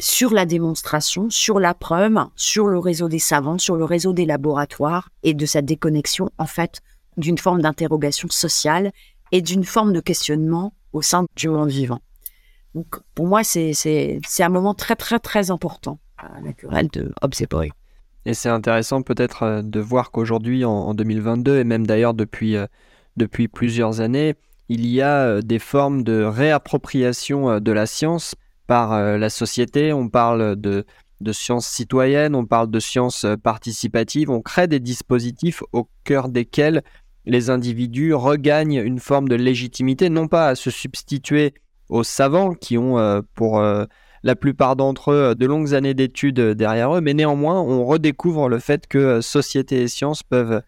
Sur 0.00 0.32
la 0.32 0.46
démonstration, 0.46 1.28
sur 1.30 1.60
la 1.60 1.74
preuve, 1.74 2.16
sur 2.34 2.66
le 2.66 2.78
réseau 2.78 3.08
des 3.08 3.18
savants, 3.18 3.58
sur 3.58 3.76
le 3.76 3.84
réseau 3.84 4.12
des 4.12 4.26
laboratoires 4.26 5.10
et 5.22 5.34
de 5.34 5.46
sa 5.46 5.60
déconnexion, 5.60 6.30
en 6.38 6.46
fait, 6.46 6.82
d'une 7.16 7.38
forme 7.38 7.62
d'interrogation 7.62 8.28
sociale 8.28 8.92
et 9.30 9.42
d'une 9.42 9.64
forme 9.64 9.92
de 9.92 10.00
questionnement 10.00 10.74
au 10.92 11.02
sein 11.02 11.26
du 11.36 11.48
monde 11.48 11.70
vivant. 11.70 12.00
Donc, 12.74 12.96
pour 13.14 13.26
moi, 13.26 13.44
c'est 13.44 13.76
un 14.40 14.48
moment 14.48 14.74
très, 14.74 14.96
très, 14.96 15.18
très 15.20 15.50
important, 15.50 15.98
la 16.42 16.52
querelle 16.52 16.88
de 16.88 17.12
Hobbes 17.22 17.34
et 17.40 17.46
Boy. 17.46 17.70
Et 18.26 18.34
c'est 18.34 18.48
intéressant 18.48 19.02
peut-être 19.02 19.42
euh, 19.42 19.62
de 19.62 19.80
voir 19.80 20.10
qu'aujourd'hui, 20.10 20.64
en, 20.64 20.94
2022, 20.94 21.58
et 21.58 21.64
même 21.64 21.86
d'ailleurs 21.86 22.14
depuis, 22.14 22.56
euh, 22.56 22.66
depuis 23.16 23.48
plusieurs 23.48 24.00
années, 24.00 24.34
il 24.68 24.86
y 24.86 25.02
a 25.02 25.26
euh, 25.26 25.42
des 25.42 25.58
formes 25.58 26.02
de 26.04 26.22
réappropriation 26.22 27.60
de 27.60 27.72
la 27.72 27.86
science 27.86 28.34
par 28.66 29.18
la 29.18 29.28
société. 29.28 29.92
On 29.92 30.08
parle 30.08 30.56
de, 30.56 30.86
de 31.20 31.32
sciences 31.32 31.66
citoyennes, 31.66 32.34
on 32.34 32.46
parle 32.46 32.70
de 32.70 32.80
sciences 32.80 33.26
participatives, 33.42 34.30
on 34.30 34.40
crée 34.40 34.68
des 34.68 34.80
dispositifs 34.80 35.62
au 35.72 35.86
cœur 36.04 36.30
desquels 36.30 36.82
les 37.26 37.50
individus 37.50 38.14
regagnent 38.14 38.82
une 38.82 39.00
forme 39.00 39.28
de 39.28 39.34
légitimité, 39.34 40.08
non 40.08 40.28
pas 40.28 40.48
à 40.48 40.54
se 40.54 40.70
substituer 40.70 41.52
aux 41.90 42.04
savants 42.04 42.54
qui 42.54 42.78
ont 42.78 43.22
pour 43.34 43.62
la 44.24 44.34
plupart 44.34 44.74
d'entre 44.74 45.12
eux 45.12 45.30
euh, 45.30 45.34
de 45.34 45.46
longues 45.46 45.74
années 45.74 45.94
d'études 45.94 46.40
euh, 46.40 46.54
derrière 46.54 46.96
eux, 46.96 47.00
mais 47.00 47.14
néanmoins, 47.14 47.60
on 47.60 47.84
redécouvre 47.84 48.48
le 48.48 48.58
fait 48.58 48.88
que 48.88 48.98
euh, 48.98 49.20
société 49.20 49.82
et 49.82 49.88
sciences 49.88 50.22
peuvent, 50.22 50.62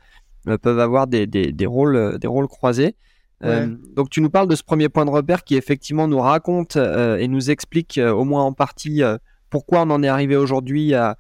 peuvent 0.62 0.78
avoir 0.78 1.06
des, 1.08 1.26
des, 1.26 1.66
rôles, 1.66 2.18
des 2.20 2.28
rôles 2.28 2.46
croisés. 2.46 2.94
donc 3.40 4.10
tu 4.10 4.20
nous 4.20 4.30
parles 4.30 4.46
de 4.46 4.54
ce 4.54 4.62
premier 4.62 4.88
point 4.88 5.04
de 5.04 5.10
repère 5.10 5.42
qui 5.42 5.56
effectivement 5.56 6.06
nous 6.06 6.20
raconte 6.20 6.76
et 6.76 7.26
nous 7.26 7.50
explique 7.50 7.98
au 7.98 8.22
moins 8.22 8.44
en 8.44 8.52
partie 8.52 9.02
pourquoi 9.50 9.80
on 9.82 9.90
en 9.90 10.04
est 10.04 10.08
arrivé 10.08 10.36
aujourd'hui 10.36 10.94
à 10.94 11.16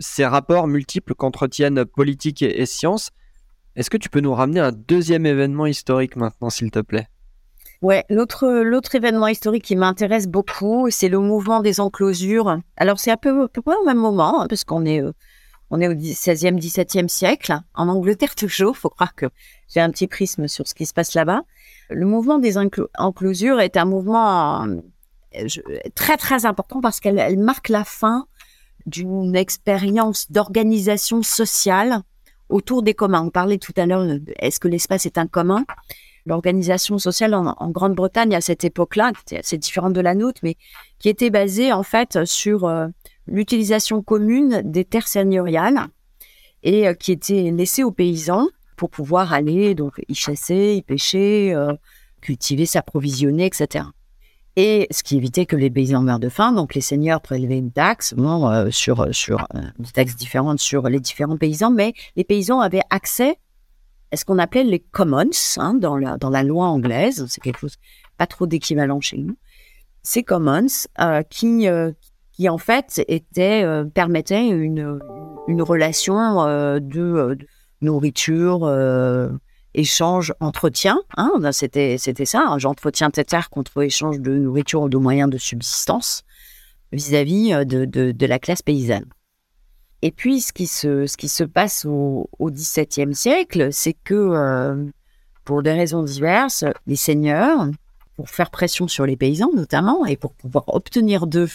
ces 0.00 0.24
rapports 0.24 0.68
multiples 0.68 1.14
qu'entretiennent 1.14 1.84
politique 1.84 2.40
et, 2.40 2.62
et 2.62 2.64
science. 2.64 3.10
Est-ce 3.76 3.90
que 3.90 3.98
tu 3.98 4.08
peux 4.08 4.20
nous 4.20 4.32
ramener 4.32 4.60
un 4.60 4.72
deuxième 4.72 5.26
événement 5.26 5.66
historique 5.66 6.16
maintenant, 6.16 6.48
s'il 6.48 6.70
te 6.70 6.80
plaît? 6.80 7.08
Ouais, 7.82 8.04
l'autre 8.08 8.48
l'autre 8.62 8.94
événement 8.94 9.26
historique 9.26 9.64
qui 9.64 9.74
m'intéresse 9.74 10.28
beaucoup, 10.28 10.88
c'est 10.90 11.08
le 11.08 11.18
mouvement 11.18 11.60
des 11.60 11.80
enclosures. 11.80 12.58
Alors 12.76 13.00
c'est 13.00 13.16
peu, 13.16 13.48
peu 13.48 13.60
près 13.60 13.74
au 13.74 13.84
même 13.84 13.98
moment, 13.98 14.42
hein, 14.42 14.46
parce 14.48 14.62
qu'on 14.62 14.84
est 14.84 15.02
euh, 15.02 15.12
on 15.70 15.80
est 15.80 15.88
au 15.88 15.94
16e, 15.94 16.60
17e 16.60 17.08
siècle, 17.08 17.58
en 17.74 17.88
Angleterre 17.88 18.34
toujours. 18.36 18.76
Faut 18.76 18.88
croire 18.88 19.16
que 19.16 19.26
j'ai 19.68 19.80
un 19.80 19.90
petit 19.90 20.06
prisme 20.06 20.46
sur 20.46 20.68
ce 20.68 20.74
qui 20.74 20.86
se 20.86 20.94
passe 20.94 21.14
là-bas. 21.14 21.42
Le 21.90 22.06
mouvement 22.06 22.38
des 22.38 22.56
enclosures 22.56 23.60
est 23.60 23.76
un 23.76 23.84
mouvement 23.84 24.64
euh, 24.64 25.46
très 25.96 26.16
très 26.16 26.46
important 26.46 26.80
parce 26.80 27.00
qu'elle 27.00 27.36
marque 27.38 27.68
la 27.68 27.82
fin 27.82 28.26
d'une 28.86 29.34
expérience 29.34 30.30
d'organisation 30.30 31.24
sociale 31.24 32.02
autour 32.48 32.84
des 32.84 32.94
communs. 32.94 33.22
On 33.22 33.30
parlait 33.30 33.58
tout 33.58 33.74
à 33.76 33.86
l'heure, 33.86 34.06
est-ce 34.38 34.60
que 34.60 34.68
l'espace 34.68 35.04
est 35.04 35.18
un 35.18 35.26
commun? 35.26 35.64
L'organisation 36.24 36.98
sociale 36.98 37.34
en, 37.34 37.70
Grande-Bretagne 37.70 38.34
à 38.34 38.40
cette 38.40 38.64
époque-là, 38.64 39.12
qui 39.12 39.22
était 39.22 39.38
assez 39.38 39.58
différente 39.58 39.92
de 39.92 40.00
la 40.00 40.14
nôtre, 40.14 40.40
mais 40.44 40.56
qui 40.98 41.08
était 41.08 41.30
basée 41.30 41.72
en 41.72 41.82
fait 41.82 42.24
sur 42.24 42.64
euh, 42.64 42.86
l'utilisation 43.26 44.02
commune 44.02 44.62
des 44.64 44.84
terres 44.84 45.08
seigneuriales 45.08 45.88
et 46.62 46.86
euh, 46.86 46.94
qui 46.94 47.10
était 47.10 47.50
laissée 47.50 47.82
aux 47.82 47.90
paysans 47.90 48.46
pour 48.76 48.90
pouvoir 48.90 49.32
aller 49.32 49.74
donc 49.74 50.00
y 50.08 50.14
chasser, 50.14 50.74
y 50.76 50.82
pêcher, 50.82 51.52
euh, 51.54 51.72
cultiver, 52.20 52.66
s'approvisionner, 52.66 53.46
etc. 53.46 53.86
Et 54.54 54.86
ce 54.92 55.02
qui 55.02 55.16
évitait 55.16 55.46
que 55.46 55.56
les 55.56 55.70
paysans 55.70 56.02
meurent 56.02 56.20
de 56.20 56.28
faim. 56.28 56.52
Donc 56.52 56.74
les 56.74 56.80
seigneurs 56.82 57.20
prélevaient 57.20 57.58
une 57.58 57.72
taxe, 57.72 58.14
bon, 58.14 58.70
sur 58.70 59.08
sur 59.12 59.48
des 59.78 59.90
taxes 59.90 60.14
différentes 60.14 60.60
sur 60.60 60.88
les 60.88 61.00
différents 61.00 61.38
paysans, 61.38 61.70
mais 61.70 61.94
les 62.16 62.24
paysans 62.24 62.60
avaient 62.60 62.82
accès 62.90 63.38
ce 64.16 64.24
qu'on 64.24 64.38
appelait 64.38 64.64
les 64.64 64.80
commons 64.80 65.30
hein, 65.56 65.74
dans 65.74 65.96
la 65.96 66.42
loi 66.42 66.66
anglaise. 66.66 67.24
C'est 67.28 67.40
quelque 67.40 67.60
chose 67.60 67.76
pas 68.18 68.26
trop 68.26 68.46
d'équivalent 68.46 69.00
chez 69.00 69.18
nous. 69.18 69.36
Ces 70.02 70.22
commons 70.22 70.66
euh, 71.00 71.22
qui 71.22 71.66
qui 72.32 72.48
en 72.48 72.58
fait 72.58 73.02
étaient 73.08 73.64
permettaient 73.94 74.48
une 74.48 75.62
relation 75.62 76.44
de, 76.80 77.38
nourriture 77.80 78.66
échange, 79.74 80.34
entretien. 80.40 81.00
Hein, 81.16 81.52
c'était, 81.52 81.96
c'était 81.98 82.24
ça. 82.24 82.44
Hein, 82.46 82.58
J'entretiens 82.58 83.10
tes 83.10 83.24
terres 83.24 83.50
contre 83.50 83.82
échange 83.82 84.20
de 84.20 84.32
nourriture 84.32 84.82
ou 84.82 84.88
de 84.88 84.98
moyens 84.98 85.30
de 85.30 85.38
subsistance 85.38 86.24
vis-à-vis 86.92 87.52
euh, 87.54 87.64
de, 87.64 88.26
la 88.26 88.38
classe 88.38 88.62
paysanne. 88.62 89.06
Et 90.02 90.10
puis, 90.10 90.40
ce 90.40 90.52
qui 90.52 90.66
se, 90.66 91.44
passe 91.44 91.84
au, 91.84 92.28
XVIIe 92.40 93.14
siècle, 93.14 93.68
c'est 93.72 93.92
que, 93.92 94.14
euh, 94.14 94.84
pour 95.44 95.62
des 95.62 95.72
raisons 95.72 96.02
diverses, 96.02 96.64
les 96.88 96.96
seigneurs, 96.96 97.68
pour 98.16 98.28
faire 98.28 98.50
pression 98.50 98.88
sur 98.88 99.06
les 99.06 99.16
paysans 99.16 99.52
notamment, 99.54 100.04
et 100.04 100.16
pour 100.16 100.34
pouvoir 100.34 100.64
obtenir 100.74 101.28
d'eux 101.28 101.48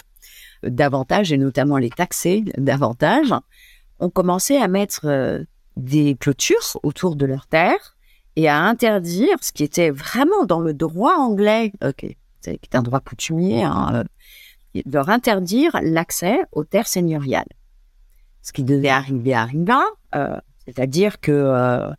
davantage, 0.64 1.34
et 1.34 1.38
notamment 1.38 1.78
les 1.78 1.90
taxer 1.90 2.46
davantage, 2.58 3.34
ont 4.00 4.10
commencé 4.10 4.56
à 4.56 4.70
mettre 4.70 5.02
euh, 5.06 5.44
des 5.76 6.16
clôtures 6.16 6.80
autour 6.84 7.18
de 7.18 7.26
leurs 7.26 7.48
terres 7.48 7.98
et 8.38 8.48
à 8.48 8.62
interdire 8.62 9.38
ce 9.42 9.52
qui 9.52 9.64
était 9.64 9.90
vraiment 9.90 10.46
dans 10.46 10.62
le 10.62 10.74
droit 10.74 11.16
anglais, 11.16 11.74
ok, 11.84 12.06
qui 12.42 12.50
est 12.50 12.76
un 12.76 12.82
droit 12.82 13.02
coutumier, 13.02 13.64
hein, 13.64 14.06
euh, 14.76 14.82
leur 14.86 15.10
interdire 15.10 15.78
l'accès 15.82 16.40
aux 16.54 16.64
terres 16.64 16.88
seigneuriales. 16.88 17.48
Ce 18.48 18.54
qui 18.54 18.64
devait 18.64 18.88
arriver 18.88 19.34
arriva, 19.34 19.82
euh, 20.16 20.40
c'est-à-dire 20.64 21.20
que 21.20 21.34
euh, 21.34 21.92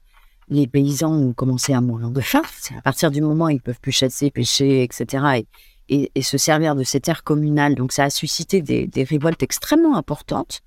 les 0.49 0.67
paysans 0.67 1.13
ont 1.13 1.35
commencé 1.35 1.75
à 1.75 1.83
mourir 1.83 2.09
de 2.09 2.23
faim. 2.23 2.41
À 2.75 2.81
partir 2.81 3.11
du 3.11 3.21
moment 3.21 3.45
où 3.45 3.51
ils 3.51 3.61
peuvent 3.61 3.81
plus 3.83 3.93
chasser, 3.93 4.31
pêcher, 4.31 4.83
etc. 4.83 5.45
Et, 5.91 6.11
se 6.23 6.39
servir 6.39 6.75
de 6.75 6.85
ces 6.85 7.01
terres 7.01 7.23
communales. 7.23 7.75
Donc 7.75 7.93
ça 7.93 8.05
a 8.05 8.11
suscité 8.11 8.63
des, 8.63 9.05
révoltes 9.05 9.43
extrêmement 9.43 9.95
importantes 9.95 10.63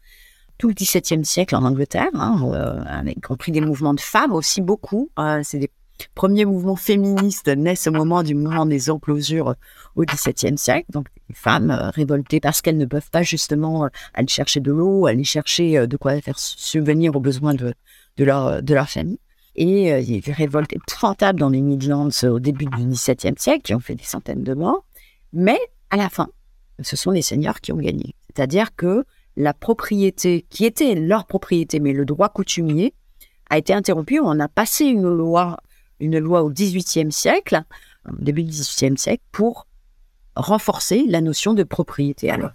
tout 0.59 0.67
le 0.67 0.75
XVIIe 0.75 1.25
siècle 1.25 1.55
en 1.55 1.63
Angleterre, 1.63 2.11
hein, 2.13 2.39
euh, 2.53 3.09
y 3.09 3.19
compris 3.19 3.51
des 3.51 3.61
mouvements 3.61 3.95
de 3.95 3.99
femmes 3.99 4.33
aussi 4.33 4.61
beaucoup. 4.61 5.09
Euh, 5.17 5.41
c'est 5.43 5.57
des 5.57 5.71
premiers 6.15 6.45
mouvements 6.45 6.75
féministes 6.75 7.47
naissent 7.47 7.87
au 7.87 7.91
moment 7.91 8.23
du 8.23 8.35
mouvement 8.35 8.65
des 8.65 8.89
enclosures 8.89 9.55
au 9.95 10.03
XVIIe 10.03 10.57
siècle. 10.57 10.85
Donc, 10.91 11.07
des 11.29 11.35
femmes 11.35 11.71
euh, 11.71 11.89
révoltées 11.89 12.39
parce 12.39 12.61
qu'elles 12.61 12.77
ne 12.77 12.85
peuvent 12.85 13.09
pas 13.09 13.23
justement 13.23 13.89
aller 14.13 14.27
chercher 14.27 14.59
de 14.59 14.71
l'eau, 14.71 15.05
aller 15.05 15.23
chercher 15.23 15.87
de 15.87 15.97
quoi 15.97 16.19
faire 16.21 16.37
subvenir 16.37 17.15
aux 17.15 17.19
besoins 17.19 17.53
de, 17.53 17.73
de, 18.17 18.23
leur, 18.23 18.61
de 18.61 18.73
leur 18.73 18.89
famille. 18.89 19.19
Et 19.55 19.89
il 19.89 20.09
y 20.09 20.13
a 20.13 20.17
eu 20.17 20.21
des 20.21 20.31
révoltes 20.31 20.71
épouvantables 20.73 21.39
dans 21.39 21.49
les 21.49 21.61
Midlands 21.61 22.09
au 22.23 22.39
début 22.39 22.65
du 22.65 22.85
XVIIe 22.85 23.35
siècle 23.37 23.61
qui 23.63 23.75
ont 23.75 23.79
fait 23.79 23.95
des 23.95 24.03
centaines 24.03 24.43
de 24.43 24.53
morts. 24.53 24.85
Mais 25.33 25.59
à 25.89 25.97
la 25.97 26.09
fin, 26.09 26.29
ce 26.81 26.95
sont 26.95 27.11
les 27.11 27.21
seigneurs 27.21 27.59
qui 27.61 27.71
ont 27.71 27.77
gagné. 27.77 28.15
C'est-à-dire 28.33 28.75
que 28.75 29.05
la 29.37 29.53
propriété, 29.53 30.45
qui 30.49 30.65
était 30.65 30.95
leur 30.95 31.25
propriété, 31.25 31.79
mais 31.79 31.93
le 31.93 32.05
droit 32.05 32.29
coutumier, 32.29 32.93
a 33.49 33.57
été 33.57 33.73
interrompu. 33.73 34.19
On 34.19 34.39
a 34.39 34.47
passé 34.47 34.85
une 34.85 35.09
loi, 35.09 35.57
une 36.01 36.19
loi 36.19 36.43
au 36.43 36.49
XVIIIe 36.49 37.11
siècle, 37.11 37.63
début 38.19 38.43
du 38.43 38.51
XVIIIe 38.51 38.97
siècle, 38.97 39.23
pour 39.31 39.67
renforcer 40.35 41.05
la 41.07 41.21
notion 41.21 41.53
de 41.53 41.63
propriété. 41.63 42.29
Alors, 42.29 42.51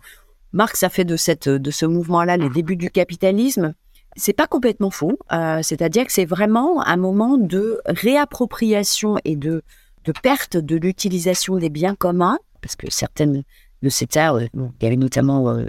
Marx 0.52 0.82
a 0.82 0.88
fait 0.88 1.04
de 1.04 1.16
cette, 1.16 1.48
de 1.48 1.70
ce 1.70 1.86
mouvement-là 1.86 2.36
les 2.36 2.48
débuts 2.48 2.76
du 2.76 2.90
capitalisme. 2.90 3.74
C'est 4.16 4.32
pas 4.32 4.46
complètement 4.46 4.90
faux. 4.90 5.18
Euh, 5.32 5.60
c'est-à-dire 5.62 6.06
que 6.06 6.12
c'est 6.12 6.24
vraiment 6.24 6.82
un 6.86 6.96
moment 6.96 7.36
de 7.36 7.80
réappropriation 7.86 9.18
et 9.24 9.36
de, 9.36 9.62
de 10.04 10.12
perte 10.12 10.56
de 10.56 10.76
l'utilisation 10.76 11.56
des 11.56 11.68
biens 11.68 11.94
communs, 11.94 12.38
parce 12.62 12.76
que 12.76 12.90
certaines 12.90 13.42
de 13.82 13.88
ces 13.88 14.06
terres, 14.06 14.36
euh, 14.36 14.46
il 14.54 14.82
y 14.82 14.86
avait 14.86 14.96
notamment 14.96 15.50
euh, 15.50 15.64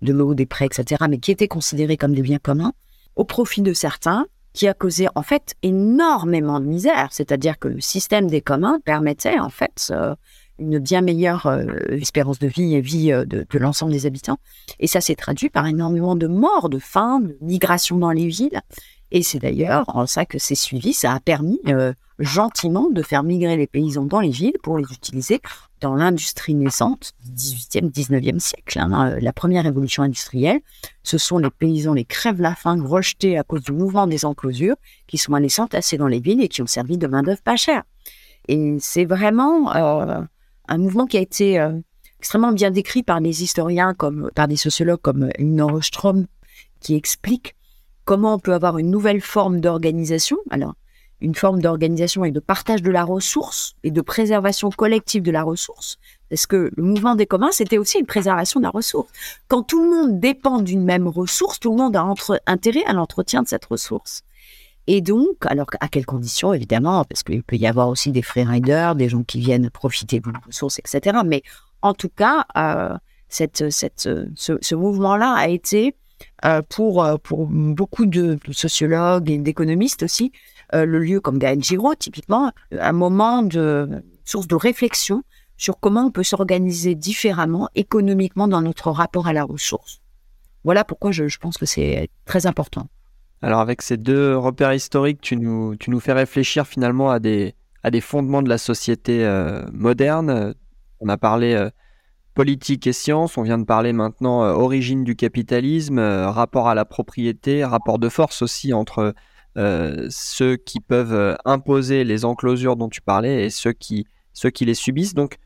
de 0.00 0.12
l'eau, 0.12 0.34
des 0.34 0.46
prêts, 0.46 0.66
etc., 0.66 1.04
mais 1.08 1.18
qui 1.18 1.30
étaient 1.30 1.48
considérés 1.48 1.98
comme 1.98 2.14
des 2.14 2.22
biens 2.22 2.38
communs, 2.38 2.72
au 3.16 3.24
profit 3.24 3.60
de 3.60 3.74
certains, 3.74 4.26
qui 4.52 4.68
a 4.68 4.74
causé 4.74 5.08
en 5.14 5.22
fait 5.22 5.54
énormément 5.62 6.60
de 6.60 6.66
misère. 6.66 7.08
C'est-à-dire 7.10 7.58
que 7.58 7.68
le 7.68 7.80
système 7.80 8.28
des 8.28 8.40
communs 8.40 8.80
permettait 8.84 9.38
en 9.38 9.50
fait 9.50 9.88
euh, 9.90 10.14
une 10.58 10.78
bien 10.78 11.00
meilleure 11.00 11.46
euh, 11.46 11.64
espérance 11.90 12.38
de 12.38 12.48
vie 12.48 12.74
et 12.74 12.80
vie 12.80 13.12
euh, 13.12 13.24
de, 13.24 13.46
de 13.48 13.58
l'ensemble 13.58 13.92
des 13.92 14.06
habitants. 14.06 14.38
Et 14.78 14.86
ça 14.86 15.00
s'est 15.00 15.14
traduit 15.14 15.50
par 15.50 15.66
énormément 15.66 16.16
de 16.16 16.26
morts, 16.26 16.68
de 16.68 16.78
faim, 16.78 17.20
de 17.20 17.36
migration 17.40 17.96
dans 17.98 18.10
les 18.10 18.26
villes. 18.26 18.60
Et 19.12 19.22
c'est 19.22 19.40
d'ailleurs 19.40 19.84
en 19.88 20.06
ça 20.06 20.24
que 20.24 20.38
c'est 20.38 20.54
suivi, 20.54 20.92
ça 20.92 21.12
a 21.12 21.18
permis 21.18 21.60
gentiment 22.20 22.90
de 22.90 23.02
faire 23.02 23.24
migrer 23.24 23.56
les 23.56 23.66
paysans 23.66 24.04
dans 24.04 24.20
les 24.20 24.30
villes 24.30 24.56
pour 24.62 24.78
les 24.78 24.84
utiliser 24.84 25.40
dans 25.80 25.94
l'industrie 25.94 26.54
naissante 26.54 27.12
du 27.24 27.32
18e, 27.32 27.90
19e 27.90 28.38
siècle. 28.38 28.78
Hein. 28.78 29.16
La 29.20 29.32
première 29.32 29.64
révolution 29.64 30.02
industrielle, 30.02 30.60
ce 31.02 31.18
sont 31.18 31.38
les 31.38 31.50
paysans, 31.50 31.94
les 31.94 32.04
crèves-la-faim 32.04 32.84
rejetés 32.84 33.38
à 33.38 33.42
cause 33.42 33.62
du 33.62 33.72
mouvement 33.72 34.06
des 34.06 34.24
enclosures 34.24 34.76
qui 35.06 35.18
sont 35.18 35.34
allés 35.34 35.48
s'entasser 35.48 35.96
dans 35.96 36.06
les 36.06 36.20
villes 36.20 36.42
et 36.42 36.48
qui 36.48 36.62
ont 36.62 36.66
servi 36.66 36.98
de 36.98 37.06
main-d'œuvre 37.06 37.42
pas 37.42 37.56
chère. 37.56 37.82
Et 38.48 38.76
c'est 38.80 39.04
vraiment 39.04 39.74
euh, 39.74 40.22
un 40.68 40.78
mouvement 40.78 41.06
qui 41.06 41.16
a 41.16 41.20
été 41.20 41.58
euh, 41.58 41.72
extrêmement 42.18 42.52
bien 42.52 42.70
décrit 42.70 43.02
par 43.02 43.20
des 43.20 43.42
historiens, 43.42 43.94
comme 43.94 44.30
par 44.34 44.48
des 44.48 44.56
sociologues 44.56 45.00
comme 45.00 45.30
Elinor 45.38 45.74
Ostrom, 45.74 46.26
qui 46.80 46.94
explique 46.94 47.54
comment 48.04 48.34
on 48.34 48.38
peut 48.38 48.54
avoir 48.54 48.78
une 48.78 48.90
nouvelle 48.90 49.20
forme 49.20 49.60
d'organisation. 49.60 50.38
Alors, 50.50 50.74
une 51.20 51.34
forme 51.34 51.60
d'organisation 51.60 52.24
et 52.24 52.30
de 52.30 52.40
partage 52.40 52.82
de 52.82 52.90
la 52.90 53.04
ressource 53.04 53.74
et 53.82 53.90
de 53.90 54.00
préservation 54.00 54.70
collective 54.70 55.22
de 55.22 55.30
la 55.30 55.42
ressource. 55.42 55.98
Parce 56.28 56.46
que 56.46 56.70
le 56.74 56.82
mouvement 56.82 57.14
des 57.14 57.26
communs, 57.26 57.52
c'était 57.52 57.78
aussi 57.78 57.98
une 57.98 58.06
préservation 58.06 58.60
de 58.60 58.64
la 58.64 58.70
ressource. 58.70 59.10
Quand 59.48 59.62
tout 59.62 59.82
le 59.82 59.90
monde 59.90 60.20
dépend 60.20 60.60
d'une 60.60 60.84
même 60.84 61.08
ressource, 61.08 61.60
tout 61.60 61.70
le 61.70 61.76
monde 61.76 61.96
a 61.96 62.14
intérêt 62.46 62.84
à 62.86 62.92
l'entretien 62.92 63.42
de 63.42 63.48
cette 63.48 63.64
ressource. 63.66 64.22
Et 64.86 65.02
donc, 65.02 65.36
alors 65.42 65.66
à 65.80 65.88
quelles 65.88 66.06
conditions, 66.06 66.54
évidemment, 66.54 67.04
parce 67.04 67.22
qu'il 67.22 67.42
peut 67.42 67.56
y 67.56 67.66
avoir 67.66 67.88
aussi 67.88 68.12
des 68.12 68.22
freeriders, 68.22 68.94
des 68.94 69.08
gens 69.08 69.22
qui 69.22 69.38
viennent 69.38 69.70
profiter 69.70 70.20
de 70.20 70.30
la 70.30 70.40
ressource, 70.46 70.78
etc. 70.78 71.18
Mais 71.24 71.42
en 71.82 71.94
tout 71.94 72.08
cas, 72.08 72.46
euh, 72.56 72.96
cette, 73.28 73.70
ce, 73.70 74.74
mouvement-là 74.74 75.32
a 75.32 75.48
été, 75.48 75.94
euh, 76.44 76.62
pour, 76.68 77.06
pour 77.22 77.46
beaucoup 77.46 78.06
de 78.06 78.38
sociologues 78.50 79.30
et 79.30 79.38
d'économistes 79.38 80.02
aussi, 80.02 80.32
euh, 80.74 80.84
le 80.84 80.98
lieu 80.98 81.20
comme 81.20 81.38
Gaël 81.38 81.62
Giraud, 81.62 81.94
typiquement, 81.94 82.52
un 82.72 82.92
moment 82.92 83.42
de 83.42 84.02
source 84.24 84.46
de 84.46 84.54
réflexion 84.54 85.22
sur 85.56 85.78
comment 85.80 86.06
on 86.06 86.10
peut 86.10 86.22
s'organiser 86.22 86.94
différemment 86.94 87.68
économiquement 87.74 88.48
dans 88.48 88.62
notre 88.62 88.90
rapport 88.90 89.26
à 89.26 89.32
la 89.32 89.44
ressource. 89.44 90.00
Voilà 90.64 90.84
pourquoi 90.84 91.10
je, 91.10 91.24
pense 91.38 91.58
que 91.58 91.66
c'est 91.66 92.08
très 92.24 92.46
important. 92.46 92.88
Alors 93.42 93.60
avec 93.60 93.82
ces 93.82 93.96
deux 93.96 94.36
repères 94.36 94.72
historiques, 94.72 95.20
tu 95.20 95.36
nous, 95.36 95.74
tu 95.76 95.90
nous 95.90 96.00
fais 96.00 96.12
réfléchir 96.12 96.66
finalement 96.66 97.10
à 97.10 97.18
des, 97.18 97.54
à 97.82 97.90
des 97.90 98.00
fondements 98.00 98.42
de 98.42 98.48
la 98.48 98.58
société 98.58 99.24
euh, 99.24 99.62
moderne. 99.72 100.54
On 101.00 101.08
a 101.08 101.16
parlé 101.16 101.54
euh, 101.54 101.70
politique 102.34 102.86
et 102.86 102.92
science, 102.92 103.36
on 103.36 103.42
vient 103.42 103.58
de 103.58 103.64
parler 103.64 103.92
maintenant 103.92 104.42
origine 104.42 105.02
du 105.02 105.16
capitalisme, 105.16 105.98
rapport 105.98 106.68
à 106.68 106.74
la 106.74 106.84
propriété, 106.84 107.64
rapport 107.64 107.98
de 107.98 108.08
force 108.08 108.42
aussi 108.42 108.72
entre 108.72 109.14
euh, 109.58 110.06
ceux 110.10 110.56
qui 110.56 110.80
peuvent 110.80 111.12
euh, 111.12 111.34
imposer 111.44 112.04
les 112.04 112.24
enclosures 112.24 112.76
dont 112.76 112.88
tu 112.88 113.00
parlais 113.00 113.46
et 113.46 113.50
ceux 113.50 113.72
qui, 113.72 114.06
ceux 114.32 114.50
qui 114.50 114.64
les 114.64 114.74
subissent. 114.74 115.14
Donc, 115.14 115.38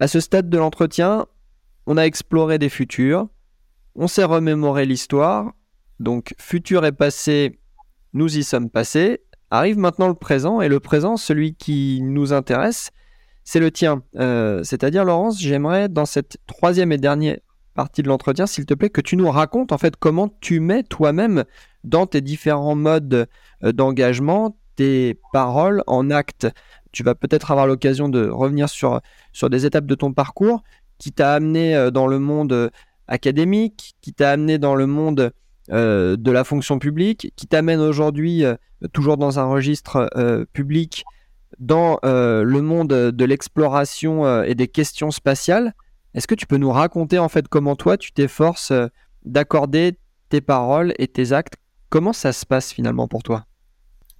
à 0.00 0.08
ce 0.08 0.20
stade 0.20 0.48
de 0.48 0.58
l'entretien, 0.58 1.26
on 1.86 1.96
a 1.96 2.02
exploré 2.02 2.58
des 2.58 2.68
futurs, 2.68 3.28
on 3.94 4.08
s'est 4.08 4.24
remémoré 4.24 4.86
l'histoire. 4.86 5.52
Donc, 6.00 6.34
futur 6.38 6.84
et 6.84 6.92
passé, 6.92 7.58
nous 8.12 8.36
y 8.36 8.42
sommes 8.42 8.70
passés. 8.70 9.20
Arrive 9.50 9.76
maintenant 9.76 10.08
le 10.08 10.14
présent, 10.14 10.62
et 10.62 10.68
le 10.68 10.80
présent, 10.80 11.18
celui 11.18 11.54
qui 11.54 12.00
nous 12.02 12.32
intéresse, 12.32 12.90
c'est 13.44 13.60
le 13.60 13.70
tien. 13.70 14.02
Euh, 14.16 14.64
c'est-à-dire, 14.64 15.04
Laurence, 15.04 15.38
j'aimerais, 15.38 15.88
dans 15.88 16.06
cette 16.06 16.38
troisième 16.46 16.90
et 16.90 16.96
dernière 16.96 17.38
partie 17.74 18.02
de 18.02 18.08
l'entretien, 18.08 18.46
s'il 18.46 18.66
te 18.66 18.74
plaît, 18.74 18.90
que 18.90 19.00
tu 19.00 19.16
nous 19.16 19.30
racontes 19.30 19.72
en 19.72 19.78
fait 19.78 19.96
comment 19.96 20.28
tu 20.40 20.60
mets 20.60 20.82
toi-même 20.82 21.44
dans 21.84 22.06
tes 22.06 22.20
différents 22.20 22.74
modes 22.74 23.28
d'engagement, 23.62 24.56
tes 24.76 25.18
paroles 25.32 25.82
en 25.86 26.10
actes. 26.10 26.48
Tu 26.92 27.02
vas 27.02 27.14
peut-être 27.14 27.50
avoir 27.50 27.66
l'occasion 27.66 28.08
de 28.08 28.28
revenir 28.28 28.68
sur, 28.68 29.00
des 29.50 29.66
étapes 29.66 29.86
de 29.86 29.94
ton 29.94 30.12
parcours 30.12 30.62
qui 30.98 31.12
t'a 31.12 31.34
amené 31.34 31.90
dans 31.92 32.06
le 32.06 32.18
monde 32.18 32.70
académique, 33.08 33.94
qui 34.00 34.12
t'a 34.12 34.30
amené 34.30 34.58
dans 34.58 34.74
le 34.74 34.86
monde 34.86 35.32
de 35.68 36.30
la 36.30 36.44
fonction 36.44 36.78
publique, 36.78 37.32
qui 37.36 37.46
t'amène 37.46 37.80
aujourd'hui 37.80 38.44
toujours 38.92 39.16
dans 39.16 39.38
un 39.38 39.44
registre 39.44 40.10
public 40.52 41.04
dans 41.58 41.98
le 42.02 42.60
monde 42.60 42.88
de 42.88 43.24
l'exploration 43.24 44.42
et 44.42 44.54
des 44.54 44.68
questions 44.68 45.10
spatiales. 45.10 45.74
Est-ce 46.14 46.26
que 46.26 46.34
tu 46.34 46.46
peux 46.46 46.58
nous 46.58 46.70
raconter 46.70 47.18
en 47.18 47.28
fait 47.28 47.48
comment 47.48 47.76
toi 47.76 47.96
tu 47.96 48.12
t'efforces 48.12 48.70
euh, 48.70 48.88
d'accorder 49.24 49.98
tes 50.28 50.40
paroles 50.40 50.94
et 50.98 51.08
tes 51.08 51.32
actes? 51.32 51.54
Comment 51.88 52.12
ça 52.12 52.32
se 52.32 52.44
passe 52.44 52.72
finalement 52.72 53.08
pour 53.08 53.22
toi? 53.22 53.46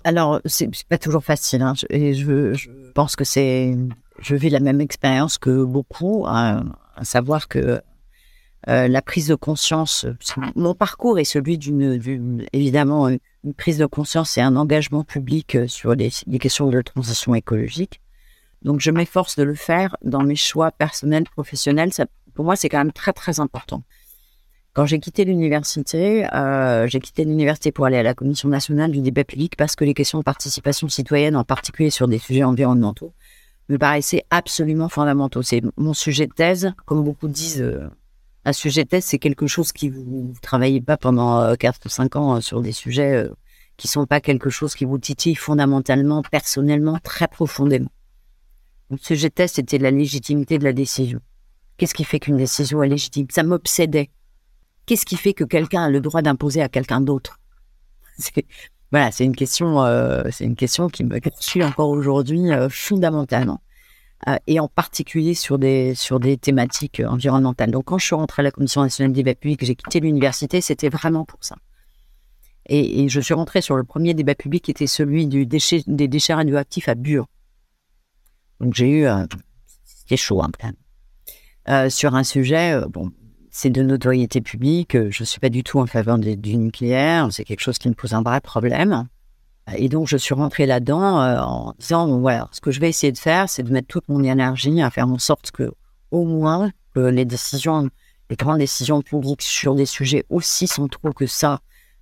Alors 0.04 0.40
c'est 0.46 0.68
pas 0.88 0.98
toujours 0.98 1.24
facile. 1.24 1.62
Hein. 1.62 1.74
Et 1.90 2.14
je, 2.14 2.54
pense 2.94 3.16
que 3.16 3.24
c'est, 3.24 3.76
je 4.20 4.34
vis 4.34 4.50
la 4.50 4.60
même 4.60 4.80
expérience 4.80 5.38
que 5.38 5.64
beaucoup, 5.64 6.24
à, 6.26 6.62
savoir 7.02 7.48
que 7.48 7.80
euh, 8.68 8.88
la 8.88 9.02
prise 9.02 9.28
de 9.28 9.34
conscience, 9.34 10.06
mon 10.54 10.74
parcours 10.74 11.18
est 11.18 11.24
celui 11.24 11.58
d'une, 11.58 12.46
évidemment, 12.52 13.08
une 13.08 13.54
prise 13.54 13.78
de 13.78 13.86
conscience 13.86 14.38
et 14.38 14.40
un 14.40 14.56
engagement 14.56 15.02
public 15.02 15.58
sur 15.66 15.94
les, 15.94 16.10
les 16.26 16.38
questions 16.38 16.68
de 16.68 16.80
transition 16.80 17.34
écologique. 17.34 18.00
Donc, 18.64 18.80
je 18.80 18.90
m'efforce 18.90 19.36
de 19.36 19.42
le 19.42 19.54
faire 19.54 19.96
dans 20.02 20.22
mes 20.22 20.36
choix 20.36 20.70
personnels, 20.70 21.24
professionnels. 21.24 21.90
Pour 22.34 22.44
moi, 22.44 22.56
c'est 22.56 22.68
quand 22.68 22.78
même 22.78 22.92
très, 22.92 23.12
très 23.12 23.40
important. 23.40 23.82
Quand 24.72 24.86
j'ai 24.86 25.00
quitté 25.00 25.24
l'université, 25.24 26.26
euh, 26.32 26.86
j'ai 26.86 27.00
quitté 27.00 27.24
l'université 27.24 27.72
pour 27.72 27.84
aller 27.84 27.98
à 27.98 28.02
la 28.02 28.14
Commission 28.14 28.48
nationale 28.48 28.90
du 28.90 29.02
débat 29.02 29.24
public 29.24 29.54
parce 29.56 29.76
que 29.76 29.84
les 29.84 29.92
questions 29.92 30.18
de 30.18 30.24
participation 30.24 30.88
citoyenne, 30.88 31.36
en 31.36 31.44
particulier 31.44 31.90
sur 31.90 32.08
des 32.08 32.18
sujets 32.18 32.44
environnementaux, 32.44 33.12
me 33.68 33.76
paraissaient 33.76 34.24
absolument 34.30 34.88
fondamentaux. 34.88 35.42
C'est 35.42 35.62
mon 35.76 35.92
sujet 35.92 36.26
de 36.26 36.32
thèse, 36.32 36.72
comme 36.86 37.04
beaucoup 37.04 37.28
disent. 37.28 37.60
Euh, 37.60 37.90
un 38.44 38.52
sujet 38.52 38.84
de 38.84 38.88
thèse, 38.88 39.04
c'est 39.04 39.18
quelque 39.18 39.46
chose 39.46 39.72
qui 39.72 39.88
vous, 39.88 40.02
vous 40.04 40.40
travaillez 40.40 40.80
pas 40.80 40.96
pendant 40.96 41.40
euh, 41.40 41.54
4 41.54 41.80
ou 41.86 41.88
5 41.88 42.16
ans 42.16 42.36
euh, 42.36 42.40
sur 42.40 42.60
des 42.60 42.72
sujets 42.72 43.14
euh, 43.14 43.28
qui 43.76 43.88
sont 43.88 44.06
pas 44.06 44.20
quelque 44.20 44.50
chose 44.50 44.74
qui 44.74 44.84
vous 44.84 44.98
titille 44.98 45.36
fondamentalement, 45.36 46.22
personnellement, 46.22 46.98
très 47.02 47.28
profondément. 47.28 47.90
Le 48.92 48.98
sujet 48.98 49.30
test, 49.30 49.56
c'était 49.56 49.78
la 49.78 49.90
légitimité 49.90 50.58
de 50.58 50.64
la 50.64 50.74
décision. 50.74 51.18
Qu'est-ce 51.78 51.94
qui 51.94 52.04
fait 52.04 52.20
qu'une 52.20 52.36
décision 52.36 52.82
est 52.82 52.88
légitime? 52.88 53.26
Ça 53.30 53.42
m'obsédait. 53.42 54.10
Qu'est-ce 54.84 55.06
qui 55.06 55.16
fait 55.16 55.32
que 55.32 55.44
quelqu'un 55.44 55.84
a 55.84 55.88
le 55.88 56.02
droit 56.02 56.20
d'imposer 56.20 56.60
à 56.60 56.68
quelqu'un 56.68 57.00
d'autre? 57.00 57.40
Voilà, 58.90 59.10
c'est 59.10 59.24
une 59.24 59.34
question, 59.34 59.82
euh, 59.82 60.22
c'est 60.30 60.44
une 60.44 60.54
question 60.54 60.90
qui 60.90 61.02
me 61.02 61.18
suit 61.40 61.64
encore 61.64 61.88
aujourd'hui 61.88 62.52
euh, 62.52 62.68
fondamentalement, 62.68 63.62
euh, 64.28 64.36
et 64.46 64.60
en 64.60 64.68
particulier 64.68 65.32
sur 65.32 65.58
des 65.58 65.94
des 66.20 66.36
thématiques 66.36 67.00
environnementales. 67.00 67.70
Donc, 67.70 67.86
quand 67.86 67.96
je 67.96 68.04
suis 68.04 68.14
rentrée 68.14 68.40
à 68.40 68.42
la 68.42 68.50
Commission 68.50 68.82
nationale 68.82 69.14
du 69.14 69.22
débat 69.22 69.34
public, 69.34 69.64
j'ai 69.64 69.76
quitté 69.76 70.00
l'université, 70.00 70.60
c'était 70.60 70.90
vraiment 70.90 71.24
pour 71.24 71.42
ça. 71.42 71.56
Et, 72.66 73.08
je 73.08 73.18
suis 73.18 73.32
rentrée 73.32 73.62
sur 73.62 73.76
le 73.76 73.84
premier 73.84 74.12
débat 74.12 74.34
public, 74.34 74.64
qui 74.64 74.70
était 74.72 74.86
celui 74.86 75.26
des 75.26 75.46
déchets 75.46 76.34
radioactifs 76.34 76.90
à 76.90 76.94
Bure. 76.94 77.26
Donc 78.62 78.74
j'ai 78.74 78.88
eu, 78.88 79.06
euh, 79.06 79.26
c'était 79.84 80.16
chaud 80.16 80.40
peu. 80.40 80.68
Euh, 81.68 81.90
sur 81.90 82.14
un 82.14 82.22
sujet, 82.22 82.74
euh, 82.74 82.86
bon, 82.88 83.10
c'est 83.50 83.70
de 83.70 83.82
notoriété 83.82 84.40
publique. 84.40 84.96
Je 85.10 85.24
suis 85.24 85.40
pas 85.40 85.48
du 85.48 85.64
tout 85.64 85.80
en 85.80 85.86
faveur 85.86 86.16
du 86.18 86.56
nucléaire. 86.56 87.28
C'est 87.32 87.44
quelque 87.44 87.60
chose 87.60 87.78
qui 87.78 87.88
me 87.88 87.94
pose 87.94 88.14
un 88.14 88.22
vrai 88.22 88.40
problème. 88.40 89.08
Et 89.76 89.88
donc 89.88 90.08
je 90.08 90.16
suis 90.16 90.34
rentrée 90.34 90.66
là-dedans 90.66 91.20
en 91.40 91.74
disant 91.78 92.18
voilà, 92.18 92.48
ce 92.50 92.60
que 92.60 92.72
je 92.72 92.80
vais 92.80 92.88
essayer 92.88 93.12
de 93.12 93.18
faire, 93.18 93.48
c'est 93.48 93.62
de 93.62 93.70
mettre 93.70 93.86
toute 93.86 94.08
mon 94.08 94.22
énergie 94.24 94.82
à 94.82 94.90
faire 94.90 95.06
en 95.06 95.18
sorte 95.18 95.52
que 95.52 95.70
au 96.10 96.24
moins 96.24 96.72
les 96.96 97.24
décisions, 97.24 97.88
les 98.28 98.34
grandes 98.36 98.58
décisions 98.58 99.02
publiques 99.02 99.42
sur 99.42 99.76
des 99.76 99.86
sujets 99.86 100.24
aussi 100.30 100.66
centraux 100.66 101.12
que 101.12 101.26
ça. 101.26 101.60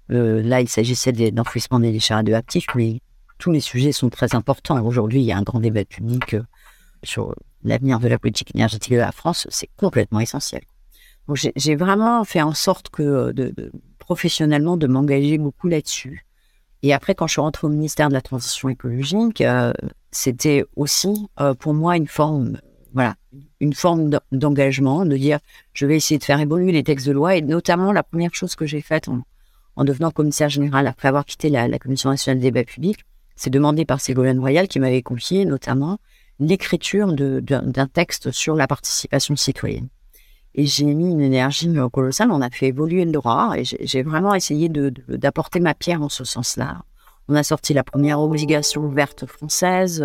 là, 0.08 0.62
il 0.62 0.68
s'agissait 0.70 1.12
d'enfouissement 1.12 1.80
des 1.80 1.92
déchets 1.92 2.14
radioactifs, 2.14 2.66
mais 2.74 3.02
tous 3.40 3.50
les 3.50 3.60
sujets 3.60 3.90
sont 3.90 4.10
très 4.10 4.36
importants. 4.36 4.80
Aujourd'hui, 4.84 5.20
il 5.20 5.24
y 5.24 5.32
a 5.32 5.36
un 5.36 5.42
grand 5.42 5.58
débat 5.58 5.84
public 5.84 6.34
euh, 6.34 6.42
sur 7.02 7.34
l'avenir 7.64 7.98
de 7.98 8.06
la 8.06 8.18
politique 8.18 8.54
énergétique 8.54 8.92
de 8.92 8.98
la 8.98 9.10
France. 9.10 9.48
C'est 9.50 9.70
complètement 9.76 10.20
essentiel. 10.20 10.62
J'ai 11.56 11.76
vraiment 11.76 12.24
fait 12.24 12.42
en 12.42 12.54
sorte 12.54 12.90
que, 12.90 13.02
euh, 13.02 13.52
professionnellement, 13.98 14.76
de 14.76 14.86
m'engager 14.86 15.38
beaucoup 15.38 15.68
là-dessus. 15.68 16.26
Et 16.82 16.92
après, 16.92 17.14
quand 17.14 17.26
je 17.26 17.32
suis 17.32 17.40
rentrée 17.40 17.66
au 17.66 17.70
ministère 17.70 18.08
de 18.08 18.14
la 18.14 18.20
Transition 18.20 18.68
écologique, 18.68 19.40
euh, 19.40 19.72
c'était 20.10 20.64
aussi 20.76 21.28
pour 21.58 21.74
moi 21.74 21.96
une 21.96 22.08
forme, 22.08 22.58
voilà, 22.94 23.14
une 23.60 23.74
forme 23.74 24.10
d'engagement, 24.32 25.04
de 25.04 25.16
dire 25.16 25.38
je 25.72 25.86
vais 25.86 25.96
essayer 25.96 26.18
de 26.18 26.24
faire 26.24 26.40
évoluer 26.40 26.72
les 26.72 26.82
textes 26.82 27.06
de 27.06 27.12
loi. 27.12 27.36
Et 27.36 27.42
notamment, 27.42 27.92
la 27.92 28.02
première 28.02 28.34
chose 28.34 28.56
que 28.56 28.66
j'ai 28.66 28.80
faite 28.80 29.08
en, 29.08 29.22
en, 29.76 29.84
devenant 29.84 30.10
commissaire 30.10 30.48
général 30.48 30.86
après 30.86 31.08
avoir 31.08 31.24
quitté 31.24 31.48
la, 31.48 31.68
la 31.68 31.78
Commission 31.78 32.10
nationale 32.10 32.40
des 32.40 32.50
débats 32.50 32.64
publics, 32.64 33.04
c'est 33.40 33.48
demandé 33.48 33.86
par 33.86 34.02
Ségolène 34.02 34.38
Royal 34.38 34.68
qui 34.68 34.78
m'avait 34.80 35.00
confié 35.00 35.46
notamment 35.46 35.98
l'écriture 36.40 37.14
d'un 37.14 37.86
texte 37.86 38.32
sur 38.32 38.54
la 38.54 38.66
participation 38.66 39.34
citoyenne. 39.34 39.88
Et 40.54 40.66
j'ai 40.66 40.84
mis 40.84 41.10
une 41.10 41.22
énergie 41.22 41.72
colossale. 41.90 42.32
On 42.32 42.42
a 42.42 42.50
fait 42.50 42.66
évoluer 42.66 43.06
le 43.06 43.12
droit 43.12 43.54
et 43.56 43.64
j'ai 43.64 44.02
vraiment 44.02 44.34
essayé 44.34 44.68
d'apporter 44.68 45.58
ma 45.58 45.72
pierre 45.72 46.02
en 46.02 46.10
ce 46.10 46.22
sens-là. 46.22 46.82
On 47.28 47.34
a 47.34 47.42
sorti 47.42 47.72
la 47.72 47.82
première 47.82 48.20
obligation 48.20 48.86
verte 48.88 49.24
française. 49.24 50.04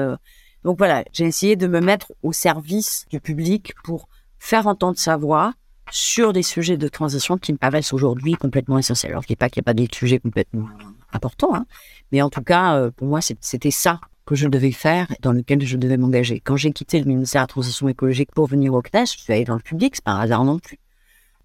Donc 0.64 0.78
voilà, 0.78 1.04
j'ai 1.12 1.26
essayé 1.26 1.58
de 1.58 1.68
me 1.68 1.82
mettre 1.82 2.14
au 2.24 2.32
service 2.32 3.06
du 3.10 3.20
public 3.20 3.74
pour 3.84 4.08
faire 4.40 4.66
entendre 4.66 4.98
sa 4.98 5.18
voix 5.18 5.54
sur 5.92 6.32
des 6.32 6.44
sujets 6.44 6.78
de 6.78 6.88
transition 6.88 7.38
qui 7.38 7.52
me 7.52 7.58
paraissent 7.58 7.92
aujourd'hui 7.92 8.36
complètement 8.36 8.78
essentiels. 8.78 9.12
Alors, 9.12 9.24
je 9.24 9.28
dis 9.28 9.36
pas 9.36 9.50
qu'il 9.50 9.60
n'y 9.60 9.66
a 9.66 9.70
pas 9.72 9.74
des 9.74 9.90
sujets 9.94 10.20
complètement 10.20 10.70
importants, 11.16 11.56
hein, 11.56 11.66
mais 12.12 12.22
en 12.22 12.30
tout 12.30 12.44
cas, 12.44 12.78
euh, 12.78 12.92
pour 12.92 13.08
moi, 13.08 13.20
c'était 13.22 13.72
ça 13.72 14.00
que 14.26 14.36
je 14.36 14.48
devais 14.48 14.72
faire, 14.72 15.08
dans 15.22 15.32
lequel 15.32 15.66
je 15.66 15.78
devais 15.78 15.98
m'engager. 15.98 16.40
Quand 16.40 16.58
j'ai 16.58 16.72
quitté 16.72 17.00
le 17.00 17.06
ministère 17.06 17.42
de 17.42 17.44
la 17.44 17.48
Transition 17.48 17.88
écologique 17.88 18.32
pour 18.34 18.48
venir 18.48 18.74
au 18.74 18.82
CNES, 18.82 19.06
je 19.06 19.20
suis 19.20 19.34
allée 19.34 19.46
dans 19.46 19.56
le 19.56 19.62
public, 19.62 19.96
c'est 19.96 20.04
pas 20.04 20.14
un 20.14 20.20
hasard 20.22 20.44
non 20.44 20.60
plus, 20.60 20.80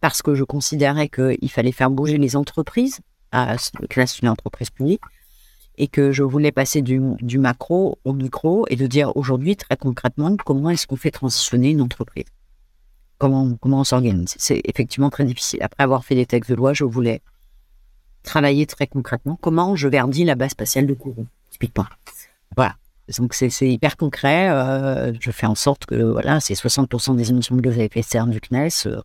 parce 0.01 0.23
que 0.23 0.35
je 0.35 0.45
considérais 0.45 1.09
qu'il 1.09 1.51
fallait 1.51 1.73
faire 1.73 1.91
bouger 1.91 2.18
les 2.18 2.37
entreprises, 2.37 3.01
à 3.33 3.55
le 3.55 4.23
une 4.23 4.29
entreprise 4.29 4.71
publique, 4.71 5.03
et 5.77 5.89
que 5.89 6.12
je 6.12 6.23
voulais 6.23 6.53
passer 6.53 6.83
du, 6.83 7.01
du 7.21 7.39
macro 7.39 7.99
au 8.05 8.12
micro 8.12 8.66
et 8.68 8.77
de 8.77 8.87
dire 8.87 9.16
aujourd'hui, 9.16 9.57
très 9.57 9.77
concrètement, 9.77 10.37
comment 10.45 10.71
est-ce 10.71 10.87
qu'on 10.87 10.97
fait 10.97 11.11
transitionner 11.11 11.71
une 11.71 11.81
entreprise? 11.81 12.27
Comment, 13.18 13.55
comment 13.61 13.81
on 13.81 13.85
s'organise? 13.85 14.35
C'est 14.39 14.61
effectivement 14.64 15.11
très 15.11 15.25
difficile. 15.25 15.62
Après 15.62 15.85
avoir 15.85 16.05
fait 16.05 16.14
des 16.14 16.27
textes 16.27 16.51
de 16.51 16.57
loi, 16.57 16.73
je 16.73 16.85
voulais 16.85 17.23
travailler 18.23 18.66
très 18.66 18.87
concrètement. 18.87 19.39
Comment 19.41 19.77
je 19.77 19.89
verdis 19.89 20.25
la 20.25 20.35
base 20.35 20.51
spatiale 20.51 20.87
de 20.87 20.95
Kourou? 20.95 21.27
Explique-moi. 21.49 21.89
Voilà. 22.57 22.77
Donc 23.18 23.35
c'est 23.35 23.51
hyper 23.62 23.97
concret. 23.97 24.51
Euh, 24.51 25.12
je 25.18 25.31
fais 25.31 25.47
en 25.47 25.55
sorte 25.55 25.87
que 25.87 25.97
voilà, 26.03 26.41
c'est 26.41 26.55
60% 26.55 27.16
des 27.16 27.31
émissions 27.31 27.57
de 27.57 27.61
gaz 27.61 27.79
à 27.79 27.83
effet 27.83 28.01
de 28.01 28.05
serre 28.05 28.27
du 28.27 28.41
CNES, 28.41 28.68
euh, 28.87 29.01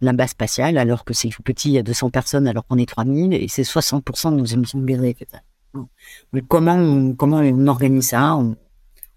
la 0.00 0.12
base 0.12 0.30
spatiale, 0.30 0.76
alors 0.78 1.04
que 1.04 1.14
c'est 1.14 1.28
tout 1.28 1.42
petit, 1.42 1.68
il 1.70 1.74
y 1.74 1.78
a 1.78 1.82
200 1.82 2.10
personnes 2.10 2.48
alors 2.48 2.66
qu'on 2.66 2.78
est 2.78 2.88
3000, 2.88 3.32
et 3.34 3.46
c'est 3.48 3.62
60% 3.62 4.32
de 4.32 4.36
nos 4.36 4.44
émissions 4.44 4.80
de 4.80 4.84
gaz 4.84 5.00
à 5.00 5.06
effet 5.06 5.24
de 5.24 5.30
serre. 5.30 6.42
Comment 6.48 6.74
on, 6.74 7.14
comment 7.14 7.38
on 7.38 7.66
organise 7.68 8.08
ça? 8.08 8.36
On, 8.36 8.56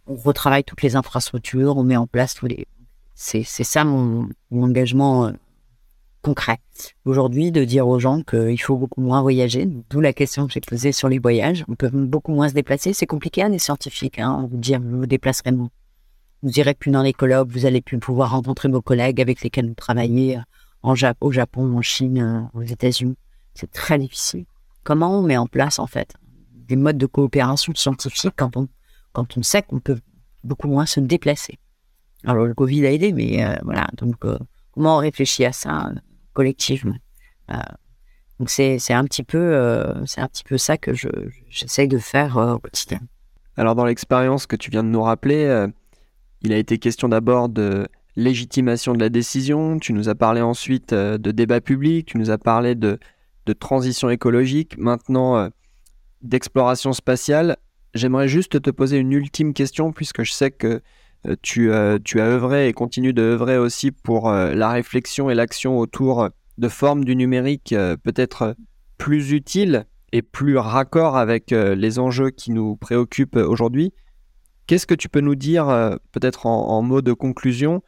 retravaille 0.08 0.66
toutes 0.66 0.82
les 0.82 0.98
infrastructures, 0.98 1.78
on 1.78 1.84
met 1.84 1.96
en 1.96 2.06
place 2.06 2.34
tous 2.34 2.46
les. 2.46 2.68
C'est 3.16 3.44
ça 3.44 3.86
mon, 3.86 4.28
mon 4.50 4.64
engagement 4.64 5.32
concret 6.22 6.58
aujourd'hui 7.06 7.52
de 7.52 7.64
dire 7.64 7.88
aux 7.88 8.00
gens 8.00 8.22
qu'il 8.22 8.62
faut 8.62 8.78
beaucoup 8.78 9.02
moins 9.02 9.22
voyager. 9.22 9.68
D'où 9.90 10.02
la 10.02 10.14
question 10.14 10.48
que 10.48 10.54
j'ai 10.54 10.62
posée 10.62 10.92
sur 10.92 11.10
les 11.10 11.20
voyages. 11.20 11.66
On 11.68 11.76
peut 11.76 11.90
beaucoup 11.90 12.34
moins 12.34 12.50
se 12.50 12.54
déplacer. 12.54 12.94
C'est 12.94 13.06
compliqué, 13.06 13.44
on 13.44 13.52
est 13.52 13.60
scientifique. 13.60 14.20
Hein, 14.20 14.40
on 14.44 14.48
vous 14.48 14.58
dire, 14.58 14.80
vous 14.80 15.00
vous 15.00 15.06
déplacerez 15.06 15.52
moins. 15.52 15.70
Vous 16.44 16.60
irez 16.60 16.74
plus 16.74 16.92
dans 16.92 17.04
les 17.04 17.14
colloques, 17.14 17.50
vous 17.50 17.66
allez 17.66 17.82
plus 17.82 18.00
pouvoir 18.00 18.32
rencontrer 18.32 18.70
vos 18.70 18.82
collègues 18.82 19.22
avec 19.22 19.42
lesquels 19.42 19.68
vous 19.68 19.76
travaillez 19.76 20.38
euh, 20.38 20.42
en 20.82 20.96
au 21.22 21.32
Japon, 21.32 21.78
en 21.78 21.82
Chine, 21.82 22.20
euh, 22.20 22.60
aux 22.60 22.64
États-Unis. 22.64 23.18
C'est 23.54 23.72
très 23.72 24.00
difficile. 24.00 24.46
Comment 24.84 25.20
on 25.20 25.22
met 25.22 25.38
en 25.38 25.46
place, 25.46 25.78
en 25.78 25.86
fait, 25.86 26.16
des 26.68 26.76
modes 26.76 26.98
de 26.98 27.06
coopération 27.06 27.74
scientifique 27.76 28.34
quand 28.36 28.58
on, 28.58 28.68
quand 29.14 29.38
on 29.38 29.44
sait 29.44 29.62
qu'on 29.62 29.80
peut 29.80 30.00
beaucoup 30.44 30.68
moins 30.68 30.88
se 30.88 31.00
déplacer? 31.00 31.60
Alors, 32.24 32.46
le 32.46 32.56
Covid 32.56 32.88
a 32.88 32.92
aidé, 32.92 33.14
mais 33.14 33.46
euh, 33.46 33.56
voilà. 33.64 33.88
Donc, 33.98 34.16
comment 34.72 34.96
on 34.96 35.00
réfléchit 35.00 35.46
à 35.46 35.52
ça 35.52 35.92
collectivement. 36.34 36.96
Euh, 37.50 37.58
donc 38.40 38.50
c'est 38.50 38.94
un 38.94 39.04
petit 39.06 39.24
peu 39.24 39.38
euh, 39.38 40.06
c'est 40.06 40.22
un 40.22 40.28
petit 40.28 40.44
peu 40.44 40.58
ça 40.58 40.78
que 40.78 40.94
je 40.94 41.10
j'essaye 41.50 41.88
de 41.88 42.00
faire 42.00 42.38
euh, 42.38 42.54
au 42.54 42.60
quotidien. 42.60 43.00
Alors 43.58 43.76
dans 43.76 43.86
l'expérience 43.86 44.48
que 44.48 44.56
tu 44.56 44.72
viens 44.72 44.84
de 44.84 44.90
nous 44.90 45.02
rappeler, 45.02 45.68
il 46.42 46.54
a 46.54 46.58
été 46.58 46.78
question 46.78 47.10
d'abord 47.10 47.50
de 47.50 47.88
légitimation 48.16 48.94
de 48.94 49.00
la 49.00 49.10
décision. 49.10 49.78
Tu 49.78 49.94
nous 49.94 50.10
as 50.10 50.16
parlé 50.16 50.42
ensuite 50.42 50.94
de 50.94 51.32
débat 51.32 51.62
public. 51.62 52.08
Tu 52.08 52.18
nous 52.18 52.32
as 52.32 52.38
parlé 52.38 52.76
de 52.76 52.98
de 53.48 53.54
transition 53.54 54.10
écologique, 54.10 54.78
maintenant 54.78 55.50
d'exploration 56.22 56.94
spatiale. 56.94 57.58
J'aimerais 57.94 58.30
juste 58.30 58.62
te 58.62 58.70
poser 58.70 58.98
une 58.98 59.12
ultime 59.12 59.54
question 59.54 59.92
puisque 59.92 60.24
je 60.24 60.32
sais 60.32 60.50
que 60.50 60.82
tu, 61.42 61.72
tu 62.04 62.20
as 62.20 62.26
œuvré 62.26 62.68
et 62.68 62.74
continues 62.74 63.14
de 63.14 63.22
œuvrer 63.22 63.58
aussi 63.58 63.92
pour 63.92 64.32
la 64.32 64.70
réflexion 64.70 65.30
et 65.30 65.36
l'action 65.36 65.78
autour 65.78 66.30
de 66.58 66.68
formes 66.68 67.06
du 67.06 67.16
numérique 67.16 67.76
peut-être 68.04 68.56
plus 68.98 69.32
utiles 69.32 69.86
et 70.12 70.22
plus 70.22 70.58
raccord 70.58 71.18
avec 71.18 71.52
les 71.52 72.00
enjeux 72.00 72.32
qui 72.32 72.52
nous 72.52 72.76
préoccupent 72.76 73.38
aujourd'hui. 73.38 73.94
Qu'est-ce 74.68 74.88
que 74.88 74.96
tu 74.96 75.10
peux 75.10 75.22
nous 75.22 75.36
dire, 75.36 75.68
peut-être 76.12 76.46
en, 76.46 76.70
en, 76.70 76.82
mot 76.82 77.02
de 77.02 77.14
conclusion, 77.14 77.84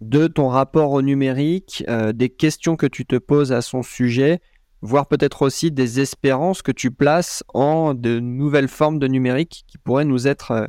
de 0.00 0.26
ton 0.26 0.48
rapport 0.48 0.90
au 0.90 1.02
numérique, 1.02 1.84
des 2.14 2.28
questions 2.28 2.76
que 2.76 2.86
tu 2.86 3.06
te 3.06 3.16
poses 3.16 3.52
à 3.52 3.62
son 3.62 3.82
sujet 3.82 4.40
voire 4.84 5.06
peut-être 5.06 5.40
aussi 5.40 5.72
des 5.72 5.98
espérances 6.00 6.60
que 6.60 6.70
tu 6.70 6.90
places 6.90 7.42
en 7.54 7.94
de 7.94 8.20
nouvelles 8.20 8.68
formes 8.68 8.98
de 8.98 9.08
numérique 9.08 9.64
qui 9.66 9.78
pourraient 9.78 10.04
nous 10.04 10.28
être 10.28 10.50
euh, 10.50 10.66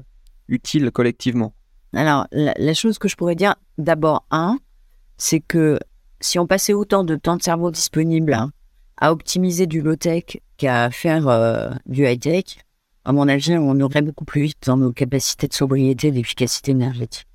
utiles 0.47 0.89
collectivement? 0.91 1.53
Alors, 1.95 2.27
la, 2.31 2.73
chose 2.73 2.97
que 2.97 3.07
je 3.07 3.15
pourrais 3.15 3.35
dire, 3.35 3.55
d'abord, 3.77 4.25
un, 4.29 4.59
c'est 5.17 5.39
que 5.39 5.79
si 6.19 6.37
on 6.39 6.47
passait 6.47 6.73
autant 6.73 7.03
de 7.03 7.15
temps 7.15 7.37
de 7.37 7.41
cerveau 7.41 7.71
disponible 7.71 8.37
à 8.97 9.11
optimiser 9.11 9.65
du 9.65 9.81
low-tech 9.81 10.37
qu'à 10.57 10.89
faire 10.91 11.27
euh, 11.27 11.69
du 11.85 12.05
high-tech, 12.05 12.57
à 13.05 13.13
mon 13.13 13.27
avis, 13.27 13.55
on 13.57 13.79
aurait 13.79 14.01
beaucoup 14.01 14.25
plus 14.25 14.41
vite 14.41 14.57
dans 14.65 14.77
nos 14.77 14.91
capacités 14.91 15.47
de 15.47 15.53
sobriété 15.53 16.07
et 16.07 16.11
d'efficacité 16.11 16.71
énergétique. 16.71 17.27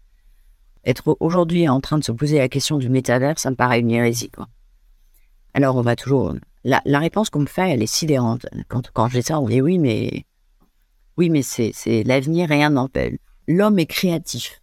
Être 0.84 1.16
aujourd'hui 1.20 1.68
en 1.68 1.80
train 1.80 1.98
de 1.98 2.04
se 2.04 2.12
poser 2.12 2.38
la 2.38 2.48
question 2.48 2.78
du 2.78 2.88
métavers, 2.88 3.38
ça 3.38 3.50
me 3.50 3.56
paraît 3.56 3.80
une 3.80 3.90
hérésie. 3.90 4.30
Alors, 5.54 5.76
on 5.76 5.82
va 5.82 5.96
toujours 5.96 6.34
la, 6.64 6.98
réponse 6.98 7.30
qu'on 7.30 7.40
me 7.40 7.46
fait, 7.46 7.70
elle 7.70 7.82
est 7.82 7.86
sidérante. 7.86 8.46
Quand, 8.68 8.90
quand 8.92 9.08
dis 9.08 9.22
ça, 9.22 9.40
on 9.40 9.48
dit 9.48 9.61
oui, 9.61 9.78
mais 9.78 10.24
oui, 11.16 11.30
mais 11.30 11.42
c'est, 11.42 11.72
l'avenir, 12.04 12.48
rien 12.48 12.70
n'empêche. 12.70 13.16
L'homme 13.53 13.80
est 13.80 13.86
créatif. 13.86 14.62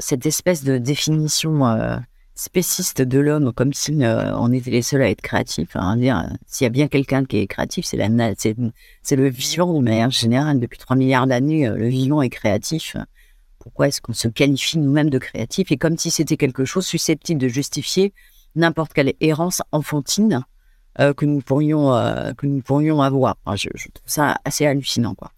cette 0.00 0.24
espèce 0.24 0.64
de 0.64 0.78
définition 0.78 1.66
euh, 1.66 1.98
spéciste 2.34 3.02
de 3.02 3.18
l'homme, 3.18 3.52
comme 3.52 3.74
si 3.74 3.92
euh, 4.02 4.34
on 4.38 4.50
était 4.52 4.70
les 4.70 4.80
seuls 4.80 5.02
à 5.02 5.10
être 5.10 5.20
créatifs. 5.20 5.72
Hein, 5.74 5.98
dire, 5.98 6.26
s'il 6.46 6.64
y 6.64 6.66
a 6.66 6.70
bien 6.70 6.88
quelqu'un 6.88 7.26
qui 7.26 7.36
est 7.36 7.46
créatif, 7.46 7.84
c'est, 7.84 7.98
le 7.98 9.28
vivant 9.28 9.74
de 9.74 9.84
manière 9.84 10.10
générale. 10.10 10.60
Depuis 10.60 10.78
3 10.78 10.96
milliards 10.96 11.26
d'années, 11.26 11.68
euh, 11.68 11.76
le 11.76 11.88
vivant 11.88 12.22
est 12.22 12.30
créatif. 12.30 12.96
Pourquoi 13.58 13.88
est-ce 13.88 14.00
qu'on 14.00 14.14
se 14.14 14.28
qualifie 14.28 14.78
nous-mêmes 14.78 15.10
de 15.10 15.18
créatifs 15.18 15.70
Et 15.70 15.76
comme 15.76 15.98
si 15.98 16.10
c'était 16.10 16.38
quelque 16.38 16.64
chose 16.64 16.86
susceptible 16.86 17.38
de 17.38 17.48
justifier 17.48 18.14
n'importe 18.54 18.94
quelle 18.94 19.12
errance 19.20 19.60
enfantine 19.72 20.46
euh, 21.00 21.12
que 21.12 21.26
nous 21.26 21.42
pourrions 21.42 21.94
euh, 21.94 22.32
que 22.32 22.46
nous 22.46 22.62
pourrions 22.62 23.02
avoir. 23.02 23.36
je, 23.56 23.68
trouve 23.68 24.06
ça 24.06 24.38
assez 24.46 24.64
hallucinant, 24.64 25.14
quoi. 25.14 25.32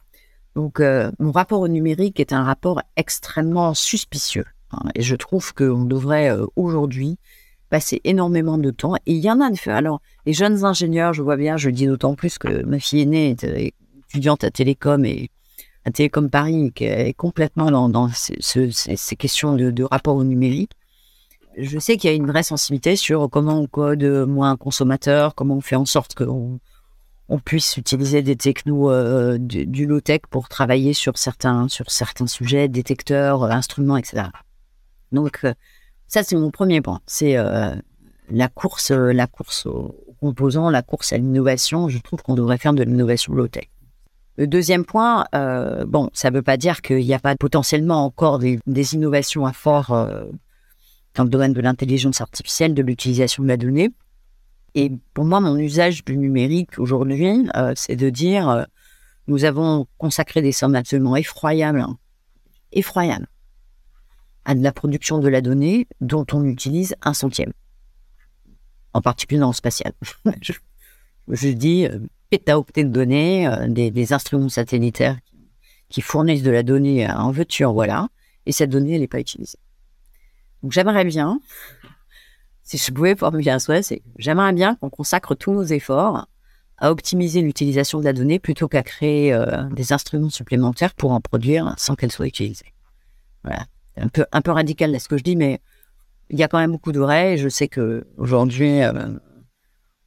Donc, 0.55 0.80
euh, 0.80 1.11
mon 1.18 1.32
rapport 1.32 1.61
au 1.61 1.68
numérique 1.68 2.20
est 2.20 2.32
un 2.32 2.44
rapport 2.44 2.82
extrêmement 2.96 3.74
suspicieux, 3.74 4.44
hein, 4.72 4.82
et 4.94 5.03
je 5.03 5.16
trouve 5.16 5.55
qu'on 5.55 5.84
devrait 5.84 6.36
aujourd'hui 6.57 7.18
passer 7.70 8.00
énormément 8.05 8.59
de 8.59 8.70
temps. 8.70 8.96
Et 9.07 9.14
il 9.14 9.20
y 9.20 9.30
en 9.30 9.40
a 9.40 9.50
de 9.50 9.70
Alors, 9.70 10.03
les 10.26 10.34
jeunes 10.34 10.64
ingénieurs, 10.64 11.14
je 11.14 11.22
vois 11.22 11.36
bien, 11.36 11.57
je 11.57 11.70
dis 11.70 11.86
d'autant 11.86 12.14
plus 12.14 12.36
que 12.38 12.62
ma 12.64 12.78
fille 12.78 13.00
aînée 13.00 13.30
est 13.30 13.72
étudiante 14.09 14.44
à 14.44 14.50
Télécom 14.50 15.05
et 15.07 15.30
à 15.86 15.90
Télécom 15.90 16.28
Paris, 16.28 16.70
qui 16.74 16.84
est 16.84 17.14
complètement 17.14 17.70
dans, 17.88 18.11
ces, 18.12 19.16
questions 19.16 19.57
de, 19.57 19.70
de 19.70 19.84
rapport 19.84 20.16
au 20.16 20.24
numérique 20.24 20.72
je 21.57 21.78
sais 21.78 21.96
qu'il 21.96 22.11
y 22.11 22.12
a 22.12 22.16
une 22.16 22.26
vraie 22.26 22.42
sensibilité 22.42 22.96
sur 22.96 23.28
comment 23.30 23.61
on 23.61 23.66
code 23.66 24.05
moins 24.05 24.57
consommateur, 24.57 25.34
comment 25.34 25.57
on 25.57 25.61
fait 25.61 25.76
en 25.76 25.84
sorte 25.84 26.14
qu'on 26.14 26.59
on 27.32 27.38
puisse 27.38 27.78
utiliser 27.78 28.20
des 28.20 28.36
technos 28.36 28.90
euh, 28.90 29.38
du, 29.38 29.86
low-tech 29.86 30.20
pour 30.28 30.50
travailler 30.50 30.92
sur 30.92 31.16
certains, 31.16 31.66
sur 31.68 31.90
certains 31.90 32.26
sujets, 32.26 32.68
détecteurs, 32.68 33.44
euh, 33.44 33.48
instruments, 33.48 33.96
etc. 33.96 34.24
Donc, 35.12 35.38
euh, 35.44 35.54
ça, 36.08 36.22
c'est 36.22 36.36
mon 36.36 36.50
premier 36.50 36.82
point. 36.82 37.00
C'est 37.06 37.36
la 38.28 38.48
course, 38.48 38.90
la 38.90 39.26
course 39.26 39.64
aux 39.64 39.96
composants, 40.20 40.68
la 40.68 40.82
course 40.82 41.14
à 41.14 41.16
l'innovation. 41.16 41.88
Je 41.88 41.98
trouve 42.00 42.22
qu'on 42.22 42.34
devrait 42.34 42.58
faire 42.58 42.74
de 42.74 42.82
l'innovation 42.82 43.32
low-tech. 43.32 43.70
Le 44.36 44.46
deuxième 44.46 44.84
point, 44.84 45.24
bon, 45.86 46.10
ça 46.12 46.30
ne 46.30 46.36
veut 46.36 46.42
pas 46.42 46.58
dire 46.58 46.82
qu'il 46.82 46.98
n'y 46.98 47.14
a 47.14 47.18
pas 47.18 47.34
potentiellement 47.34 48.04
encore 48.04 48.40
des, 48.40 48.58
des 48.66 48.94
innovations 48.94 49.46
à 49.46 49.54
fort 49.54 49.88
dans 51.14 51.24
le 51.24 51.30
domaine 51.30 51.54
de 51.54 51.62
l'intelligence 51.62 52.20
artificielle, 52.20 52.74
de 52.74 52.82
l'utilisation 52.82 53.42
de 53.42 53.48
la 53.48 53.56
donnée. 53.56 53.90
Et 54.74 54.90
pour 55.12 55.24
moi, 55.24 55.40
mon 55.40 55.56
usage 55.56 56.04
du 56.04 56.16
numérique 56.16 56.78
aujourd'hui, 56.78 57.48
euh, 57.56 57.72
c'est 57.76 57.96
de 57.96 58.08
dire, 58.10 58.48
euh, 58.48 58.64
nous 59.26 59.44
avons 59.44 59.86
consacré 59.98 60.42
des 60.42 60.52
sommes 60.52 60.74
absolument 60.74 61.16
effroyables, 61.16 61.84
effroyables, 62.72 63.28
à 64.44 64.54
de 64.54 64.62
la 64.62 64.72
production 64.72 65.18
de 65.18 65.28
la 65.28 65.40
donnée 65.40 65.86
dont 66.00 66.26
on 66.32 66.44
utilise 66.44 66.96
un 67.02 67.14
centième. 67.14 67.52
En 68.94 69.00
particulier 69.00 69.40
dans 69.40 69.48
le 69.48 69.54
spatial. 69.54 69.92
je, 71.28 71.48
dis 71.48 71.86
euh, 71.86 71.98
pétaoctets 72.30 72.84
de 72.84 72.90
données, 72.90 73.46
euh, 73.46 73.68
des, 73.68 74.12
instruments 74.12 74.48
satellitaires 74.48 75.18
qui 75.88 76.00
fournissent 76.00 76.42
de 76.42 76.50
la 76.50 76.62
donnée 76.62 77.08
en 77.08 77.30
voiture, 77.30 77.72
voilà, 77.72 78.08
et 78.46 78.52
cette 78.52 78.70
donnée, 78.70 78.94
elle 78.94 79.02
n'est 79.02 79.08
pas 79.08 79.20
utilisée. 79.20 79.58
Donc 80.62 80.72
j'aimerais 80.72 81.04
bien, 81.04 81.38
si 82.78 82.86
je 82.86 82.92
pouvais 82.92 83.16
formuler 83.16 83.50
un 83.50 83.58
souhait, 83.58 83.82
c'est 83.82 84.02
j'aimerais 84.18 84.52
bien 84.52 84.76
qu'on 84.76 84.90
consacre 84.90 85.34
tous 85.34 85.52
nos 85.52 85.64
efforts 85.64 86.26
à 86.78 86.90
optimiser 86.90 87.42
l'utilisation 87.42 88.00
de 88.00 88.04
la 88.04 88.12
donnée 88.12 88.38
plutôt 88.38 88.68
qu'à 88.68 88.82
créer 88.82 89.32
euh, 89.32 89.64
des 89.70 89.92
instruments 89.92 90.30
supplémentaires 90.30 90.94
pour 90.94 91.12
en 91.12 91.20
produire 91.20 91.74
sans 91.76 91.94
qu'elle 91.94 92.12
soit 92.12 92.26
utilisée. 92.26 92.72
Voilà. 93.44 93.66
Un 93.96 94.08
peu, 94.08 94.24
un 94.32 94.40
peu 94.40 94.50
radical 94.50 94.90
là 94.90 94.98
ce 94.98 95.08
que 95.08 95.18
je 95.18 95.22
dis, 95.22 95.36
mais 95.36 95.60
il 96.30 96.38
y 96.38 96.42
a 96.42 96.48
quand 96.48 96.58
même 96.58 96.72
beaucoup 96.72 96.92
vrai. 96.92 97.36
je 97.36 97.48
sais 97.48 97.68
que 97.68 98.06
euh, 98.18 99.18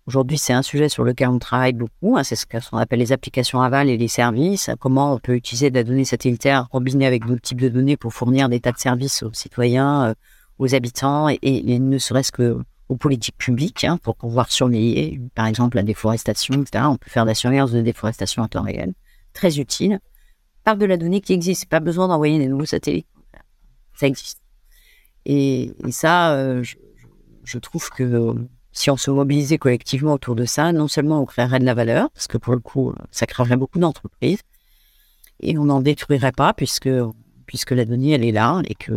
aujourd'hui 0.08 0.38
c'est 0.38 0.54
un 0.54 0.64
sujet 0.64 0.90
sur 0.90 1.04
lequel 1.04 1.30
on 1.30 1.40
travaille 1.40 1.74
beaucoup. 1.74 2.18
Hein, 2.18 2.24
c'est 2.24 2.36
ce 2.36 2.46
qu'on 2.46 2.78
appelle 2.78 3.00
les 3.00 3.12
applications 3.12 3.62
aval 3.62 3.90
et 3.90 3.98
les 3.98 4.08
services. 4.08 4.72
Comment 4.80 5.14
on 5.14 5.20
peut 5.20 5.36
utiliser 5.36 5.70
de 5.70 5.76
la 5.76 5.84
donnée 5.84 6.06
satellitaire 6.06 6.68
combinée 6.72 7.06
avec 7.06 7.26
d'autres 7.26 7.42
types 7.42 7.62
de 7.62 7.70
données 7.70 7.96
pour 7.96 8.12
fournir 8.12 8.50
des 8.50 8.60
tas 8.60 8.72
de 8.72 8.80
services 8.80 9.24
aux 9.24 9.34
citoyens, 9.34 10.10
euh, 10.10 10.14
aux 10.58 10.74
habitants 10.76 11.28
et, 11.30 11.80
ne 11.80 11.98
serait-ce 11.98 12.32
que 12.32 12.58
aux 12.88 12.98
politiques 12.98 13.38
publiques 13.38 13.84
hein, 13.84 13.98
pour 13.98 14.16
pouvoir 14.16 14.52
surveiller, 14.52 15.20
par 15.34 15.48
exemple, 15.48 15.78
la 15.78 15.84
déforestation, 15.84 16.62
etc. 16.62 16.86
On 16.88 16.98
peut 16.98 17.10
faire 17.10 17.24
de 17.24 17.30
la 17.30 17.36
surveillance 17.36 17.72
de 17.72 17.82
déforestation 17.82 18.44
en 18.44 18.48
temps 18.48 18.62
réel, 18.62 18.94
très 19.34 19.60
utile. 19.60 20.00
Par 20.64 20.78
de 20.78 20.86
la 20.86 20.98
donnée 20.98 21.22
qui 21.22 21.34
existe, 21.34 21.68
pas 21.68 21.80
besoin 21.80 22.08
d'envoyer 22.08 22.38
des 22.38 22.48
nouveaux 22.48 22.66
satellites. 22.66 23.08
Ça 23.96 24.08
existe. 24.08 24.42
Et, 25.26 25.72
ça, 25.90 26.34
euh, 26.34 26.64
je, 27.44 27.58
trouve 27.58 27.90
que 27.90 28.36
si 28.72 28.92
on 28.92 28.98
se 28.98 29.10
mobilisait 29.10 29.58
collectivement 29.58 30.14
autour 30.14 30.36
de 30.36 30.46
ça, 30.46 30.72
non 30.72 30.88
seulement 30.88 31.22
on 31.22 31.26
créerait 31.26 31.60
de 31.60 31.66
la 31.66 31.74
valeur, 31.74 32.12
parce 32.12 32.28
que 32.28 32.38
pour 32.38 32.54
le 32.54 32.60
coup, 32.60 32.94
ça 33.10 33.26
créerait 33.26 33.58
beaucoup 33.58 33.80
d'entreprises, 33.80 34.42
et 35.40 35.58
on 35.58 35.66
n'en 35.66 35.82
détruirait 35.82 36.32
pas 36.32 36.54
puisque 36.54 36.90
puisque 37.46 37.72
la 37.72 37.86
donnée 37.86 38.12
elle 38.12 38.24
est 38.24 38.32
là 38.32 38.62
et 38.66 38.74
que 38.74 38.92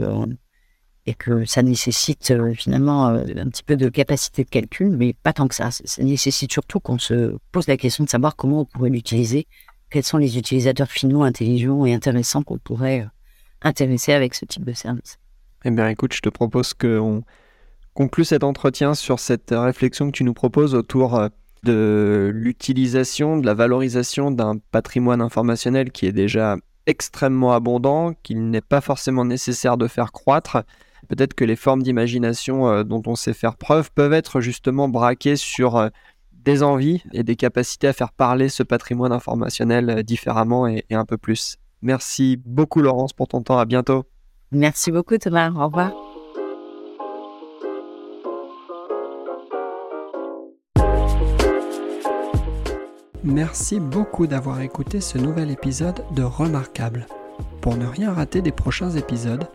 et 1.09 1.15
que 1.15 1.47
ça 1.47 1.63
nécessite 1.63 2.31
euh, 2.31 2.53
finalement 2.53 3.09
euh, 3.09 3.25
un 3.37 3.49
petit 3.49 3.63
peu 3.63 3.77
de 3.77 3.89
capacité 3.89 4.45
de 4.45 4.51
calcul, 4.51 4.91
mais 4.91 5.15
pas 5.15 5.33
tant 5.33 5.49
que 5.49 5.55
ça. 5.55 5.71
Ça 5.71 6.03
nécessite 6.03 6.53
surtout 6.53 6.81
qu'on 6.81 6.99
se 6.99 7.35
pose 7.51 7.67
la 7.67 7.79
question 7.79 8.05
de 8.05 8.11
savoir 8.11 8.37
comment 8.37 8.61
on 8.61 8.65
pourrait 8.67 8.91
l'utiliser, 8.91 9.47
quels 9.89 10.05
sont 10.05 10.19
les 10.19 10.37
utilisateurs 10.37 10.91
finaux, 10.91 11.23
intelligents 11.23 11.87
et 11.87 11.95
intéressants 11.95 12.43
qu'on 12.43 12.59
pourrait 12.59 13.01
euh, 13.01 13.07
intéresser 13.63 14.13
avec 14.13 14.35
ce 14.35 14.45
type 14.45 14.65
de 14.65 14.75
service. 14.75 15.19
Eh 15.65 15.71
bien 15.71 15.89
écoute, 15.89 16.13
je 16.13 16.21
te 16.21 16.29
propose 16.29 16.75
qu'on 16.75 17.23
conclue 17.95 18.27
cet 18.27 18.45
entretien 18.45 18.93
sur 18.93 19.19
cette 19.19 19.51
réflexion 19.51 20.11
que 20.11 20.17
tu 20.17 20.25
nous 20.25 20.35
proposes 20.35 20.75
autour 20.75 21.31
de 21.65 22.31
l'utilisation, 22.35 23.39
de 23.39 23.47
la 23.47 23.55
valorisation 23.55 24.31
d'un 24.31 24.59
patrimoine 24.71 25.23
informationnel 25.23 25.91
qui 25.91 26.05
est 26.05 26.13
déjà 26.13 26.59
extrêmement 26.87 27.55
abondant, 27.55 28.13
qu'il 28.23 28.51
n'est 28.51 28.61
pas 28.61 28.81
forcément 28.81 29.25
nécessaire 29.25 29.79
de 29.79 29.89
faire 29.89 30.13
croître, 30.13 30.59
peut-être 31.09 31.35
que 31.35 31.45
les 31.45 31.57
formes 31.57 31.83
d'imagination 31.83 32.69
euh, 32.69 32.85
dont 32.85 33.03
on 33.07 33.17
sait 33.17 33.33
faire 33.33 33.57
preuve 33.57 33.91
peuvent 33.93 34.13
être 34.13 34.41
justement 34.41 34.89
braquées 34.89 35.37
sur 35.37 35.77
euh, 35.77 35.89
des 36.33 36.63
envies 36.63 37.03
et 37.13 37.23
des 37.23 37.37
capacités 37.37 37.89
à 37.89 37.93
faire 37.93 38.13
parler 38.13 38.49
ce 38.49 38.63
patrimoine 38.63 39.13
informationnel 39.13 39.91
euh, 39.91 40.03
différemment 40.03 40.67
et, 40.67 40.85
un 40.91 41.05
peu 41.05 41.19
plus. 41.19 41.57
Merci 41.83 42.41
beaucoup 42.45 42.81
Laurence 42.81 43.13
pour 43.13 43.29
ton 43.29 43.43
temps, 43.43 43.59
à 43.59 43.65
bientôt. 43.65 44.05
Merci 44.53 44.93
beaucoup 44.93 45.17
Thomas, 45.19 45.51
au 45.51 45.67
revoir. 45.67 45.93
Merci 53.25 53.79
beaucoup 53.79 54.27
d'avoir 54.27 54.61
écouté 54.63 55.01
ce 55.01 55.19
nouvel 55.19 55.51
épisode 55.51 56.03
de 56.15 56.23
Remarquable. 56.23 57.07
Pour 57.61 57.77
ne 57.77 57.85
rien 57.85 58.13
rater 58.13 58.41
des 58.41 58.53
prochains 58.53 58.91
épisodes, 58.91 59.47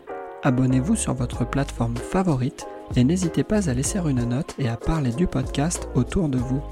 abonnez-vous 0.44 0.94
sur 0.94 1.14
votre 1.14 1.44
plateforme 1.44 1.96
favorite 1.96 2.66
et 2.96 3.02
n'hésitez 3.02 3.42
pas 3.42 3.68
à 3.68 3.74
laisser 3.74 3.98
une 3.98 4.24
note 4.24 4.54
et 4.58 4.68
à 4.68 4.76
parler 4.76 5.10
du 5.10 5.26
podcast 5.26 5.88
autour 5.94 6.28
de 6.28 6.38
vous. 6.38 6.62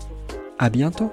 À 0.58 0.70
bientôt. 0.70 1.10